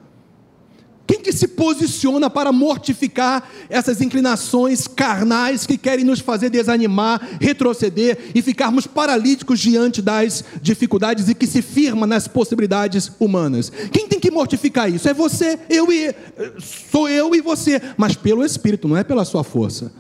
Quem 1.06 1.20
que 1.20 1.34
se 1.34 1.46
posiciona 1.50 2.30
para 2.30 2.54
mortificar 2.54 3.50
essas 3.70 4.00
inclinações 4.00 4.88
carnais 4.88 5.68
que 5.68 5.78
querem 5.78 6.06
nos 6.06 6.22
fazer 6.22 6.50
desanimar, 6.50 7.38
retroceder 7.42 8.18
e 8.34 8.42
ficarmos 8.42 8.88
paralíticos 8.88 9.60
diante 9.60 10.02
das 10.02 10.46
dificuldades 10.62 11.28
e 11.28 11.36
que 11.36 11.46
se 11.46 11.62
firma 11.62 12.08
nas 12.08 12.30
possibilidades 12.30 13.12
humanas? 13.20 13.70
Quem 13.92 14.08
tem 14.08 14.22
que 14.22 14.32
mortificar 14.32 14.90
isso? 14.90 15.10
É 15.10 15.14
você, 15.14 15.60
eu 15.70 15.92
e 15.92 16.16
sou 16.60 17.10
eu 17.10 17.36
e 17.36 17.42
você, 17.42 17.82
mas 17.98 18.16
pelo 18.16 18.46
Espírito, 18.46 18.88
não 18.88 18.96
é 18.96 19.04
pela 19.04 19.26
sua 19.26 19.44
força. 19.44 19.92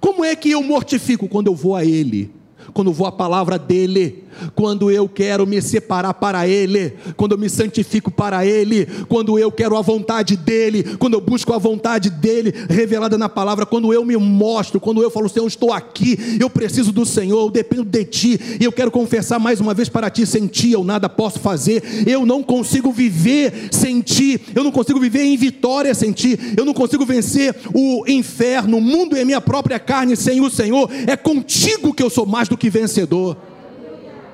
Como 0.00 0.24
é 0.24 0.34
que 0.34 0.50
eu 0.50 0.62
mortifico 0.64 1.28
quando 1.28 1.46
eu 1.46 1.54
vou 1.54 1.76
a 1.76 1.84
Ele? 1.84 2.32
Quando 2.72 2.92
vou 2.92 3.06
à 3.06 3.12
palavra 3.12 3.58
dEle? 3.58 4.28
quando 4.54 4.90
eu 4.90 5.08
quero 5.08 5.46
me 5.46 5.60
separar 5.60 6.14
para 6.14 6.46
Ele, 6.46 6.94
quando 7.16 7.32
eu 7.32 7.38
me 7.38 7.48
santifico 7.48 8.10
para 8.10 8.44
Ele, 8.44 8.86
quando 9.08 9.38
eu 9.38 9.50
quero 9.50 9.76
a 9.76 9.82
vontade 9.82 10.36
dEle, 10.36 10.96
quando 10.98 11.14
eu 11.14 11.20
busco 11.20 11.52
a 11.52 11.58
vontade 11.58 12.10
dEle 12.10 12.54
revelada 12.68 13.18
na 13.18 13.28
palavra, 13.28 13.66
quando 13.66 13.92
eu 13.92 14.04
me 14.04 14.16
mostro, 14.16 14.80
quando 14.80 15.02
eu 15.02 15.10
falo, 15.10 15.28
Senhor, 15.28 15.46
estou 15.46 15.72
aqui, 15.72 16.38
eu 16.40 16.48
preciso 16.48 16.92
do 16.92 17.04
Senhor, 17.04 17.40
eu 17.40 17.50
dependo 17.50 17.84
de 17.84 18.04
Ti, 18.04 18.40
e 18.60 18.64
eu 18.64 18.72
quero 18.72 18.90
confessar 18.90 19.38
mais 19.38 19.60
uma 19.60 19.74
vez 19.74 19.88
para 19.88 20.10
Ti: 20.10 20.26
sem 20.26 20.46
Ti 20.46 20.72
eu 20.72 20.84
nada 20.84 21.08
posso 21.08 21.38
fazer, 21.40 21.82
eu 22.06 22.24
não 22.24 22.42
consigo 22.42 22.92
viver 22.92 23.68
sem 23.70 24.00
Ti, 24.00 24.40
eu 24.54 24.62
não 24.62 24.70
consigo 24.70 25.00
viver 25.00 25.22
em 25.22 25.36
vitória 25.36 25.94
sem 25.94 26.12
Ti, 26.12 26.38
eu 26.56 26.64
não 26.64 26.74
consigo 26.74 27.04
vencer 27.04 27.54
o 27.74 28.04
inferno, 28.06 28.78
o 28.78 28.80
mundo 28.80 29.16
e 29.16 29.20
a 29.20 29.24
minha 29.24 29.40
própria 29.40 29.78
carne 29.78 30.16
sem 30.16 30.40
o 30.40 30.50
Senhor, 30.50 30.90
é 31.06 31.16
contigo 31.16 31.92
que 31.92 32.02
eu 32.02 32.10
sou 32.10 32.26
mais 32.26 32.48
do 32.48 32.56
que 32.58 32.68
vencedor. 32.68 33.36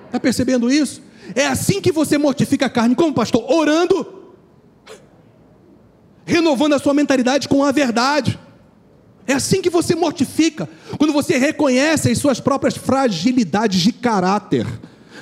Está 0.06 0.18
percebendo 0.18 0.70
isso? 0.70 1.02
É 1.34 1.46
assim 1.46 1.80
que 1.80 1.92
você 1.92 2.18
mortifica 2.18 2.66
a 2.66 2.70
carne, 2.70 2.94
como 2.94 3.14
pastor? 3.14 3.44
Orando, 3.50 4.06
renovando 6.24 6.74
a 6.74 6.78
sua 6.78 6.94
mentalidade 6.94 7.48
com 7.48 7.64
a 7.64 7.70
verdade. 7.70 8.38
É 9.26 9.32
assim 9.32 9.62
que 9.62 9.70
você 9.70 9.94
mortifica, 9.94 10.68
quando 10.98 11.12
você 11.12 11.38
reconhece 11.38 12.10
as 12.10 12.18
suas 12.18 12.40
próprias 12.40 12.76
fragilidades 12.76 13.80
de 13.80 13.90
caráter, 13.90 14.66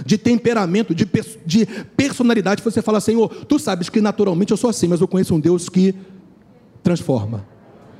de 0.04 0.18
temperamento, 0.18 0.94
de, 0.94 1.08
de 1.46 1.66
personalidade. 1.96 2.62
Você 2.62 2.82
fala, 2.82 3.00
Senhor, 3.00 3.28
tu 3.46 3.58
sabes 3.58 3.88
que 3.88 4.00
naturalmente 4.00 4.50
eu 4.50 4.56
sou 4.56 4.70
assim, 4.70 4.88
mas 4.88 5.00
eu 5.00 5.06
conheço 5.06 5.34
um 5.34 5.40
Deus 5.40 5.68
que 5.68 5.94
transforma. 6.82 7.46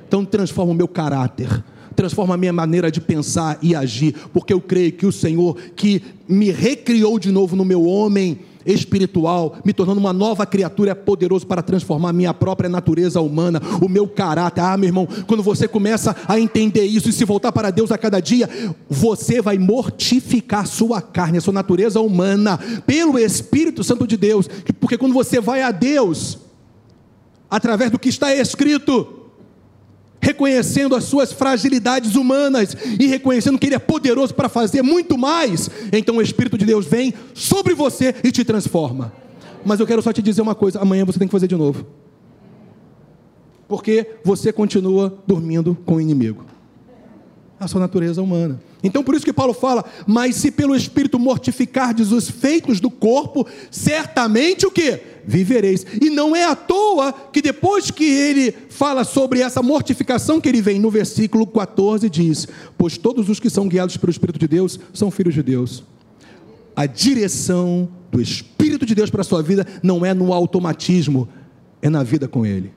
Então 0.08 0.24
transforma 0.24 0.72
o 0.72 0.74
meu 0.74 0.88
caráter, 0.88 1.64
transforma 1.92 2.34
a 2.34 2.38
minha 2.38 2.52
maneira 2.52 2.90
de 2.90 3.00
pensar 3.00 3.58
e 3.62 3.74
agir, 3.74 4.14
porque 4.32 4.52
eu 4.52 4.60
creio 4.60 4.92
que 4.92 5.06
o 5.06 5.12
Senhor 5.12 5.56
que 5.76 6.02
me 6.28 6.50
recriou 6.50 7.18
de 7.18 7.30
novo 7.30 7.54
no 7.56 7.64
meu 7.64 7.84
homem 7.84 8.40
espiritual, 8.64 9.56
me 9.64 9.72
tornando 9.72 10.00
uma 10.00 10.12
nova 10.12 10.46
criatura, 10.46 10.92
é 10.92 10.94
poderoso 10.94 11.46
para 11.46 11.62
transformar 11.62 12.10
a 12.10 12.12
minha 12.12 12.32
própria 12.32 12.68
natureza 12.68 13.20
humana, 13.20 13.60
o 13.80 13.88
meu 13.88 14.06
caráter. 14.06 14.62
Ah, 14.62 14.76
meu 14.76 14.88
irmão, 14.88 15.08
quando 15.26 15.42
você 15.42 15.66
começa 15.66 16.14
a 16.26 16.38
entender 16.38 16.84
isso 16.84 17.08
e 17.08 17.12
se 17.12 17.24
voltar 17.24 17.52
para 17.52 17.70
Deus 17.70 17.90
a 17.90 17.98
cada 17.98 18.20
dia, 18.20 18.48
você 18.88 19.40
vai 19.40 19.58
mortificar 19.58 20.60
a 20.60 20.66
sua 20.66 21.00
carne, 21.00 21.38
a 21.38 21.40
sua 21.40 21.52
natureza 21.52 22.00
humana, 22.00 22.58
pelo 22.86 23.18
Espírito 23.18 23.82
Santo 23.82 24.06
de 24.06 24.16
Deus, 24.16 24.48
porque 24.80 24.98
quando 24.98 25.12
você 25.12 25.40
vai 25.40 25.62
a 25.62 25.70
Deus, 25.70 26.38
através 27.50 27.90
do 27.90 27.98
que 27.98 28.08
está 28.08 28.34
escrito, 28.34 29.21
reconhecendo 30.22 30.94
as 30.94 31.04
suas 31.04 31.32
fragilidades 31.32 32.14
humanas 32.14 32.76
e 32.98 33.06
reconhecendo 33.06 33.58
que 33.58 33.66
Ele 33.66 33.74
é 33.74 33.78
poderoso 33.80 34.32
para 34.32 34.48
fazer 34.48 34.80
muito 34.80 35.18
mais, 35.18 35.68
então 35.92 36.16
o 36.16 36.22
Espírito 36.22 36.56
de 36.56 36.64
Deus 36.64 36.86
vem 36.86 37.12
sobre 37.34 37.74
você 37.74 38.14
e 38.22 38.30
te 38.30 38.44
transforma. 38.44 39.12
Mas 39.64 39.80
eu 39.80 39.86
quero 39.86 40.00
só 40.00 40.12
te 40.12 40.22
dizer 40.22 40.40
uma 40.40 40.54
coisa: 40.54 40.80
amanhã 40.80 41.04
você 41.04 41.18
tem 41.18 41.26
que 41.26 41.32
fazer 41.32 41.48
de 41.48 41.56
novo, 41.56 41.84
porque 43.66 44.14
você 44.24 44.52
continua 44.52 45.18
dormindo 45.26 45.76
com 45.84 45.96
o 45.96 46.00
inimigo, 46.00 46.46
a 47.58 47.66
sua 47.66 47.80
natureza 47.80 48.22
humana. 48.22 48.60
Então 48.82 49.04
por 49.04 49.14
isso 49.14 49.24
que 49.24 49.32
Paulo 49.32 49.54
fala: 49.54 49.84
"Mas 50.06 50.36
se 50.36 50.50
pelo 50.50 50.74
espírito 50.74 51.18
mortificardes 51.18 52.10
os 52.10 52.28
feitos 52.28 52.80
do 52.80 52.90
corpo, 52.90 53.46
certamente 53.70 54.66
o 54.66 54.70
que? 54.70 55.00
Vivereis". 55.24 55.86
E 56.00 56.10
não 56.10 56.34
é 56.34 56.44
à 56.44 56.56
toa 56.56 57.12
que 57.12 57.40
depois 57.40 57.90
que 57.90 58.04
ele 58.04 58.52
fala 58.68 59.04
sobre 59.04 59.40
essa 59.40 59.62
mortificação 59.62 60.40
que 60.40 60.48
ele 60.48 60.60
vem 60.60 60.80
no 60.80 60.90
versículo 60.90 61.46
14 61.46 62.10
diz: 62.10 62.48
"Pois 62.76 62.98
todos 62.98 63.28
os 63.28 63.38
que 63.38 63.48
são 63.48 63.68
guiados 63.68 63.96
pelo 63.96 64.10
espírito 64.10 64.38
de 64.38 64.48
Deus 64.48 64.80
são 64.92 65.10
filhos 65.10 65.34
de 65.34 65.42
Deus". 65.42 65.84
A 66.74 66.86
direção 66.86 67.88
do 68.10 68.20
espírito 68.20 68.84
de 68.84 68.94
Deus 68.94 69.10
para 69.10 69.20
a 69.20 69.24
sua 69.24 69.42
vida 69.42 69.66
não 69.82 70.04
é 70.04 70.12
no 70.12 70.32
automatismo, 70.32 71.28
é 71.80 71.88
na 71.88 72.02
vida 72.02 72.26
com 72.26 72.44
ele. 72.44 72.72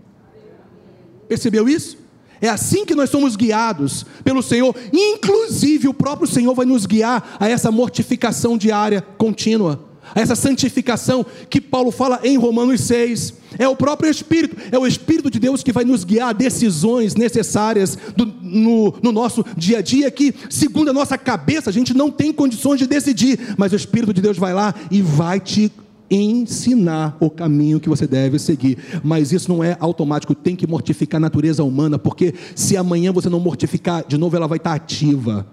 Percebeu 1.27 1.67
isso? 1.67 2.04
É 2.41 2.49
assim 2.49 2.85
que 2.85 2.95
nós 2.95 3.09
somos 3.09 3.35
guiados 3.35 4.05
pelo 4.23 4.43
Senhor. 4.43 4.75
Inclusive, 4.91 5.87
o 5.87 5.93
próprio 5.93 6.27
Senhor 6.27 6.53
vai 6.53 6.65
nos 6.65 6.85
guiar 6.85 7.37
a 7.39 7.49
essa 7.49 7.71
mortificação 7.71 8.57
diária 8.57 9.01
contínua, 9.17 9.79
a 10.13 10.19
essa 10.19 10.35
santificação 10.35 11.25
que 11.49 11.61
Paulo 11.61 11.91
fala 11.91 12.19
em 12.23 12.37
Romanos 12.37 12.81
6. 12.81 13.33
É 13.57 13.67
o 13.67 13.75
próprio 13.75 14.09
Espírito, 14.09 14.57
é 14.71 14.77
o 14.77 14.85
Espírito 14.85 15.29
de 15.29 15.39
Deus 15.39 15.63
que 15.63 15.71
vai 15.71 15.85
nos 15.85 16.03
guiar 16.03 16.29
a 16.29 16.33
decisões 16.33 17.15
necessárias 17.15 17.97
do, 18.15 18.25
no, 18.25 18.93
no 19.01 19.11
nosso 19.11 19.45
dia 19.55 19.79
a 19.79 19.81
dia, 19.81 20.11
que, 20.11 20.33
segundo 20.49 20.89
a 20.89 20.93
nossa 20.93 21.17
cabeça, 21.17 21.69
a 21.69 21.73
gente 21.73 21.93
não 21.93 22.11
tem 22.11 22.33
condições 22.33 22.79
de 22.79 22.85
decidir, 22.85 23.55
mas 23.57 23.71
o 23.71 23.77
Espírito 23.77 24.13
de 24.13 24.21
Deus 24.21 24.37
vai 24.37 24.53
lá 24.53 24.75
e 24.91 25.01
vai 25.01 25.39
te 25.39 25.71
ensinar 26.09 27.17
o 27.19 27.29
caminho 27.29 27.79
que 27.79 27.89
você 27.89 28.05
deve 28.05 28.37
seguir. 28.39 28.77
Mas 29.03 29.31
isso 29.31 29.49
não 29.51 29.63
é 29.63 29.75
automático, 29.79 30.35
tem 30.35 30.55
que 30.55 30.67
mortificar 30.67 31.17
a 31.17 31.21
natureza 31.21 31.63
humana, 31.63 31.97
porque 31.97 32.33
se 32.55 32.77
amanhã 32.77 33.11
você 33.11 33.29
não 33.29 33.39
mortificar, 33.39 34.05
de 34.07 34.17
novo 34.17 34.35
ela 34.35 34.47
vai 34.47 34.57
estar 34.57 34.73
ativa. 34.73 35.47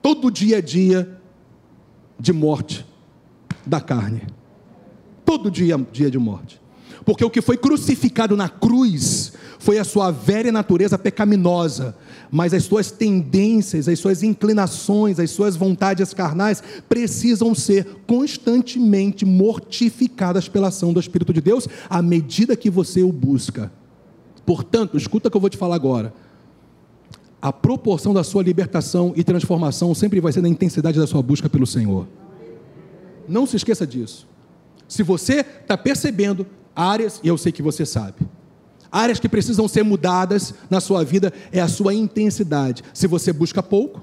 Todo 0.00 0.30
dia 0.30 0.58
a 0.58 0.60
dia 0.60 1.18
de 2.18 2.32
morte 2.32 2.84
da 3.64 3.80
carne. 3.80 4.22
Todo 5.24 5.50
dia 5.50 5.78
dia 5.92 6.10
de 6.10 6.18
morte. 6.18 6.60
Porque 7.04 7.24
o 7.24 7.30
que 7.30 7.40
foi 7.40 7.56
crucificado 7.56 8.36
na 8.36 8.48
cruz 8.48 9.32
foi 9.58 9.78
a 9.78 9.84
sua 9.84 10.10
velha 10.10 10.52
natureza 10.52 10.98
pecaminosa, 10.98 11.96
mas 12.34 12.54
as 12.54 12.64
suas 12.64 12.90
tendências, 12.90 13.86
as 13.86 13.98
suas 13.98 14.22
inclinações, 14.22 15.20
as 15.20 15.30
suas 15.30 15.54
vontades 15.54 16.14
carnais 16.14 16.62
precisam 16.88 17.54
ser 17.54 17.86
constantemente 18.06 19.26
mortificadas 19.26 20.48
pela 20.48 20.68
ação 20.68 20.94
do 20.94 20.98
Espírito 20.98 21.30
de 21.30 21.42
Deus 21.42 21.68
à 21.90 22.00
medida 22.00 22.56
que 22.56 22.70
você 22.70 23.02
o 23.02 23.12
busca. 23.12 23.70
Portanto, 24.46 24.96
escuta 24.96 25.28
o 25.28 25.30
que 25.30 25.36
eu 25.36 25.40
vou 25.42 25.50
te 25.50 25.58
falar 25.58 25.74
agora. 25.74 26.14
A 27.40 27.52
proporção 27.52 28.14
da 28.14 28.24
sua 28.24 28.42
libertação 28.42 29.12
e 29.14 29.22
transformação 29.22 29.94
sempre 29.94 30.18
vai 30.18 30.32
ser 30.32 30.40
na 30.40 30.48
intensidade 30.48 30.98
da 30.98 31.06
sua 31.06 31.20
busca 31.20 31.50
pelo 31.50 31.66
Senhor. 31.66 32.08
Não 33.28 33.46
se 33.46 33.56
esqueça 33.56 33.86
disso. 33.86 34.26
Se 34.88 35.02
você 35.02 35.40
está 35.40 35.76
percebendo 35.76 36.46
áreas, 36.74 37.20
e 37.22 37.28
eu 37.28 37.36
sei 37.36 37.52
que 37.52 37.60
você 37.60 37.84
sabe, 37.84 38.16
áreas 38.92 39.18
que 39.18 39.28
precisam 39.28 39.66
ser 39.66 39.82
mudadas 39.82 40.54
na 40.68 40.80
sua 40.80 41.02
vida 41.02 41.32
é 41.50 41.60
a 41.60 41.66
sua 41.66 41.94
intensidade. 41.94 42.84
Se 42.92 43.06
você 43.06 43.32
busca 43.32 43.62
pouco, 43.62 44.02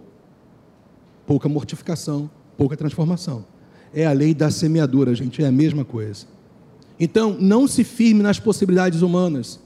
pouca 1.28 1.48
mortificação, 1.48 2.30
pouca 2.58 2.76
transformação. 2.76 3.46
É 3.94 4.08
a 4.08 4.12
lei 4.12 4.34
da 4.34 4.50
semeadura, 4.50 5.14
gente, 5.14 5.44
é 5.44 5.48
a 5.48 5.52
mesma 5.52 5.86
coisa. 5.86 6.26
Então, 7.00 7.38
não 7.40 7.68
se 7.68 7.84
firme 7.84 8.24
nas 8.24 8.40
possibilidades 8.40 9.02
humanas. 9.02 9.60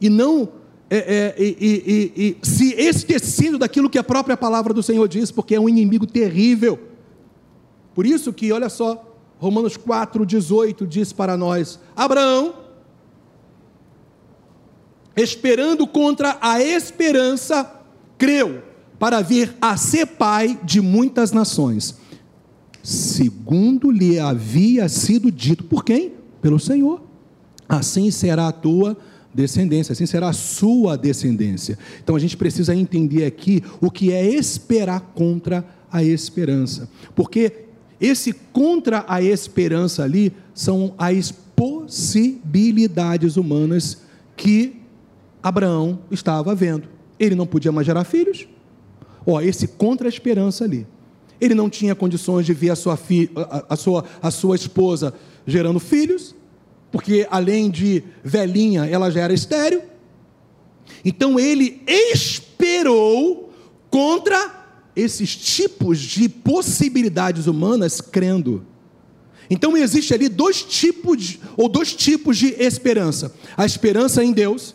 E 0.00 0.08
não 0.08 0.48
é, 0.88 0.96
é, 0.96 1.34
e, 1.36 2.12
e, 2.16 2.36
e, 2.42 2.46
se 2.46 2.74
esquecendo 2.74 3.58
daquilo 3.58 3.90
que 3.90 3.98
a 3.98 4.04
própria 4.04 4.36
palavra 4.36 4.72
do 4.72 4.82
Senhor 4.82 5.08
diz, 5.08 5.30
porque 5.30 5.54
é 5.54 5.60
um 5.60 5.68
inimigo 5.68 6.06
terrível. 6.06 6.78
Por 7.94 8.06
isso 8.06 8.32
que, 8.32 8.52
olha 8.52 8.68
só, 8.68 9.14
Romanos 9.38 9.76
4,18 9.76 10.86
diz 10.86 11.12
para 11.12 11.36
nós: 11.36 11.80
Abraão, 11.96 12.54
esperando 15.16 15.86
contra 15.86 16.38
a 16.40 16.62
esperança, 16.62 17.80
creu 18.18 18.62
para 18.98 19.20
vir 19.20 19.54
a 19.60 19.76
ser 19.76 20.06
pai 20.06 20.58
de 20.62 20.80
muitas 20.80 21.32
nações, 21.32 21.96
segundo 22.82 23.90
lhe 23.90 24.18
havia 24.18 24.88
sido 24.88 25.30
dito 25.30 25.64
por 25.64 25.84
quem? 25.84 26.12
Pelo 26.40 26.58
Senhor. 26.58 27.02
Assim 27.68 28.10
será 28.10 28.48
a 28.48 28.52
tua 28.52 28.96
descendência, 29.32 29.92
assim 29.92 30.06
será 30.06 30.28
a 30.28 30.32
sua 30.32 30.96
descendência. 30.96 31.78
Então 32.02 32.14
a 32.14 32.18
gente 32.18 32.36
precisa 32.36 32.74
entender 32.74 33.24
aqui 33.24 33.62
o 33.80 33.90
que 33.90 34.12
é 34.12 34.24
esperar 34.24 35.12
contra 35.14 35.64
a 35.90 36.02
esperança, 36.02 36.88
porque 37.14 37.64
esse 38.00 38.32
contra 38.32 39.04
a 39.08 39.22
esperança 39.22 40.02
ali 40.02 40.32
são 40.52 40.92
as 40.98 41.30
possibilidades 41.30 43.36
humanas 43.36 43.98
que 44.36 44.83
Abraão 45.44 45.98
estava 46.10 46.54
vendo. 46.54 46.88
Ele 47.20 47.34
não 47.34 47.46
podia 47.46 47.70
mais 47.70 47.86
gerar 47.86 48.04
filhos. 48.04 48.48
Ó, 49.26 49.42
esse 49.42 49.68
contra 49.68 50.08
a 50.08 50.08
esperança 50.08 50.64
ali. 50.64 50.86
Ele 51.38 51.54
não 51.54 51.68
tinha 51.68 51.94
condições 51.94 52.46
de 52.46 52.54
ver 52.54 52.70
a 52.70 52.76
sua, 52.76 52.96
fi, 52.96 53.30
a, 53.36 53.74
a, 53.74 53.76
sua, 53.76 54.06
a 54.22 54.30
sua 54.30 54.56
esposa 54.56 55.12
gerando 55.46 55.78
filhos, 55.78 56.34
porque 56.90 57.26
além 57.30 57.70
de 57.70 58.02
velhinha, 58.22 58.86
ela 58.86 59.10
já 59.10 59.20
era 59.20 59.34
estéreo. 59.34 59.82
Então 61.04 61.38
ele 61.38 61.82
esperou 61.86 63.52
contra 63.90 64.64
esses 64.96 65.36
tipos 65.36 65.98
de 65.98 66.26
possibilidades 66.26 67.46
humanas 67.46 68.00
crendo. 68.00 68.64
Então 69.50 69.76
existe 69.76 70.14
ali 70.14 70.30
dois 70.30 70.62
tipos 70.62 71.18
de, 71.18 71.40
ou 71.54 71.68
dois 71.68 71.94
tipos 71.94 72.38
de 72.38 72.54
esperança: 72.58 73.34
a 73.58 73.66
esperança 73.66 74.24
em 74.24 74.32
Deus, 74.32 74.74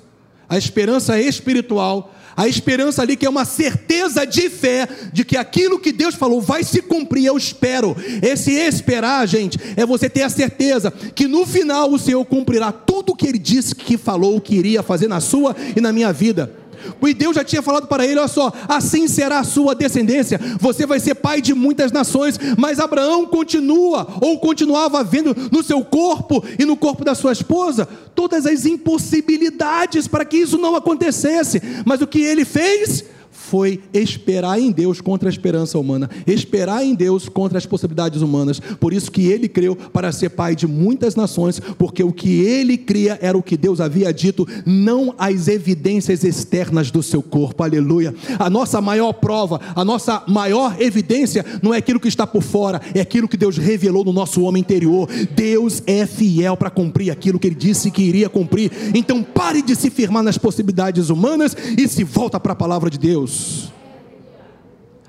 a 0.49 0.57
esperança 0.57 1.21
espiritual, 1.21 2.13
a 2.35 2.47
esperança 2.47 3.01
ali 3.01 3.15
que 3.15 3.25
é 3.25 3.29
uma 3.29 3.45
certeza 3.45 4.25
de 4.25 4.49
fé 4.49 4.87
de 5.13 5.23
que 5.23 5.37
aquilo 5.37 5.79
que 5.79 5.91
Deus 5.91 6.15
falou 6.15 6.41
vai 6.41 6.63
se 6.63 6.81
cumprir, 6.81 7.25
eu 7.25 7.37
espero. 7.37 7.95
Esse 8.21 8.51
esperar, 8.53 9.27
gente, 9.27 9.59
é 9.75 9.85
você 9.85 10.09
ter 10.09 10.23
a 10.23 10.29
certeza 10.29 10.89
que 10.89 11.27
no 11.27 11.45
final 11.45 11.91
o 11.91 11.99
Senhor 11.99 12.23
cumprirá 12.25 12.71
tudo 12.71 13.11
o 13.11 13.15
que 13.15 13.27
ele 13.27 13.37
disse 13.37 13.75
que 13.75 13.97
falou 13.97 14.39
que 14.39 14.55
iria 14.55 14.81
fazer 14.81 15.07
na 15.07 15.19
sua 15.19 15.55
e 15.75 15.81
na 15.81 15.91
minha 15.91 16.13
vida. 16.13 16.58
E 17.05 17.13
Deus 17.13 17.35
já 17.35 17.43
tinha 17.43 17.61
falado 17.61 17.87
para 17.87 18.05
ele: 18.05 18.19
olha 18.19 18.27
só, 18.27 18.51
assim 18.67 19.07
será 19.07 19.39
a 19.39 19.43
sua 19.43 19.73
descendência, 19.75 20.39
você 20.59 20.85
vai 20.85 20.99
ser 20.99 21.15
pai 21.15 21.41
de 21.41 21.53
muitas 21.53 21.91
nações. 21.91 22.39
Mas 22.57 22.79
Abraão 22.79 23.25
continua, 23.25 24.07
ou 24.21 24.39
continuava 24.39 25.03
vendo 25.03 25.35
no 25.51 25.63
seu 25.63 25.83
corpo 25.83 26.43
e 26.57 26.65
no 26.65 26.77
corpo 26.77 27.03
da 27.03 27.15
sua 27.15 27.31
esposa, 27.31 27.87
todas 28.15 28.45
as 28.45 28.65
impossibilidades 28.65 30.07
para 30.07 30.25
que 30.25 30.37
isso 30.37 30.57
não 30.57 30.75
acontecesse. 30.75 31.61
Mas 31.85 32.01
o 32.01 32.07
que 32.07 32.21
ele 32.21 32.45
fez? 32.45 33.05
Foi 33.49 33.81
esperar 33.91 34.59
em 34.59 34.71
Deus 34.71 35.01
contra 35.01 35.27
a 35.27 35.31
esperança 35.31 35.79
humana, 35.79 36.07
esperar 36.27 36.85
em 36.85 36.93
Deus 36.93 37.27
contra 37.27 37.57
as 37.57 37.65
possibilidades 37.65 38.21
humanas. 38.21 38.59
Por 38.59 38.93
isso 38.93 39.11
que 39.11 39.25
ele 39.25 39.49
creu 39.49 39.75
para 39.75 40.11
ser 40.11 40.29
pai 40.29 40.55
de 40.55 40.67
muitas 40.67 41.15
nações, 41.15 41.59
porque 41.59 42.03
o 42.03 42.13
que 42.13 42.41
ele 42.41 42.77
cria 42.77 43.17
era 43.21 43.35
o 43.35 43.41
que 43.41 43.57
Deus 43.57 43.81
havia 43.81 44.13
dito, 44.13 44.47
não 44.67 45.15
as 45.17 45.47
evidências 45.47 46.23
externas 46.23 46.91
do 46.91 47.01
seu 47.01 47.23
corpo. 47.23 47.63
Aleluia. 47.63 48.13
A 48.37 48.49
nossa 48.51 48.79
maior 48.79 49.13
prova, 49.13 49.59
a 49.75 49.83
nossa 49.83 50.23
maior 50.27 50.79
evidência 50.79 51.43
não 51.63 51.73
é 51.73 51.77
aquilo 51.77 51.99
que 51.99 52.07
está 52.07 52.27
por 52.27 52.43
fora, 52.43 52.79
é 52.93 53.01
aquilo 53.01 53.27
que 53.27 53.37
Deus 53.37 53.57
revelou 53.57 54.05
no 54.05 54.13
nosso 54.13 54.43
homem 54.43 54.61
interior. 54.61 55.09
Deus 55.35 55.81
é 55.87 56.05
fiel 56.05 56.55
para 56.55 56.69
cumprir 56.69 57.09
aquilo 57.09 57.39
que 57.39 57.47
ele 57.47 57.55
disse 57.55 57.89
que 57.89 58.03
iria 58.03 58.29
cumprir. 58.29 58.71
Então 58.93 59.23
pare 59.23 59.63
de 59.63 59.75
se 59.75 59.89
firmar 59.89 60.21
nas 60.21 60.37
possibilidades 60.37 61.09
humanas 61.09 61.55
e 61.75 61.87
se 61.87 62.03
volta 62.03 62.39
para 62.39 62.53
a 62.53 62.55
palavra 62.55 62.91
de 62.91 62.99
Deus. 62.99 63.38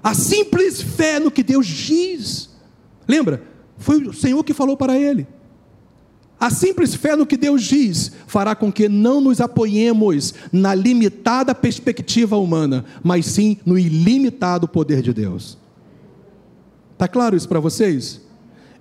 A 0.03 0.15
simples 0.15 0.81
fé 0.81 1.19
no 1.21 1.31
que 1.31 1.43
Deus 1.43 1.67
diz. 1.67 2.51
Lembra? 3.07 3.43
Foi 3.77 4.03
o 4.03 4.13
Senhor 4.13 4.43
que 4.45 4.55
falou 4.55 4.77
para 4.77 4.99
ele. 4.99 5.27
A 6.39 6.49
simples 6.49 6.95
fé 6.95 7.15
no 7.15 7.27
que 7.27 7.37
Deus 7.37 7.63
diz 7.63 8.13
fará 8.27 8.55
com 8.55 8.73
que 8.73 8.89
não 8.89 9.21
nos 9.21 9.43
apoiemos 9.43 10.33
na 10.51 10.75
limitada 10.75 11.55
perspectiva 11.55 12.37
humana, 12.39 12.87
mas 13.03 13.27
sim 13.27 13.59
no 13.67 13.79
ilimitado 13.79 14.67
poder 14.67 15.03
de 15.03 15.13
Deus. 15.13 15.59
Está 16.95 17.07
claro 17.07 17.37
isso 17.37 17.49
para 17.49 17.61
vocês? 17.61 18.23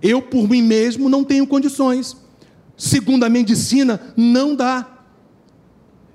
Eu, 0.02 0.22
por 0.22 0.47
mim 0.47 0.62
mesmo, 0.62 1.10
não 1.10 1.24
tenho 1.24 1.45
condições. 1.45 2.16
Segundo 2.78 3.26
a 3.26 3.30
medicina, 3.30 4.00
não 4.16 4.56
dá. 4.56 4.99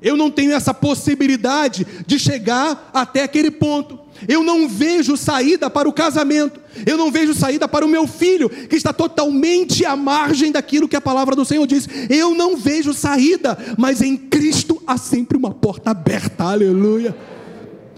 Eu 0.04 0.18
não 0.18 0.30
tenho 0.30 0.52
essa 0.52 0.74
possibilidade 0.74 1.86
de 2.06 2.18
chegar 2.18 2.90
até 2.92 3.22
aquele 3.22 3.50
ponto. 3.50 3.98
Eu 4.28 4.42
não 4.42 4.68
vejo 4.68 5.16
saída 5.16 5.70
para 5.70 5.88
o 5.88 5.92
casamento. 5.94 6.60
Eu 6.84 6.98
não 6.98 7.10
vejo 7.10 7.32
saída 7.32 7.66
para 7.66 7.86
o 7.86 7.88
meu 7.88 8.06
filho, 8.06 8.50
que 8.50 8.76
está 8.76 8.92
totalmente 8.92 9.84
à 9.86 9.96
margem 9.96 10.52
daquilo 10.52 10.86
que 10.86 10.96
a 10.96 11.00
palavra 11.00 11.34
do 11.34 11.44
Senhor 11.44 11.66
diz. 11.66 11.88
Eu 12.10 12.34
não 12.34 12.54
vejo 12.54 12.92
saída, 12.92 13.56
mas 13.78 14.02
em 14.02 14.14
Cristo 14.14 14.82
há 14.86 14.98
sempre 14.98 15.38
uma 15.38 15.54
porta 15.54 15.90
aberta. 15.92 16.44
Aleluia. 16.44 17.16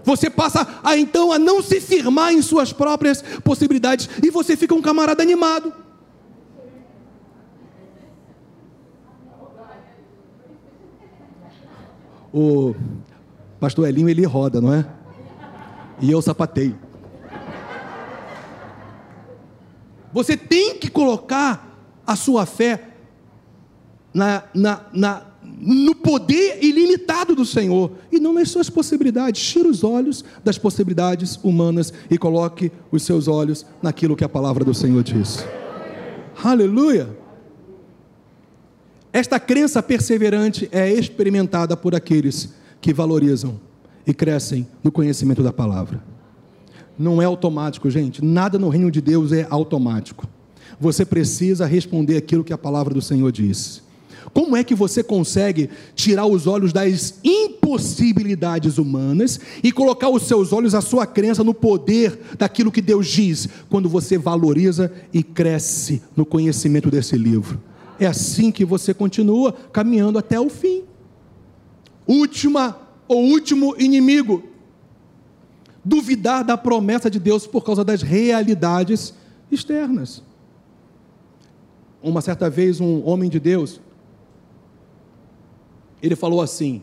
Você 0.04 0.30
passa 0.30 0.64
a 0.84 0.96
então 0.96 1.32
a 1.32 1.38
não 1.40 1.60
se 1.60 1.80
firmar 1.80 2.32
em 2.32 2.40
suas 2.40 2.72
próprias 2.72 3.24
possibilidades 3.42 4.08
e 4.22 4.30
você 4.30 4.56
fica 4.56 4.72
um 4.72 4.80
camarada 4.80 5.20
animado. 5.20 5.72
O 12.38 12.74
pastor 13.58 13.88
Elinho 13.88 14.10
ele 14.10 14.26
roda, 14.26 14.60
não 14.60 14.70
é? 14.70 14.86
E 16.02 16.10
eu 16.10 16.20
sapateio. 16.20 16.78
Você 20.12 20.36
tem 20.36 20.78
que 20.78 20.90
colocar 20.90 21.66
a 22.06 22.14
sua 22.14 22.44
fé 22.44 22.90
na, 24.12 24.42
na, 24.52 24.82
na, 24.92 25.22
no 25.42 25.94
poder 25.94 26.62
ilimitado 26.62 27.34
do 27.34 27.46
Senhor 27.46 27.92
e 28.12 28.20
não 28.20 28.34
nas 28.34 28.50
suas 28.50 28.68
possibilidades. 28.68 29.42
Tire 29.42 29.68
os 29.68 29.82
olhos 29.82 30.22
das 30.44 30.58
possibilidades 30.58 31.40
humanas 31.42 31.90
e 32.10 32.18
coloque 32.18 32.70
os 32.92 33.02
seus 33.02 33.28
olhos 33.28 33.64
naquilo 33.80 34.14
que 34.14 34.24
a 34.24 34.28
palavra 34.28 34.62
do 34.62 34.74
Senhor 34.74 35.02
diz. 35.02 35.42
Aleluia! 36.44 37.16
Esta 39.16 39.40
crença 39.40 39.82
perseverante 39.82 40.68
é 40.70 40.92
experimentada 40.92 41.74
por 41.74 41.94
aqueles 41.94 42.50
que 42.82 42.92
valorizam 42.92 43.58
e 44.06 44.12
crescem 44.12 44.66
no 44.84 44.92
conhecimento 44.92 45.42
da 45.42 45.54
palavra. 45.54 46.04
Não 46.98 47.22
é 47.22 47.24
automático, 47.24 47.88
gente. 47.88 48.22
Nada 48.22 48.58
no 48.58 48.68
reino 48.68 48.90
de 48.90 49.00
Deus 49.00 49.32
é 49.32 49.46
automático. 49.48 50.28
Você 50.78 51.02
precisa 51.02 51.64
responder 51.64 52.18
aquilo 52.18 52.44
que 52.44 52.52
a 52.52 52.58
palavra 52.58 52.92
do 52.92 53.00
Senhor 53.00 53.32
diz. 53.32 53.82
Como 54.34 54.54
é 54.54 54.62
que 54.62 54.74
você 54.74 55.02
consegue 55.02 55.70
tirar 55.94 56.26
os 56.26 56.46
olhos 56.46 56.70
das 56.70 57.18
impossibilidades 57.24 58.76
humanas 58.76 59.40
e 59.64 59.72
colocar 59.72 60.10
os 60.10 60.24
seus 60.24 60.52
olhos, 60.52 60.74
a 60.74 60.82
sua 60.82 61.06
crença 61.06 61.42
no 61.42 61.54
poder 61.54 62.20
daquilo 62.36 62.70
que 62.70 62.82
Deus 62.82 63.06
diz, 63.06 63.48
quando 63.70 63.88
você 63.88 64.18
valoriza 64.18 64.92
e 65.10 65.22
cresce 65.22 66.02
no 66.14 66.26
conhecimento 66.26 66.90
desse 66.90 67.16
livro? 67.16 67.58
É 67.98 68.06
assim 68.06 68.50
que 68.50 68.64
você 68.64 68.92
continua 68.92 69.52
caminhando 69.72 70.18
até 70.18 70.38
o 70.38 70.48
fim. 70.48 70.84
Última 72.06 72.78
ou 73.08 73.24
último 73.24 73.74
inimigo 73.78 74.42
duvidar 75.86 76.42
da 76.42 76.56
promessa 76.56 77.08
de 77.08 77.20
Deus 77.20 77.46
por 77.46 77.64
causa 77.64 77.84
das 77.84 78.02
realidades 78.02 79.14
externas. 79.52 80.20
Uma 82.02 82.20
certa 82.20 82.50
vez, 82.50 82.80
um 82.80 83.06
homem 83.06 83.30
de 83.30 83.38
Deus, 83.38 83.80
ele 86.02 86.16
falou 86.16 86.40
assim: 86.40 86.82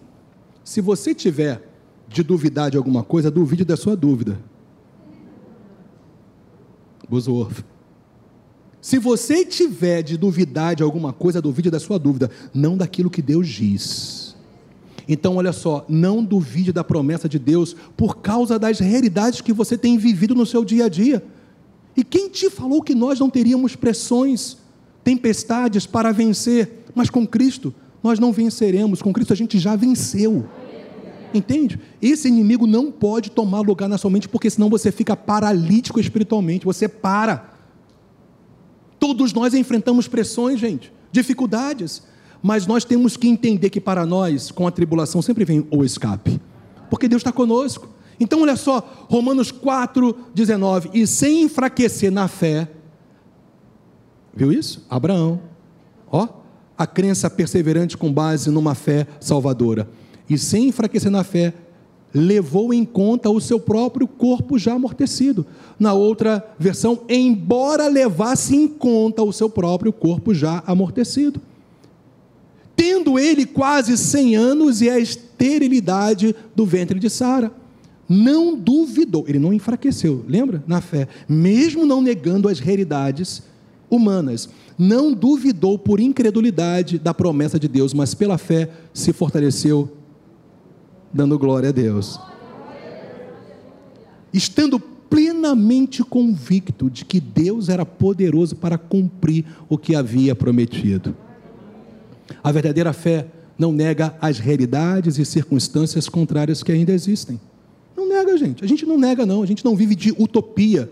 se 0.64 0.80
você 0.80 1.14
tiver 1.14 1.70
de 2.08 2.24
duvidar 2.24 2.72
de 2.72 2.78
alguma 2.78 3.04
coisa, 3.04 3.30
duvide 3.30 3.66
da 3.66 3.76
sua 3.76 3.96
dúvida. 3.96 4.40
Bosworth. 7.10 7.73
Se 8.84 9.00
você 9.00 9.46
tiver 9.46 10.02
de 10.02 10.18
duvidar 10.18 10.76
de 10.76 10.84
alguma 10.84 11.14
coisa, 11.14 11.42
duvide 11.42 11.72
da 11.72 11.80
sua 11.80 11.98
dúvida, 11.98 12.30
não 12.54 12.76
daquilo 12.76 13.10
que 13.10 13.22
Deus 13.22 13.48
diz. 13.48 14.36
Então, 15.08 15.38
olha 15.38 15.54
só, 15.54 15.86
não 15.88 16.22
duvide 16.22 16.74
da 16.74 16.84
promessa 16.84 17.30
de 17.30 17.40
Deus 17.40 17.74
por 17.96 18.18
causa 18.18 18.60
das 18.60 18.80
realidades 18.80 19.40
que 19.40 19.54
você 19.54 19.78
tem 19.78 19.98
vivido 19.98 20.36
no 20.36 20.46
seu 20.46 20.66
dia 20.66 20.88
a 20.88 20.90
dia. 20.90 21.24
E 21.96 22.04
quem 22.04 22.28
te 22.28 22.50
falou 22.50 22.82
que 22.82 22.94
nós 22.94 23.22
não 23.22 23.30
teríamos 23.30 23.74
pressões, 23.74 24.58
tempestades 25.02 25.86
para 25.86 26.12
vencer? 26.12 26.84
Mas 26.94 27.10
com 27.10 27.26
Cristo 27.26 27.74
nós 28.04 28.20
não 28.20 28.34
venceremos, 28.34 29.02
com 29.02 29.14
Cristo 29.14 29.32
a 29.32 29.38
gente 29.38 29.60
já 29.60 29.78
venceu. 29.78 30.46
Entende? 31.34 31.80
Esse 32.02 32.28
inimigo 32.28 32.68
não 32.68 32.92
pode 32.92 33.32
tomar 33.32 33.62
lugar 33.62 33.88
na 33.88 33.98
sua 33.98 34.12
mente, 34.12 34.28
porque 34.28 34.50
senão 34.50 34.70
você 34.70 34.92
fica 34.92 35.16
paralítico 35.16 36.02
espiritualmente, 36.02 36.66
você 36.66 36.90
para. 36.90 37.53
Todos 39.04 39.34
nós 39.34 39.54
enfrentamos 39.54 40.08
pressões, 40.08 40.62
gente, 40.62 40.94
dificuldades 41.12 42.04
mas 42.46 42.68
nós 42.68 42.84
temos 42.84 43.16
que 43.16 43.30
entender 43.30 43.70
que 43.70 43.80
para 43.80 44.06
nós, 44.06 44.52
com 44.52 44.68
a 44.68 44.72
tribulação, 44.72 45.22
sempre 45.22 45.46
vem 45.46 45.66
o 45.72 45.86
escape, 45.86 46.42
porque 46.90 47.08
Deus 47.08 47.22
está 47.22 47.32
conosco. 47.32 47.88
Então, 48.20 48.42
olha 48.42 48.58
só, 48.58 49.08
Romanos 49.10 49.50
4, 49.50 50.14
19: 50.36 50.90
e 50.94 51.08
sem 51.08 51.44
enfraquecer 51.44 52.12
na 52.12 52.28
fé, 52.28 52.70
viu 54.36 54.52
isso? 54.52 54.86
Abraão, 54.90 55.40
ó, 56.12 56.28
a 56.78 56.86
crença 56.86 57.30
perseverante 57.30 57.96
com 57.96 58.12
base 58.12 58.52
numa 58.52 58.76
fé 58.76 59.08
salvadora, 59.22 59.90
e 60.30 60.38
sem 60.38 60.68
enfraquecer 60.68 61.10
na 61.10 61.24
fé, 61.24 61.54
levou 62.14 62.74
em 62.74 62.86
conta 62.86 63.30
o 63.30 63.42
seu 63.42 63.60
próprio 63.60 64.08
corpo 64.08 64.58
já 64.58 64.74
amortecido. 64.74 65.46
Na 65.80 65.94
outra 65.94 66.46
versão, 66.60 67.02
embora 67.10 67.88
levasse 67.88 68.56
em 68.56 68.68
conta 68.68 69.24
o 69.24 69.34
seu 69.34 69.50
próprio 69.50 69.92
corpo 69.92 70.34
já 70.34 70.64
amortecido 70.66 71.42
tendo 72.76 73.18
ele 73.18 73.46
quase 73.46 73.98
100 73.98 74.36
anos 74.36 74.82
e 74.82 74.90
a 74.90 75.00
esterilidade 75.00 76.36
do 76.56 76.66
ventre 76.66 77.00
de 77.00 77.10
Sara. 77.10 77.52
Não 78.10 78.58
duvidou, 78.58 79.24
ele 79.28 79.40
não 79.40 79.54
enfraqueceu, 79.54 80.24
lembra? 80.28 80.64
Na 80.68 80.82
fé, 80.82 81.08
mesmo 81.28 81.86
não 81.86 82.02
negando 82.02 82.50
as 82.50 82.60
realidades 82.60 83.42
humanas, 83.90 84.50
não 84.78 85.14
duvidou 85.14 85.80
por 85.80 86.00
incredulidade 86.00 87.00
da 87.00 87.14
promessa 87.14 87.58
de 87.58 87.68
Deus, 87.68 87.94
mas 87.94 88.14
pela 88.14 88.38
fé 88.38 88.70
se 88.94 89.14
fortaleceu, 89.14 89.90
dando 91.14 91.38
glória 91.38 91.70
a 91.70 91.72
Deus. 91.72 92.20
Estando 94.34 94.80
plenamente 94.80 96.04
convicto 96.04 96.90
de 96.90 97.06
que 97.06 97.20
Deus 97.20 97.70
era 97.70 97.86
poderoso 97.86 98.56
para 98.56 98.78
cumprir 98.78 99.46
o 99.70 99.78
que 99.78 99.96
havia 99.96 100.36
prometido. 100.36 101.16
A 102.44 102.52
verdadeira 102.52 102.92
fé 102.94 103.28
não 103.58 103.72
nega 103.72 104.16
as 104.20 104.40
realidades 104.40 105.20
e 105.20 105.26
circunstâncias 105.26 106.10
contrárias 106.10 106.64
que 106.64 106.72
ainda 106.72 106.92
existem. 106.92 107.40
Não 107.96 108.10
nega, 108.10 108.36
gente. 108.38 108.64
A 108.64 108.68
gente 108.68 108.86
não 108.86 108.98
nega, 108.98 109.26
não. 109.26 109.44
A 109.44 109.46
gente 109.46 109.64
não 109.64 109.76
vive 109.76 109.94
de 109.94 110.12
utopia. 110.18 110.90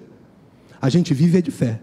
A 0.79 0.89
gente 0.89 1.13
vive 1.13 1.39
é 1.39 1.41
de 1.41 1.51
fé. 1.51 1.79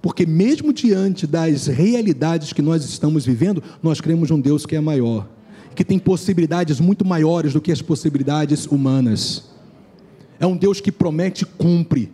Porque 0.00 0.24
mesmo 0.24 0.72
diante 0.72 1.26
das 1.26 1.66
realidades 1.66 2.52
que 2.52 2.62
nós 2.62 2.84
estamos 2.84 3.26
vivendo, 3.26 3.62
nós 3.82 4.00
cremos 4.00 4.30
um 4.30 4.40
Deus 4.40 4.64
que 4.64 4.76
é 4.76 4.80
maior, 4.80 5.28
que 5.76 5.84
tem 5.84 5.98
possibilidades 5.98 6.80
muito 6.80 7.04
maiores 7.04 7.52
do 7.52 7.60
que 7.60 7.70
as 7.70 7.82
possibilidades 7.82 8.66
humanas. 8.66 9.44
É 10.40 10.46
um 10.46 10.56
Deus 10.56 10.80
que 10.80 10.90
promete 10.90 11.44
e 11.44 11.46
cumpre. 11.46 12.10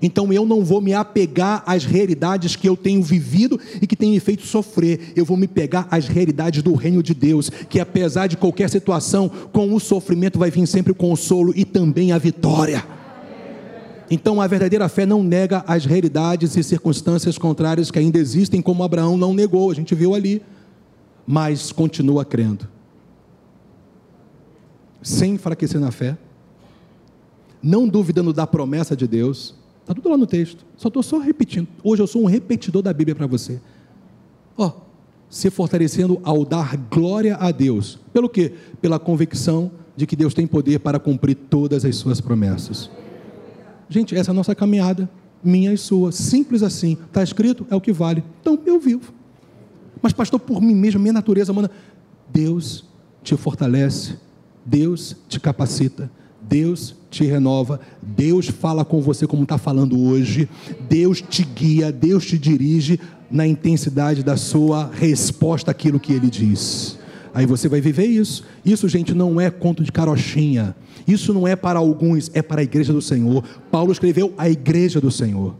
Então 0.00 0.32
eu 0.32 0.46
não 0.46 0.64
vou 0.64 0.80
me 0.80 0.92
apegar 0.94 1.62
às 1.66 1.84
realidades 1.84 2.54
que 2.54 2.68
eu 2.68 2.76
tenho 2.76 3.02
vivido 3.02 3.58
e 3.80 3.86
que 3.86 3.96
têm 3.96 4.12
me 4.12 4.20
feito 4.20 4.46
sofrer. 4.46 5.12
Eu 5.16 5.24
vou 5.24 5.36
me 5.36 5.48
pegar 5.48 5.88
às 5.90 6.06
realidades 6.06 6.62
do 6.62 6.74
reino 6.74 7.02
de 7.02 7.14
Deus, 7.14 7.50
que 7.50 7.80
apesar 7.80 8.26
de 8.26 8.36
qualquer 8.36 8.70
situação, 8.70 9.28
com 9.52 9.74
o 9.74 9.80
sofrimento 9.80 10.38
vai 10.38 10.50
vir 10.50 10.66
sempre 10.66 10.92
o 10.92 10.94
consolo 10.94 11.52
e 11.56 11.64
também 11.64 12.12
a 12.12 12.18
vitória. 12.18 12.84
Então 14.10 14.40
a 14.40 14.46
verdadeira 14.46 14.88
fé 14.88 15.04
não 15.04 15.22
nega 15.22 15.64
as 15.66 15.84
realidades 15.84 16.56
e 16.56 16.62
circunstâncias 16.62 17.36
contrárias 17.36 17.90
que 17.90 17.98
ainda 17.98 18.18
existem, 18.18 18.62
como 18.62 18.82
Abraão 18.82 19.18
não 19.18 19.34
negou, 19.34 19.70
a 19.70 19.74
gente 19.74 19.94
viu 19.94 20.14
ali, 20.14 20.40
mas 21.26 21.72
continua 21.72 22.24
crendo. 22.24 22.77
Sem 25.02 25.34
enfraquecer 25.34 25.80
na 25.80 25.90
fé, 25.90 26.18
não 27.62 27.88
duvidando 27.88 28.32
da 28.32 28.46
promessa 28.46 28.96
de 28.96 29.06
Deus, 29.06 29.54
Está 29.88 29.94
tudo 29.94 30.10
lá 30.10 30.18
no 30.18 30.26
texto. 30.26 30.66
Só 30.76 30.88
estou 30.88 31.02
só 31.02 31.16
repetindo. 31.16 31.66
Hoje 31.82 32.02
eu 32.02 32.06
sou 32.06 32.22
um 32.22 32.26
repetidor 32.26 32.82
da 32.82 32.92
Bíblia 32.92 33.14
para 33.14 33.26
você. 33.26 33.58
Ó, 34.54 34.70
se 35.30 35.48
fortalecendo 35.48 36.20
ao 36.22 36.44
dar 36.44 36.76
glória 36.76 37.36
a 37.36 37.50
Deus. 37.50 37.98
Pelo 38.12 38.28
quê? 38.28 38.52
Pela 38.82 38.98
convicção 38.98 39.70
de 39.96 40.06
que 40.06 40.14
Deus 40.14 40.34
tem 40.34 40.46
poder 40.46 40.80
para 40.80 40.98
cumprir 40.98 41.34
todas 41.34 41.86
as 41.86 41.96
suas 41.96 42.20
promessas. 42.20 42.90
Gente, 43.88 44.14
essa 44.14 44.30
é 44.30 44.32
a 44.32 44.34
nossa 44.34 44.54
caminhada, 44.54 45.08
minha 45.42 45.72
e 45.72 45.78
sua. 45.78 46.12
Simples 46.12 46.62
assim. 46.62 46.98
Está 47.06 47.22
escrito, 47.22 47.66
é 47.70 47.74
o 47.74 47.80
que 47.80 47.90
vale. 47.90 48.22
Então 48.42 48.58
eu 48.66 48.78
vivo. 48.78 49.14
Mas, 50.02 50.12
pastor, 50.12 50.38
por 50.38 50.60
mim 50.60 50.74
mesmo, 50.74 51.00
minha 51.00 51.14
natureza 51.14 51.50
manda. 51.50 51.70
Deus 52.30 52.84
te 53.22 53.34
fortalece, 53.38 54.18
Deus 54.68 55.16
te 55.26 55.40
capacita, 55.40 56.10
Deus 56.42 56.94
te 57.10 57.24
renova, 57.24 57.80
Deus 58.02 58.48
fala 58.48 58.84
com 58.84 59.00
você 59.00 59.26
como 59.26 59.44
está 59.44 59.56
falando 59.56 59.98
hoje, 59.98 60.46
Deus 60.90 61.22
te 61.22 61.42
guia, 61.42 61.90
Deus 61.90 62.26
te 62.26 62.36
dirige 62.36 63.00
na 63.30 63.46
intensidade 63.46 64.22
da 64.22 64.36
sua 64.36 64.90
resposta 64.92 65.70
àquilo 65.70 65.98
que 65.98 66.12
Ele 66.12 66.28
diz. 66.28 66.98
Aí 67.32 67.46
você 67.46 67.66
vai 67.66 67.80
viver 67.80 68.04
isso. 68.04 68.44
Isso, 68.62 68.86
gente, 68.88 69.14
não 69.14 69.40
é 69.40 69.50
conto 69.50 69.82
de 69.82 69.90
carochinha. 69.90 70.76
Isso 71.06 71.32
não 71.32 71.48
é 71.48 71.56
para 71.56 71.78
alguns, 71.78 72.30
é 72.34 72.42
para 72.42 72.60
a 72.60 72.64
igreja 72.64 72.92
do 72.92 73.00
Senhor. 73.00 73.42
Paulo 73.70 73.90
escreveu 73.90 74.34
a 74.36 74.50
igreja 74.50 75.00
do 75.00 75.10
Senhor. 75.10 75.54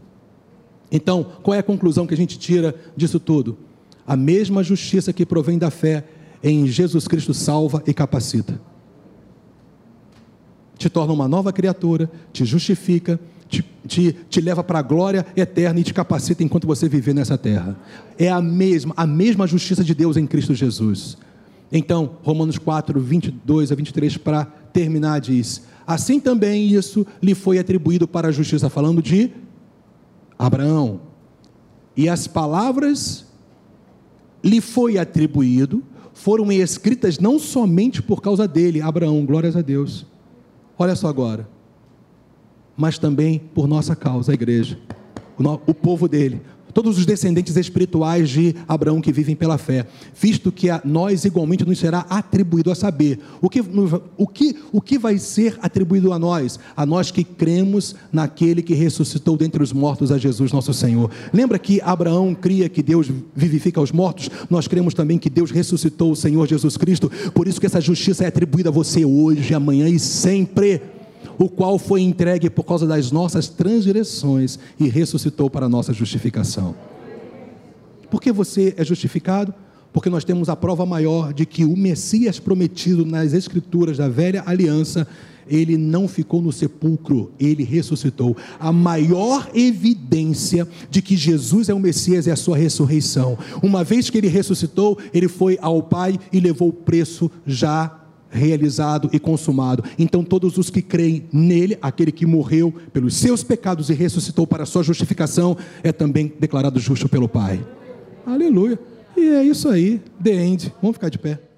Então, 0.91 1.25
qual 1.41 1.55
é 1.55 1.59
a 1.59 1.63
conclusão 1.63 2.05
que 2.05 2.13
a 2.13 2.17
gente 2.17 2.37
tira 2.37 2.75
disso 2.95 3.19
tudo? 3.19 3.57
A 4.05 4.15
mesma 4.15 4.63
justiça 4.63 5.11
que 5.11 5.25
provém 5.25 5.57
da 5.57 5.71
fé 5.71 6.03
em 6.43 6.67
Jesus 6.67 7.07
Cristo 7.07 7.33
salva 7.33 7.81
e 7.87 7.93
capacita. 7.93 8.59
Te 10.79 10.89
torna 10.89 11.13
uma 11.13 11.27
nova 11.27 11.53
criatura, 11.53 12.09
te 12.33 12.43
justifica, 12.43 13.19
te, 13.47 13.63
te, 13.85 14.13
te 14.29 14.41
leva 14.41 14.63
para 14.63 14.79
a 14.79 14.81
glória 14.81 15.25
eterna 15.35 15.79
e 15.79 15.83
te 15.83 15.93
capacita 15.93 16.41
enquanto 16.41 16.65
você 16.65 16.89
viver 16.89 17.13
nessa 17.13 17.37
terra. 17.37 17.77
É 18.17 18.29
a 18.29 18.41
mesma, 18.41 18.93
a 18.97 19.05
mesma 19.05 19.45
justiça 19.45 19.83
de 19.83 19.93
Deus 19.93 20.17
em 20.17 20.25
Cristo 20.25 20.55
Jesus. 20.55 21.17
Então, 21.71 22.17
Romanos 22.23 22.57
4, 22.57 22.99
22 22.99 23.71
a 23.71 23.75
23, 23.75 24.17
para 24.17 24.45
terminar, 24.45 25.19
diz: 25.19 25.63
Assim 25.85 26.19
também 26.19 26.67
isso 26.73 27.05
lhe 27.21 27.35
foi 27.35 27.59
atribuído 27.59 28.07
para 28.07 28.29
a 28.29 28.31
justiça, 28.31 28.69
falando 28.69 29.01
de 29.03 29.31
Abraão. 30.37 31.01
E 31.95 32.07
as 32.07 32.25
palavras 32.25 33.27
lhe 34.41 34.61
foi 34.61 34.97
atribuído 34.97 35.83
foram 36.19 36.51
escritas 36.51 37.17
não 37.17 37.39
somente 37.39 38.01
por 38.01 38.21
causa 38.21 38.45
dele, 38.45 38.81
Abraão, 38.81 39.25
glórias 39.25 39.55
a 39.55 39.61
Deus. 39.61 40.05
Olha 40.79 40.95
só 40.95 41.09
agora. 41.09 41.45
Mas 42.77 42.97
também 42.97 43.37
por 43.37 43.67
nossa 43.67 43.97
causa, 43.97 44.31
a 44.31 44.33
igreja, 44.33 44.79
o, 45.67 45.73
povo 45.73 46.07
dele, 46.07 46.41
todos 46.73 46.97
os 46.97 47.05
descendentes 47.05 47.55
espirituais 47.55 48.29
de 48.29 48.55
Abraão 48.67 49.01
que 49.01 49.11
vivem 49.11 49.35
pela 49.35 49.57
fé, 49.57 49.85
visto 50.19 50.51
que 50.51 50.69
a 50.69 50.81
nós 50.83 51.25
igualmente 51.25 51.65
nos 51.65 51.79
será 51.79 52.05
atribuído 52.09 52.71
a 52.71 52.75
saber 52.75 53.19
o 53.41 53.49
que, 53.49 53.61
o, 54.17 54.27
que, 54.27 54.55
o 54.71 54.81
que 54.81 54.97
vai 54.97 55.17
ser 55.17 55.57
atribuído 55.61 56.13
a 56.13 56.19
nós, 56.19 56.59
a 56.75 56.85
nós 56.85 57.11
que 57.11 57.23
cremos 57.23 57.95
naquele 58.11 58.61
que 58.61 58.73
ressuscitou 58.73 59.37
dentre 59.37 59.61
os 59.61 59.73
mortos 59.73 60.11
a 60.11 60.17
Jesus 60.17 60.51
nosso 60.51 60.73
Senhor. 60.73 61.09
Lembra 61.33 61.59
que 61.59 61.81
Abraão 61.81 62.35
cria 62.35 62.69
que 62.69 62.83
Deus 62.83 63.09
vivifica 63.35 63.81
os 63.81 63.91
mortos? 63.91 64.29
Nós 64.49 64.67
cremos 64.67 64.93
também 64.93 65.17
que 65.17 65.29
Deus 65.29 65.51
ressuscitou 65.51 66.11
o 66.11 66.15
Senhor 66.15 66.47
Jesus 66.47 66.77
Cristo, 66.77 67.11
por 67.33 67.47
isso 67.47 67.59
que 67.59 67.65
essa 67.65 67.81
justiça 67.81 68.23
é 68.23 68.27
atribuída 68.27 68.69
a 68.69 68.71
você 68.71 69.05
hoje, 69.05 69.53
amanhã 69.53 69.87
e 69.89 69.99
sempre 69.99 70.81
o 71.37 71.49
qual 71.49 71.77
foi 71.77 72.01
entregue 72.01 72.49
por 72.49 72.63
causa 72.63 72.85
das 72.85 73.11
nossas 73.11 73.47
transgressões 73.47 74.59
e 74.79 74.87
ressuscitou 74.87 75.49
para 75.49 75.65
a 75.65 75.69
nossa 75.69 75.93
justificação. 75.93 76.75
Por 78.09 78.21
que 78.21 78.31
você 78.31 78.73
é 78.77 78.83
justificado? 78.83 79.53
Porque 79.93 80.09
nós 80.09 80.23
temos 80.23 80.49
a 80.49 80.55
prova 80.55 80.85
maior 80.85 81.33
de 81.33 81.45
que 81.45 81.65
o 81.65 81.75
Messias 81.75 82.39
prometido 82.39 83.05
nas 83.05 83.33
Escrituras 83.33 83.97
da 83.97 84.07
velha 84.07 84.43
aliança, 84.45 85.07
ele 85.47 85.77
não 85.77 86.07
ficou 86.07 86.41
no 86.41 86.51
sepulcro, 86.51 87.31
ele 87.39 87.63
ressuscitou. 87.63 88.37
A 88.59 88.71
maior 88.71 89.49
evidência 89.53 90.67
de 90.91 91.01
que 91.01 91.17
Jesus 91.17 91.69
é 91.69 91.73
o 91.73 91.79
Messias 91.79 92.27
é 92.27 92.31
a 92.31 92.35
sua 92.35 92.55
ressurreição. 92.55 93.37
Uma 93.63 93.83
vez 93.83 94.09
que 94.09 94.17
ele 94.17 94.27
ressuscitou, 94.27 94.97
ele 95.11 95.27
foi 95.27 95.57
ao 95.59 95.81
Pai 95.81 96.19
e 96.31 96.39
levou 96.39 96.69
o 96.69 96.73
preço 96.73 97.31
já 97.45 97.98
realizado 98.29 99.09
e 99.11 99.19
consumado. 99.19 99.83
Então, 99.97 100.23
todos 100.23 100.57
os 100.57 100.69
que 100.69 100.81
creem 100.81 101.25
nele, 101.31 101.77
aquele 101.81 102.11
que 102.11 102.25
morreu 102.25 102.73
pelos 102.93 103.15
seus 103.15 103.43
pecados 103.43 103.89
e 103.89 103.93
ressuscitou 103.93 104.45
para 104.45 104.63
a 104.63 104.65
sua 104.65 104.83
justificação, 104.83 105.57
é 105.83 105.91
também 105.91 106.31
declarado 106.39 106.79
justo 106.79 107.09
pelo 107.09 107.27
Pai. 107.27 107.65
Aleluia. 108.25 108.79
E 109.17 109.21
é 109.21 109.43
isso 109.43 109.67
aí. 109.67 110.01
The 110.23 110.31
end. 110.31 110.73
Vamos 110.81 110.95
ficar 110.95 111.09
de 111.09 111.17
pé. 111.17 111.48